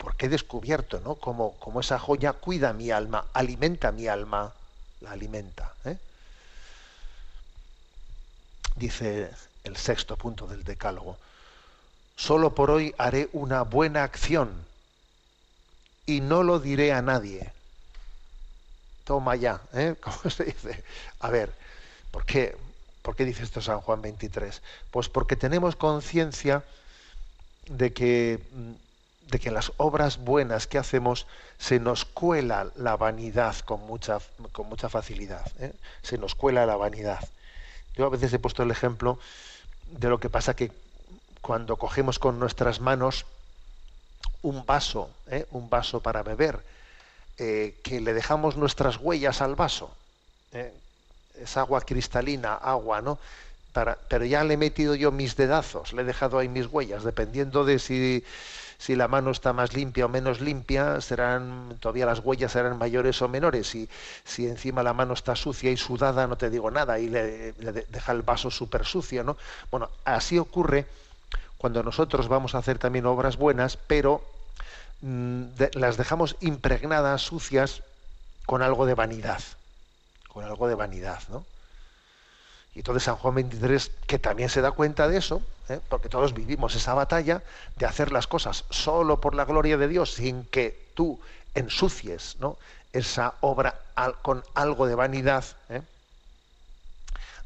porque 0.00 0.26
he 0.26 0.28
descubierto 0.28 1.00
¿no? 1.00 1.16
como, 1.16 1.52
como 1.58 1.80
esa 1.80 1.98
joya 1.98 2.32
cuida 2.32 2.72
mi 2.72 2.90
alma, 2.90 3.26
alimenta 3.34 3.92
mi 3.92 4.08
alma, 4.08 4.52
la 5.00 5.12
alimenta. 5.12 5.74
¿eh? 5.84 5.98
Dice 8.76 9.30
el 9.62 9.76
sexto 9.76 10.16
punto 10.16 10.46
del 10.46 10.64
decálogo, 10.64 11.18
solo 12.20 12.54
por 12.54 12.70
hoy 12.70 12.94
haré 12.98 13.30
una 13.32 13.62
buena 13.62 14.04
acción 14.04 14.50
y 16.04 16.20
no 16.20 16.42
lo 16.42 16.60
diré 16.60 16.92
a 16.92 17.00
nadie. 17.00 17.50
Toma 19.04 19.36
ya, 19.36 19.62
¿eh? 19.72 19.94
¿cómo 20.00 20.28
se 20.28 20.44
dice? 20.44 20.84
A 21.20 21.30
ver, 21.30 21.50
¿por 22.10 22.26
qué, 22.26 22.56
¿por 23.00 23.16
qué 23.16 23.24
dice 23.24 23.42
esto 23.42 23.62
San 23.62 23.80
Juan 23.80 24.02
23? 24.02 24.60
Pues 24.90 25.08
porque 25.08 25.34
tenemos 25.34 25.76
conciencia 25.76 26.62
de 27.68 27.92
que 27.94 28.38
mm, 28.52 29.30
de 29.30 29.38
que 29.38 29.48
en 29.48 29.54
las 29.54 29.72
obras 29.76 30.18
buenas 30.18 30.66
que 30.66 30.76
hacemos 30.76 31.26
se 31.58 31.78
nos 31.78 32.04
cuela 32.04 32.70
la 32.74 32.96
vanidad 32.96 33.56
con 33.60 33.86
mucha, 33.86 34.18
con 34.50 34.68
mucha 34.68 34.88
facilidad. 34.88 35.46
¿eh? 35.60 35.72
Se 36.02 36.18
nos 36.18 36.34
cuela 36.34 36.66
la 36.66 36.74
vanidad. 36.74 37.20
Yo 37.94 38.06
a 38.06 38.10
veces 38.10 38.32
he 38.32 38.40
puesto 38.40 38.64
el 38.64 38.72
ejemplo 38.72 39.20
de 39.86 40.08
lo 40.08 40.18
que 40.18 40.28
pasa 40.28 40.56
que 40.56 40.72
cuando 41.40 41.76
cogemos 41.76 42.18
con 42.18 42.38
nuestras 42.38 42.80
manos 42.80 43.26
un 44.42 44.64
vaso, 44.66 45.10
¿eh? 45.30 45.46
un 45.50 45.68
vaso 45.68 46.00
para 46.00 46.22
beber, 46.22 46.60
eh, 47.38 47.80
que 47.82 48.00
le 48.00 48.14
dejamos 48.14 48.56
nuestras 48.56 48.98
huellas 48.98 49.40
al 49.42 49.54
vaso. 49.54 49.90
¿eh? 50.52 50.72
Es 51.34 51.56
agua 51.56 51.80
cristalina, 51.82 52.54
agua, 52.54 53.02
¿no? 53.02 53.18
Para, 53.72 53.96
pero 54.08 54.24
ya 54.24 54.42
le 54.44 54.54
he 54.54 54.56
metido 54.56 54.94
yo 54.96 55.12
mis 55.12 55.36
dedazos, 55.36 55.92
le 55.92 56.02
he 56.02 56.04
dejado 56.04 56.38
ahí 56.38 56.48
mis 56.48 56.66
huellas, 56.66 57.04
dependiendo 57.04 57.64
de 57.64 57.78
si, 57.78 58.24
si 58.78 58.96
la 58.96 59.06
mano 59.08 59.30
está 59.30 59.52
más 59.52 59.74
limpia 59.74 60.06
o 60.06 60.08
menos 60.08 60.40
limpia, 60.40 61.00
serán 61.00 61.76
todavía 61.80 62.06
las 62.06 62.18
huellas 62.20 62.52
serán 62.52 62.78
mayores 62.78 63.22
o 63.22 63.28
menores. 63.28 63.68
Si, 63.68 63.88
si 64.24 64.48
encima 64.48 64.82
la 64.82 64.92
mano 64.92 65.14
está 65.14 65.36
sucia 65.36 65.70
y 65.70 65.76
sudada, 65.76 66.26
no 66.26 66.36
te 66.36 66.50
digo 66.50 66.70
nada, 66.70 66.98
y 66.98 67.08
le, 67.08 67.54
le 67.58 67.72
de- 67.72 67.86
deja 67.88 68.12
el 68.12 68.22
vaso 68.22 68.50
súper 68.50 68.84
sucio, 68.84 69.22
¿no? 69.22 69.36
Bueno, 69.70 69.90
así 70.04 70.38
ocurre 70.38 70.86
cuando 71.60 71.82
nosotros 71.82 72.28
vamos 72.28 72.54
a 72.54 72.58
hacer 72.58 72.78
también 72.78 73.04
obras 73.04 73.36
buenas, 73.36 73.76
pero 73.76 74.24
mm, 75.02 75.42
las 75.74 75.98
dejamos 75.98 76.36
impregnadas, 76.40 77.20
sucias, 77.20 77.82
con 78.46 78.62
algo 78.62 78.86
de 78.86 78.94
vanidad, 78.94 79.42
con 80.28 80.42
algo 80.42 80.68
de 80.68 80.74
vanidad, 80.74 81.20
¿no? 81.28 81.44
Y 82.74 82.78
entonces 82.78 83.02
San 83.02 83.16
Juan 83.16 83.34
23, 83.34 83.90
que 84.06 84.18
también 84.18 84.48
se 84.48 84.62
da 84.62 84.70
cuenta 84.70 85.06
de 85.06 85.18
eso, 85.18 85.42
¿eh? 85.68 85.80
porque 85.90 86.08
todos 86.08 86.32
vivimos 86.32 86.74
esa 86.76 86.94
batalla 86.94 87.42
de 87.76 87.84
hacer 87.84 88.10
las 88.10 88.26
cosas 88.26 88.64
solo 88.70 89.20
por 89.20 89.34
la 89.34 89.44
gloria 89.44 89.76
de 89.76 89.88
Dios, 89.88 90.14
sin 90.14 90.44
que 90.44 90.88
tú 90.94 91.20
ensucies 91.54 92.36
¿no? 92.40 92.56
esa 92.94 93.34
obra 93.40 93.78
con 94.22 94.42
algo 94.54 94.86
de 94.86 94.94
vanidad. 94.94 95.44
¿eh? 95.68 95.82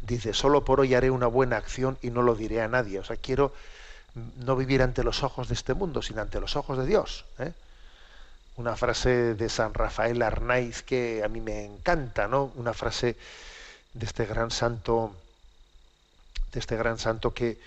Dice, 0.03 0.35
solo 0.35 0.65
por 0.65 0.79
hoy 0.79 0.95
haré 0.95 1.11
una 1.11 1.27
buena 1.27 1.57
acción 1.57 1.99
y 2.01 2.11
no 2.11 2.23
lo 2.23 2.37
diré 2.37 2.63
a 2.63 2.69
nadie. 2.69 3.01
O 3.01 3.05
sea, 3.05 3.17
quiero 3.17 3.53
no 4.15 4.57
vivir 4.57 4.83
ante 4.83 5.03
los 5.03 5.23
ojos 5.23 5.49
de 5.49 5.55
este 5.55 5.75
mundo, 5.75 6.03
sino 6.03 6.23
ante 6.23 6.41
los 6.41 6.57
ojos 6.57 6.79
de 6.79 6.87
Dios. 6.87 7.25
¿eh? 7.39 7.53
Una 8.57 8.77
frase 8.77 9.35
de 9.35 9.49
San 9.49 9.75
Rafael 9.75 10.23
Arnaiz 10.23 10.83
que 10.83 11.23
a 11.25 11.29
mí 11.29 11.41
me 11.41 11.65
encanta, 11.65 12.29
¿no? 12.29 12.53
Una 12.55 12.73
frase 12.73 13.17
de 13.93 14.07
este 14.07 14.27
gran 14.27 14.51
santo 14.51 15.15
de 16.53 16.61
este 16.61 16.77
gran 16.77 16.99
santo 16.99 17.35
que 17.35 17.59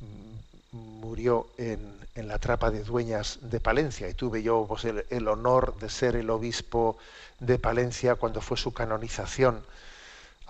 mm, 0.00 0.76
murió 1.00 1.48
en, 1.58 2.02
la 2.14 2.38
trapa 2.38 2.70
de 2.70 2.84
dueñas 2.84 3.38
de 3.40 3.58
Palencia 3.58 4.08
y 4.08 4.14
tuve 4.14 4.42
yo 4.42 4.66
pues, 4.68 4.84
el 4.84 5.28
honor 5.28 5.78
de 5.78 5.88
ser 5.88 6.14
el 6.14 6.28
obispo 6.28 6.98
de 7.40 7.58
Palencia 7.58 8.16
cuando 8.16 8.42
fue 8.42 8.58
su 8.58 8.72
canonización 8.72 9.62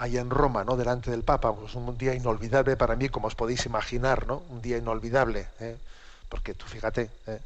ahí 0.03 0.19
en 0.19 0.31
Roma, 0.31 0.65
¿no? 0.65 0.77
delante 0.77 1.13
del 1.13 1.23
Papa, 1.23 1.55
pues 1.55 1.77
un 1.77 1.97
día 1.97 2.13
inolvidable 2.13 2.77
para 2.77 2.97
mí, 2.97 3.09
como 3.09 3.29
os 3.29 3.37
podéis 3.37 3.67
imaginar, 3.67 4.27
¿no? 4.27 4.43
Un 4.51 4.61
día 4.61 4.77
inolvidable, 4.77 5.47
¿eh? 5.61 5.77
porque 6.29 6.55
tú 6.55 6.67
fíjate, 6.67 7.09
¿eh? 7.29 7.39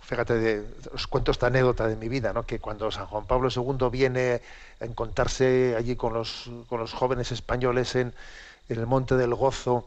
fíjate, 0.00 0.64
os 0.94 1.06
cuento 1.06 1.32
esta 1.32 1.48
anécdota 1.48 1.86
de 1.86 1.96
mi 1.96 2.08
vida, 2.08 2.32
¿no? 2.32 2.44
que 2.44 2.60
cuando 2.60 2.90
San 2.90 3.04
Juan 3.04 3.26
Pablo 3.26 3.50
II 3.54 3.90
viene 3.92 4.40
a 4.80 4.84
encontrarse 4.86 5.74
allí 5.76 5.96
con 5.96 6.14
los, 6.14 6.50
con 6.70 6.80
los 6.80 6.94
jóvenes 6.94 7.30
españoles 7.30 7.94
en, 7.94 8.14
en 8.70 8.78
el 8.78 8.86
Monte 8.86 9.16
del 9.16 9.34
Gozo, 9.34 9.86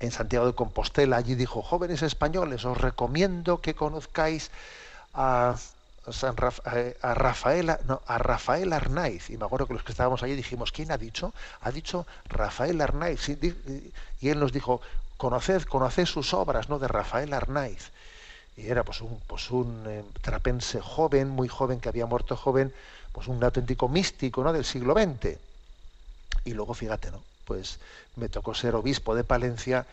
en 0.00 0.10
Santiago 0.10 0.46
de 0.46 0.54
Compostela, 0.54 1.16
allí 1.16 1.36
dijo, 1.36 1.62
jóvenes 1.62 2.02
españoles, 2.02 2.64
os 2.64 2.76
recomiendo 2.76 3.60
que 3.60 3.74
conozcáis 3.74 4.50
a, 5.14 5.54
A 6.04 7.14
Rafael, 7.14 7.70
a 7.70 8.18
Rafael 8.18 8.72
Arnaiz. 8.72 9.30
Y 9.30 9.36
me 9.36 9.44
acuerdo 9.44 9.66
que 9.68 9.74
los 9.74 9.84
que 9.84 9.92
estábamos 9.92 10.22
allí 10.22 10.34
dijimos, 10.34 10.72
¿quién 10.72 10.90
ha 10.90 10.98
dicho? 10.98 11.32
Ha 11.60 11.70
dicho 11.70 12.06
Rafael 12.28 12.80
Arnaiz. 12.80 13.26
Di- 13.40 13.92
Y 14.20 14.28
él 14.30 14.40
nos 14.40 14.52
dijo, 14.52 14.80
conoced, 15.16 15.62
conoced 15.64 16.06
sus 16.06 16.34
obras, 16.34 16.68
¿no? 16.68 16.78
De 16.80 16.88
Rafael 16.88 17.32
Arnaiz. 17.32 17.92
Y 18.56 18.68
era 18.68 18.84
pues 18.84 19.00
un, 19.00 19.20
pues 19.26 19.50
un 19.50 19.84
eh, 19.88 20.04
trapense 20.20 20.80
joven, 20.80 21.28
muy 21.28 21.48
joven, 21.48 21.80
que 21.80 21.88
había 21.88 22.06
muerto 22.06 22.36
joven, 22.36 22.74
pues 23.12 23.28
un 23.28 23.42
auténtico 23.42 23.88
místico, 23.88 24.42
¿no? 24.44 24.52
Del 24.52 24.64
siglo 24.64 24.94
XX. 24.94 25.40
Y 26.44 26.54
luego, 26.54 26.74
fíjate, 26.74 27.10
¿no? 27.10 27.24
Pues 27.44 27.80
me 28.16 28.28
tocó 28.28 28.54
ser 28.54 28.74
obispo 28.74 29.14
de 29.14 29.24
Palencia 29.24 29.86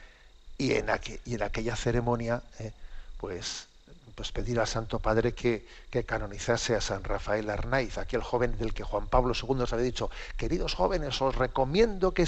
y 0.57 0.74
en, 0.74 0.88
aqu- 0.88 1.20
y 1.26 1.36
en 1.36 1.43
aquella 1.43 1.76
ceremonia, 1.76 2.43
eh, 2.60 2.74
pues, 3.18 3.68
pues 4.16 4.32
pedir 4.32 4.60
al 4.60 4.68
Santo 4.68 4.99
Padre 4.99 5.34
que, 5.34 5.66
que 5.89 6.03
canonizase 6.03 6.76
a 6.76 6.82
San 6.82 7.03
Rafael 7.03 7.49
Arnaiz, 7.49 7.97
aquel 7.97 8.22
joven 8.22 8.57
del 8.57 8.74
que 8.74 8.84
Juan 8.84 9.07
Pablo 9.07 9.34
II 9.34 9.55
nos 9.60 9.74
había 9.74 9.86
dicho, 9.86 10.10
queridos 10.38 10.74
jóvenes, 10.76 11.22
os 11.22 11.36
recomiendo 11.36 12.14
que, 12.14 12.28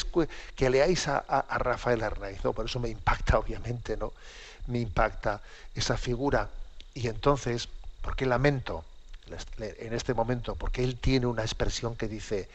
leáis 0.70 1.08
a, 1.08 1.18
a- 1.18 1.58
Rafael 1.58 2.04
Arnaiz. 2.04 2.42
Por 2.42 2.66
eso 2.66 2.80
me 2.80 2.90
impacta, 2.90 3.38
obviamente, 3.44 3.98
¿no? 3.98 4.14
Me 4.68 4.80
impacta 4.80 5.42
esa 5.76 5.98
figura. 5.98 6.50
Y 6.94 7.08
entonces, 7.08 7.68
¿por 8.02 8.16
qué 8.16 8.26
lamento 8.26 8.86
en 9.60 9.94
este 9.94 10.14
momento? 10.14 10.56
Porque 10.56 10.84
él 10.84 10.98
tiene 11.00 11.26
una 11.28 11.44
expresión 11.44 11.96
que 11.96 12.08
dice, 12.08 12.50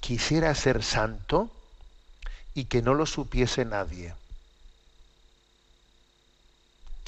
quisiera 0.00 0.54
ser 0.54 0.82
santo 0.82 1.50
y 2.54 2.64
que 2.64 2.82
no 2.82 2.94
lo 2.94 3.06
supiese 3.06 3.64
nadie. 3.64 4.14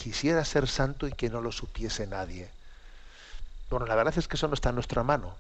Quisiera 0.00 0.42
ser 0.46 0.66
santo 0.66 1.06
y 1.06 1.12
que 1.12 1.28
no 1.28 1.42
lo 1.42 1.52
supiese 1.52 2.06
nadie. 2.06 2.48
Bueno, 3.68 3.84
la 3.84 3.94
verdad 3.94 4.14
es 4.16 4.26
que 4.28 4.36
eso 4.36 4.48
no 4.48 4.54
está 4.54 4.70
en 4.70 4.76
nuestra 4.76 5.02
mano. 5.02 5.34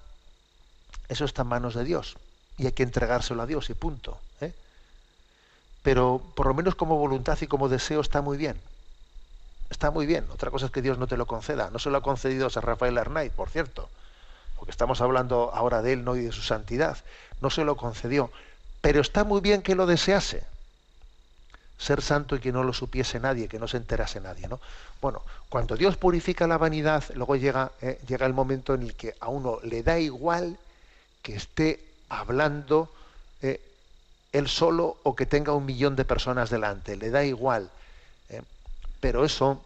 Eso 1.08 1.24
está 1.24 1.42
en 1.42 1.48
manos 1.48 1.74
de 1.74 1.82
Dios. 1.82 2.18
Y 2.58 2.66
hay 2.66 2.72
que 2.72 2.82
entregárselo 2.82 3.40
a 3.40 3.46
Dios 3.46 3.70
y 3.70 3.74
punto. 3.74 4.18
¿eh? 4.42 4.52
Pero 5.82 6.22
por 6.36 6.46
lo 6.46 6.52
menos 6.52 6.74
como 6.74 6.98
voluntad 6.98 7.38
y 7.40 7.46
como 7.46 7.70
deseo 7.70 8.02
está 8.02 8.20
muy 8.20 8.36
bien. 8.36 8.60
Está 9.70 9.90
muy 9.90 10.04
bien. 10.04 10.26
Otra 10.30 10.50
cosa 10.50 10.66
es 10.66 10.72
que 10.72 10.82
Dios 10.82 10.98
no 10.98 11.06
te 11.06 11.16
lo 11.16 11.24
conceda. 11.24 11.70
No 11.70 11.78
se 11.78 11.88
lo 11.88 11.96
ha 11.96 12.02
concedido 12.02 12.48
a 12.48 12.50
San 12.50 12.62
Rafael 12.62 12.98
Arnaiz, 12.98 13.32
por 13.32 13.48
cierto. 13.48 13.88
Porque 14.56 14.72
estamos 14.72 15.00
hablando 15.00 15.52
ahora 15.54 15.80
de 15.80 15.94
él 15.94 16.04
¿no? 16.04 16.16
y 16.16 16.20
de 16.20 16.32
su 16.32 16.42
santidad. 16.42 16.98
No 17.40 17.48
se 17.48 17.64
lo 17.64 17.78
concedió. 17.78 18.30
Pero 18.82 19.00
está 19.00 19.24
muy 19.24 19.40
bien 19.40 19.62
que 19.62 19.74
lo 19.74 19.86
desease 19.86 20.44
ser 21.80 22.02
santo 22.02 22.36
y 22.36 22.40
que 22.40 22.52
no 22.52 22.62
lo 22.62 22.72
supiese 22.74 23.18
nadie, 23.20 23.48
que 23.48 23.58
no 23.58 23.66
se 23.66 23.78
enterase 23.78 24.20
nadie, 24.20 24.48
¿no? 24.48 24.60
Bueno, 25.00 25.22
cuando 25.48 25.76
Dios 25.76 25.96
purifica 25.96 26.46
la 26.46 26.58
vanidad, 26.58 27.04
luego 27.14 27.36
llega, 27.36 27.72
eh, 27.80 27.98
llega 28.06 28.26
el 28.26 28.34
momento 28.34 28.74
en 28.74 28.82
el 28.82 28.94
que 28.94 29.16
a 29.20 29.28
uno 29.28 29.58
le 29.64 29.82
da 29.82 29.98
igual 29.98 30.58
que 31.22 31.36
esté 31.36 31.80
hablando 32.08 32.92
eh, 33.42 33.60
él 34.32 34.48
solo 34.48 34.98
o 35.04 35.16
que 35.16 35.26
tenga 35.26 35.54
un 35.54 35.66
millón 35.66 35.96
de 35.96 36.04
personas 36.04 36.50
delante, 36.50 36.96
le 36.96 37.10
da 37.10 37.24
igual. 37.24 37.70
eh, 38.30 38.42
pero 39.00 39.24
eso 39.24 39.62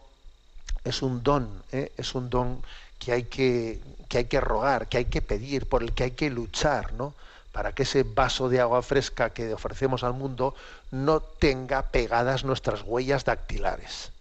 es 0.83 1.01
un 1.01 1.23
don, 1.23 1.63
es 1.71 2.15
un 2.15 2.29
don 2.29 2.61
que 2.99 3.11
hay 3.11 3.23
que, 3.23 3.81
que 4.07 4.19
hay 4.19 4.25
que 4.25 4.39
rogar, 4.41 4.87
que 4.87 4.97
hay 4.97 5.05
que 5.05 5.21
pedir, 5.21 5.67
por 5.67 5.83
el 5.83 5.93
que 5.93 6.03
hay 6.05 6.11
que 6.11 6.29
luchar, 6.29 6.93
¿no? 6.93 7.13
Para 7.55 7.71
que 7.71 7.83
ese 7.83 8.03
vaso 8.03 8.49
de 8.49 8.59
agua 8.59 8.83
fresca 8.83 9.29
que 9.29 9.53
ofrecemos 9.53 10.03
al 10.03 10.11
mundo 10.11 10.53
no 10.91 11.21
tenga 11.21 11.83
pegadas 11.83 12.43
nuestras 12.43 12.81
huellas 12.83 13.23
dactilares. 13.23 14.11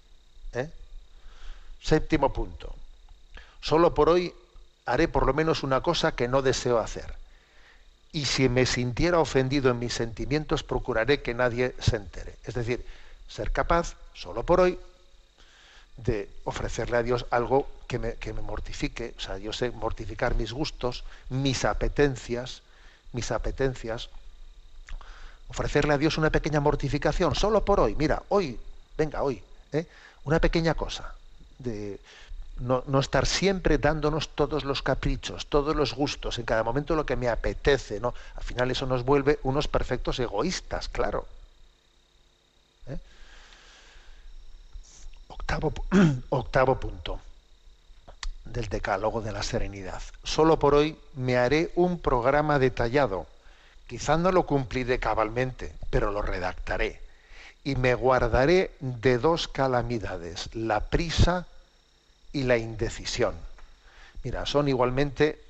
¿eh? 0.53 0.70
Séptimo 1.82 2.32
punto. 2.32 2.72
Solo 3.61 3.93
por 3.93 4.09
hoy 4.09 4.32
haré 4.87 5.09
por 5.09 5.26
lo 5.26 5.35
menos 5.35 5.64
una 5.64 5.80
cosa 5.80 6.14
que 6.14 6.28
no 6.28 6.43
deseo 6.43 6.78
hacer. 6.78 7.12
Y 8.12 8.26
si 8.26 8.49
me 8.49 8.66
sintiera 8.66 9.18
ofendido 9.18 9.68
en 9.68 9.80
mis 9.80 9.95
sentimientos, 9.95 10.62
procuraré 10.62 11.20
que 11.20 11.35
nadie 11.35 11.74
se 11.80 11.97
entere. 11.97 12.37
Es 12.45 12.55
decir, 12.55 12.87
ser 13.26 13.51
capaz, 13.51 13.97
solo 14.14 14.45
por 14.45 14.61
hoy, 14.61 14.78
de 15.97 16.30
ofrecerle 16.45 16.99
a 16.99 17.03
Dios 17.03 17.26
algo 17.30 17.66
que 17.89 17.99
me, 17.99 18.14
que 18.14 18.32
me 18.32 18.43
mortifique. 18.43 19.12
O 19.18 19.20
sea, 19.20 19.39
yo 19.39 19.53
sé 19.53 19.72
mortificar 19.72 20.37
mis 20.37 20.53
gustos, 20.53 21.03
mis 21.30 21.64
apetencias, 21.64 22.62
mis 23.15 23.31
apetencias, 23.31 24.11
ofrecerle 25.49 25.95
a 25.95 25.99
Dios 25.99 26.19
una 26.19 26.31
pequeña 26.31 26.61
mortificación, 26.61 27.35
solo 27.35 27.65
por 27.65 27.81
hoy, 27.81 27.95
mira, 27.95 28.23
hoy, 28.29 28.59
venga, 28.99 29.23
hoy, 29.23 29.43
¿eh? 29.73 29.87
una 30.25 30.41
pequeña 30.41 30.75
cosa, 30.75 31.15
de 31.59 31.99
no, 32.61 32.85
no, 32.87 33.01
estar 33.01 33.27
siempre 33.27 33.79
dándonos 33.79 34.29
todos 34.29 34.65
los 34.65 34.83
caprichos, 34.83 35.47
todos 35.47 35.75
los 35.75 35.95
gustos, 35.95 36.39
en 36.39 36.45
cada 36.45 36.62
momento 36.62 36.95
lo 36.95 37.07
que 37.07 37.17
me 37.17 37.29
apetece, 37.29 37.99
¿no? 37.99 38.15
Al 38.37 38.45
final 38.45 38.71
eso 38.71 38.87
nos 38.87 39.05
vuelve 39.05 39.41
unos 39.43 39.67
perfectos 39.67 40.21
egoístas, 40.21 40.89
claro. 40.89 41.27
¿Eh? 42.87 42.99
Octavo, 45.29 45.73
octavo 46.31 46.79
punto 46.79 47.21
del 48.45 48.68
decálogo 48.68 49.20
de 49.20 49.32
la 49.32 49.42
serenidad. 49.42 50.03
Solo 50.22 50.59
por 50.59 50.74
hoy 50.74 50.99
me 51.14 51.36
haré 51.36 51.72
un 51.74 51.99
programa 51.99 52.59
detallado. 52.59 53.26
Quizá 53.86 54.16
no 54.16 54.32
lo 54.32 54.47
cumpliré 54.47 54.99
cabalmente, 54.99 55.72
pero 55.90 56.11
lo 56.11 56.22
redactaré. 56.22 57.01
Y 57.64 57.76
me 57.76 57.95
guardaré 57.95 58.72
de 58.80 59.18
dos 59.18 59.49
calamidades, 59.49 60.55
la 60.55 60.80
prisa 60.80 61.47
y 62.32 62.45
la 62.45 62.59
indecisión. 62.59 63.34
Mira, 64.22 64.47
son 64.47 64.68
igualmente 64.68 65.40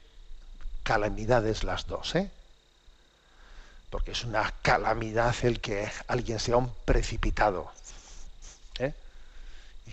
calamidades 0.83 1.65
las 1.65 1.87
dos, 1.87 2.15
¿eh? 2.15 2.31
Porque 3.91 4.13
es 4.13 4.25
una 4.25 4.53
calamidad 4.63 5.35
el 5.43 5.61
que 5.61 5.91
alguien 6.09 6.39
sea 6.39 6.57
un 6.57 6.73
precipitado. 6.85 7.71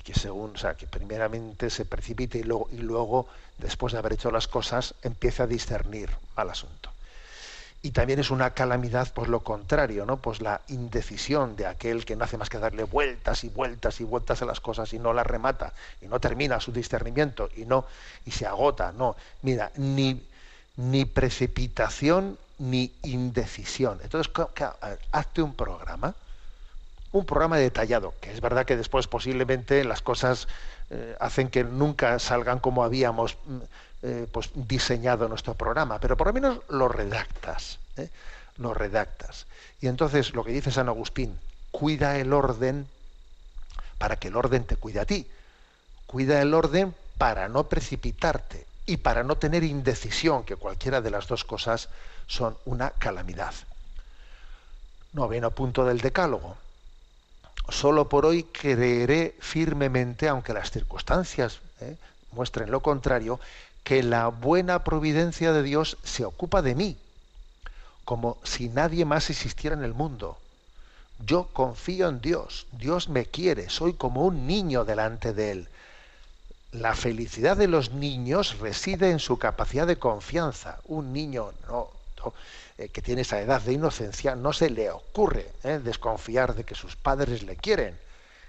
Que 0.03 0.13
según, 0.13 0.55
o 0.55 0.57
sea, 0.57 0.75
que 0.75 0.87
primeramente 0.87 1.69
se 1.69 1.85
precipite 1.85 2.39
y 2.39 2.43
luego, 2.43 2.69
y 2.71 2.77
luego, 2.77 3.27
después 3.57 3.93
de 3.93 3.99
haber 3.99 4.13
hecho 4.13 4.31
las 4.31 4.47
cosas, 4.47 4.95
empiece 5.03 5.43
a 5.43 5.47
discernir 5.47 6.09
al 6.35 6.49
asunto. 6.49 6.91
Y 7.83 7.91
también 7.91 8.19
es 8.19 8.29
una 8.29 8.51
calamidad, 8.53 9.11
pues 9.11 9.27
lo 9.27 9.39
contrario, 9.39 10.05
¿no? 10.05 10.17
Pues 10.17 10.39
la 10.39 10.61
indecisión 10.67 11.55
de 11.55 11.65
aquel 11.65 12.05
que 12.05 12.15
no 12.15 12.23
hace 12.23 12.37
más 12.37 12.49
que 12.49 12.59
darle 12.59 12.83
vueltas 12.83 13.43
y 13.43 13.49
vueltas 13.49 13.99
y 13.99 14.03
vueltas 14.03 14.41
a 14.43 14.45
las 14.45 14.59
cosas 14.59 14.93
y 14.93 14.99
no 14.99 15.13
las 15.13 15.25
remata, 15.25 15.73
y 15.99 16.05
no 16.05 16.19
termina 16.19 16.59
su 16.59 16.71
discernimiento, 16.71 17.49
y 17.55 17.65
no, 17.65 17.85
y 18.25 18.31
se 18.31 18.45
agota, 18.45 18.91
no. 18.91 19.15
Mira, 19.41 19.71
ni, 19.77 20.21
ni 20.75 21.05
precipitación 21.05 22.37
ni 22.59 22.93
indecisión. 23.01 23.99
Entonces, 24.03 24.31
hazte 25.11 25.41
un 25.41 25.55
programa 25.55 26.13
un 27.11 27.25
programa 27.25 27.57
detallado, 27.57 28.13
que 28.21 28.31
es 28.31 28.41
verdad 28.41 28.65
que 28.65 28.77
después 28.77 29.07
posiblemente 29.07 29.83
las 29.83 30.01
cosas 30.01 30.47
eh, 30.89 31.15
hacen 31.19 31.49
que 31.49 31.63
nunca 31.63 32.19
salgan 32.19 32.59
como 32.59 32.83
habíamos 32.83 33.37
eh, 34.01 34.27
pues, 34.31 34.49
diseñado 34.53 35.27
nuestro 35.27 35.53
programa, 35.53 35.99
pero 35.99 36.15
por 36.15 36.27
lo 36.27 36.33
menos 36.33 36.59
lo 36.69 36.87
redactas, 36.87 37.79
¿eh? 37.97 38.09
lo 38.57 38.73
redactas. 38.73 39.45
Y 39.81 39.87
entonces 39.87 40.33
lo 40.33 40.43
que 40.43 40.51
dice 40.51 40.71
San 40.71 40.87
Agustín, 40.87 41.37
cuida 41.71 42.17
el 42.17 42.31
orden 42.33 42.87
para 43.97 44.15
que 44.15 44.29
el 44.29 44.35
orden 44.35 44.63
te 44.63 44.77
cuide 44.77 45.01
a 45.01 45.05
ti, 45.05 45.27
cuida 46.07 46.41
el 46.41 46.53
orden 46.53 46.95
para 47.17 47.49
no 47.49 47.65
precipitarte 47.65 48.65
y 48.85 48.97
para 48.97 49.23
no 49.23 49.35
tener 49.35 49.63
indecisión, 49.63 50.43
que 50.43 50.55
cualquiera 50.55 51.01
de 51.01 51.11
las 51.11 51.27
dos 51.27 51.43
cosas 51.43 51.89
son 52.27 52.57
una 52.65 52.91
calamidad. 52.91 53.53
Noveno 55.13 55.51
punto 55.51 55.85
del 55.85 55.99
decálogo 55.99 56.55
solo 57.69 58.09
por 58.09 58.25
hoy 58.25 58.43
creeré 58.43 59.35
firmemente, 59.39 60.27
aunque 60.27 60.53
las 60.53 60.71
circunstancias 60.71 61.59
¿eh? 61.79 61.95
muestren 62.31 62.71
lo 62.71 62.81
contrario, 62.81 63.39
que 63.83 64.03
la 64.03 64.27
buena 64.27 64.83
providencia 64.83 65.53
de 65.53 65.63
Dios 65.63 65.97
se 66.03 66.25
ocupa 66.25 66.61
de 66.61 66.75
mí, 66.75 66.97
como 68.05 68.37
si 68.43 68.69
nadie 68.69 69.05
más 69.05 69.29
existiera 69.29 69.75
en 69.75 69.83
el 69.83 69.93
mundo. 69.93 70.37
Yo 71.25 71.47
confío 71.53 72.09
en 72.09 72.19
Dios, 72.19 72.67
Dios 72.71 73.09
me 73.09 73.25
quiere, 73.25 73.69
soy 73.69 73.93
como 73.93 74.25
un 74.25 74.47
niño 74.47 74.85
delante 74.85 75.33
de 75.33 75.51
Él. 75.51 75.69
La 76.71 76.95
felicidad 76.95 77.57
de 77.57 77.67
los 77.67 77.91
niños 77.91 78.57
reside 78.59 79.11
en 79.11 79.19
su 79.19 79.37
capacidad 79.37 79.85
de 79.85 79.97
confianza. 79.97 80.79
Un 80.85 81.11
niño 81.11 81.51
no, 81.67 81.89
no, 82.17 82.33
eh, 82.81 82.89
que 82.89 83.01
tiene 83.01 83.21
esa 83.21 83.39
edad 83.39 83.61
de 83.61 83.73
inocencia 83.73 84.35
no 84.35 84.53
se 84.53 84.69
le 84.69 84.89
ocurre 84.89 85.51
eh, 85.63 85.79
desconfiar 85.83 86.55
de 86.55 86.63
que 86.63 86.73
sus 86.73 86.95
padres 86.95 87.43
le 87.43 87.55
quieren 87.55 87.95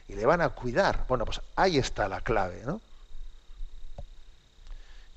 y 0.09 0.15
le 0.15 0.25
van 0.25 0.41
a 0.41 0.49
cuidar. 0.49 1.05
Bueno, 1.07 1.27
pues 1.27 1.41
ahí 1.55 1.77
está 1.77 2.09
la 2.09 2.21
clave, 2.23 2.63
¿no? 2.65 2.81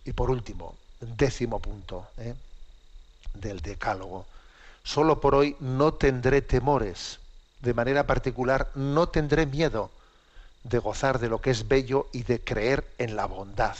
Y 0.04 0.12
por 0.12 0.30
último, 0.30 0.76
décimo 1.00 1.60
punto 1.60 2.08
¿eh? 2.18 2.36
del 3.34 3.62
decálogo. 3.62 4.26
Solo 4.84 5.22
por 5.22 5.34
hoy 5.34 5.56
no 5.62 5.94
tendré 5.94 6.42
temores. 6.42 7.20
De 7.62 7.74
manera 7.74 8.06
particular, 8.06 8.70
no 8.76 9.08
tendré 9.08 9.46
miedo 9.46 9.92
de 10.64 10.78
gozar 10.80 11.20
de 11.20 11.30
lo 11.30 11.40
que 11.40 11.52
es 11.52 11.68
bello 11.68 12.08
y 12.12 12.24
de 12.24 12.42
creer 12.42 12.86
en 12.98 13.16
la 13.16 13.26
bondad. 13.26 13.78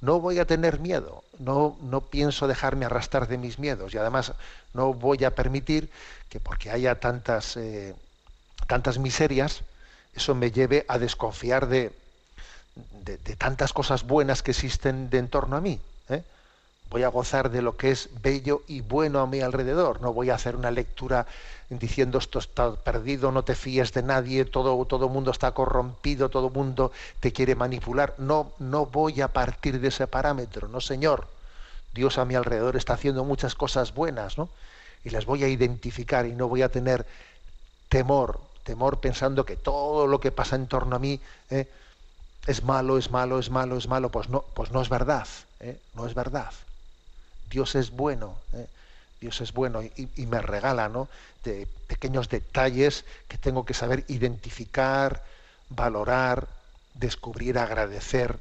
No 0.00 0.20
voy 0.20 0.38
a 0.38 0.44
tener 0.44 0.78
miedo, 0.78 1.24
no, 1.38 1.76
no 1.82 2.02
pienso 2.02 2.46
dejarme 2.46 2.86
arrastrar 2.86 3.26
de 3.26 3.38
mis 3.38 3.58
miedos 3.58 3.94
y 3.94 3.98
además 3.98 4.32
no 4.72 4.94
voy 4.94 5.24
a 5.24 5.34
permitir 5.34 5.90
que 6.28 6.38
porque 6.38 6.70
haya 6.70 7.00
tantas, 7.00 7.56
eh, 7.56 7.94
tantas 8.68 8.98
miserias, 8.98 9.62
eso 10.14 10.34
me 10.34 10.52
lleve 10.52 10.84
a 10.88 10.98
desconfiar 10.98 11.66
de, 11.66 11.92
de, 13.04 13.16
tantas 13.36 13.72
cosas 13.72 14.04
buenas 14.04 14.42
que 14.42 14.52
existen 14.52 15.10
de 15.10 15.18
en 15.18 15.28
torno 15.28 15.56
a 15.56 15.60
mí. 15.60 15.80
¿eh? 16.08 16.22
Voy 16.90 17.02
a 17.02 17.08
gozar 17.08 17.50
de 17.50 17.60
lo 17.60 17.76
que 17.76 17.90
es 17.90 18.08
bello 18.22 18.62
y 18.66 18.80
bueno 18.80 19.20
a 19.20 19.26
mi 19.26 19.40
alrededor. 19.40 20.00
No 20.00 20.12
voy 20.12 20.30
a 20.30 20.36
hacer 20.36 20.56
una 20.56 20.70
lectura 20.70 21.26
diciendo 21.68 22.18
esto 22.18 22.38
está 22.38 22.74
perdido, 22.76 23.30
no 23.30 23.44
te 23.44 23.54
fíes 23.54 23.92
de 23.92 24.02
nadie, 24.02 24.46
todo 24.46 24.82
todo 24.86 25.08
mundo 25.10 25.30
está 25.30 25.52
corrompido, 25.52 26.30
todo 26.30 26.48
mundo 26.48 26.90
te 27.20 27.32
quiere 27.32 27.54
manipular. 27.54 28.14
No, 28.18 28.52
no 28.58 28.86
voy 28.86 29.20
a 29.20 29.28
partir 29.28 29.80
de 29.80 29.88
ese 29.88 30.06
parámetro, 30.06 30.68
no 30.68 30.80
señor. 30.80 31.26
Dios 31.92 32.16
a 32.16 32.24
mi 32.24 32.34
alrededor 32.34 32.76
está 32.76 32.94
haciendo 32.94 33.24
muchas 33.24 33.54
cosas 33.54 33.92
buenas, 33.94 34.38
¿no? 34.38 34.48
Y 35.04 35.10
las 35.10 35.26
voy 35.26 35.44
a 35.44 35.48
identificar 35.48 36.26
y 36.26 36.32
no 36.32 36.48
voy 36.48 36.62
a 36.62 36.70
tener 36.70 37.06
temor, 37.88 38.40
temor 38.64 39.00
pensando 39.00 39.44
que 39.44 39.56
todo 39.56 40.06
lo 40.06 40.20
que 40.20 40.32
pasa 40.32 40.56
en 40.56 40.66
torno 40.68 40.96
a 40.96 40.98
mí 40.98 41.20
¿eh? 41.50 41.68
es 42.46 42.62
malo, 42.64 42.98
es 42.98 43.10
malo, 43.10 43.38
es 43.38 43.50
malo, 43.50 43.76
es 43.76 43.88
malo. 43.88 44.10
Pues 44.10 44.28
no, 44.28 44.42
pues 44.54 44.70
no 44.70 44.80
es 44.80 44.88
verdad, 44.88 45.26
¿eh? 45.60 45.78
no 45.94 46.06
es 46.06 46.14
verdad. 46.14 46.52
Dios 47.50 47.74
es 47.74 47.90
bueno. 47.90 48.38
¿eh? 48.54 48.66
Dios 49.20 49.40
es 49.40 49.52
bueno 49.52 49.82
y, 49.82 50.26
me 50.26 50.40
regala 50.40 50.88
¿no? 50.88 51.08
de 51.44 51.66
pequeños 51.86 52.28
detalles 52.28 53.04
que 53.26 53.36
tengo 53.36 53.64
que 53.64 53.74
saber 53.74 54.04
identificar, 54.08 55.24
valorar, 55.70 56.46
descubrir, 56.94 57.58
agradecer. 57.58 58.38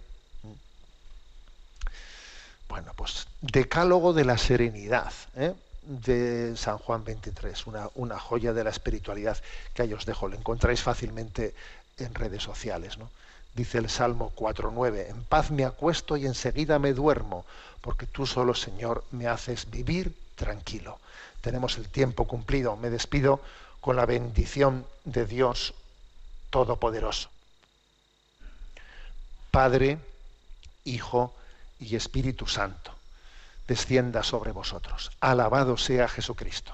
Bueno, 2.70 2.92
pues 2.96 3.28
Decálogo 3.42 4.14
de 4.14 4.26
la 4.26 4.38
Serenidad 4.38 5.14
¿eh? 5.36 5.54
de 5.84 6.56
San 6.58 6.78
Juan 6.78 7.04
23, 7.04 7.66
una, 7.68 7.90
una, 7.96 8.20
joya 8.20 8.54
de 8.54 8.64
la 8.64 8.70
espiritualidad 8.70 9.38
que 9.74 9.84
ahí 9.84 9.94
os 9.94 10.06
dejo, 10.06 10.28
lo 10.28 10.36
encontráis 10.36 10.84
fácilmente 10.84 11.56
en 11.98 12.14
redes 12.14 12.44
sociales. 12.44 12.98
¿no? 12.98 13.10
Dice 13.58 13.80
el 13.80 13.90
Salmo 13.90 14.32
4.9, 14.36 15.10
en 15.10 15.24
paz 15.24 15.50
me 15.50 15.66
acuesto 15.66 16.16
y 16.16 16.28
enseguida 16.28 16.78
me 16.78 16.94
duermo, 16.94 17.44
porque 17.82 18.06
tú 18.06 18.28
solo, 18.28 18.54
Señor, 18.54 19.04
me 19.10 19.26
haces 19.26 19.72
vivir 19.72 20.14
tranquilo. 20.36 21.00
Tenemos 21.42 21.80
el 21.80 21.90
tiempo 21.90 22.28
cumplido. 22.28 22.76
Me 22.76 22.92
despido 22.92 23.42
con 23.82 23.96
la 23.96 24.06
bendición 24.06 24.86
de 25.06 25.26
Dios 25.26 25.74
Todopoderoso. 26.52 27.30
Padre, 29.50 29.98
Hijo 30.86 31.34
y 31.80 31.96
Espíritu 31.96 32.46
Santo, 32.46 32.92
descienda 33.68 34.22
sobre 34.22 34.52
vosotros. 34.52 35.10
Alabado 35.20 35.78
sea 35.78 36.08
Jesucristo. 36.08 36.74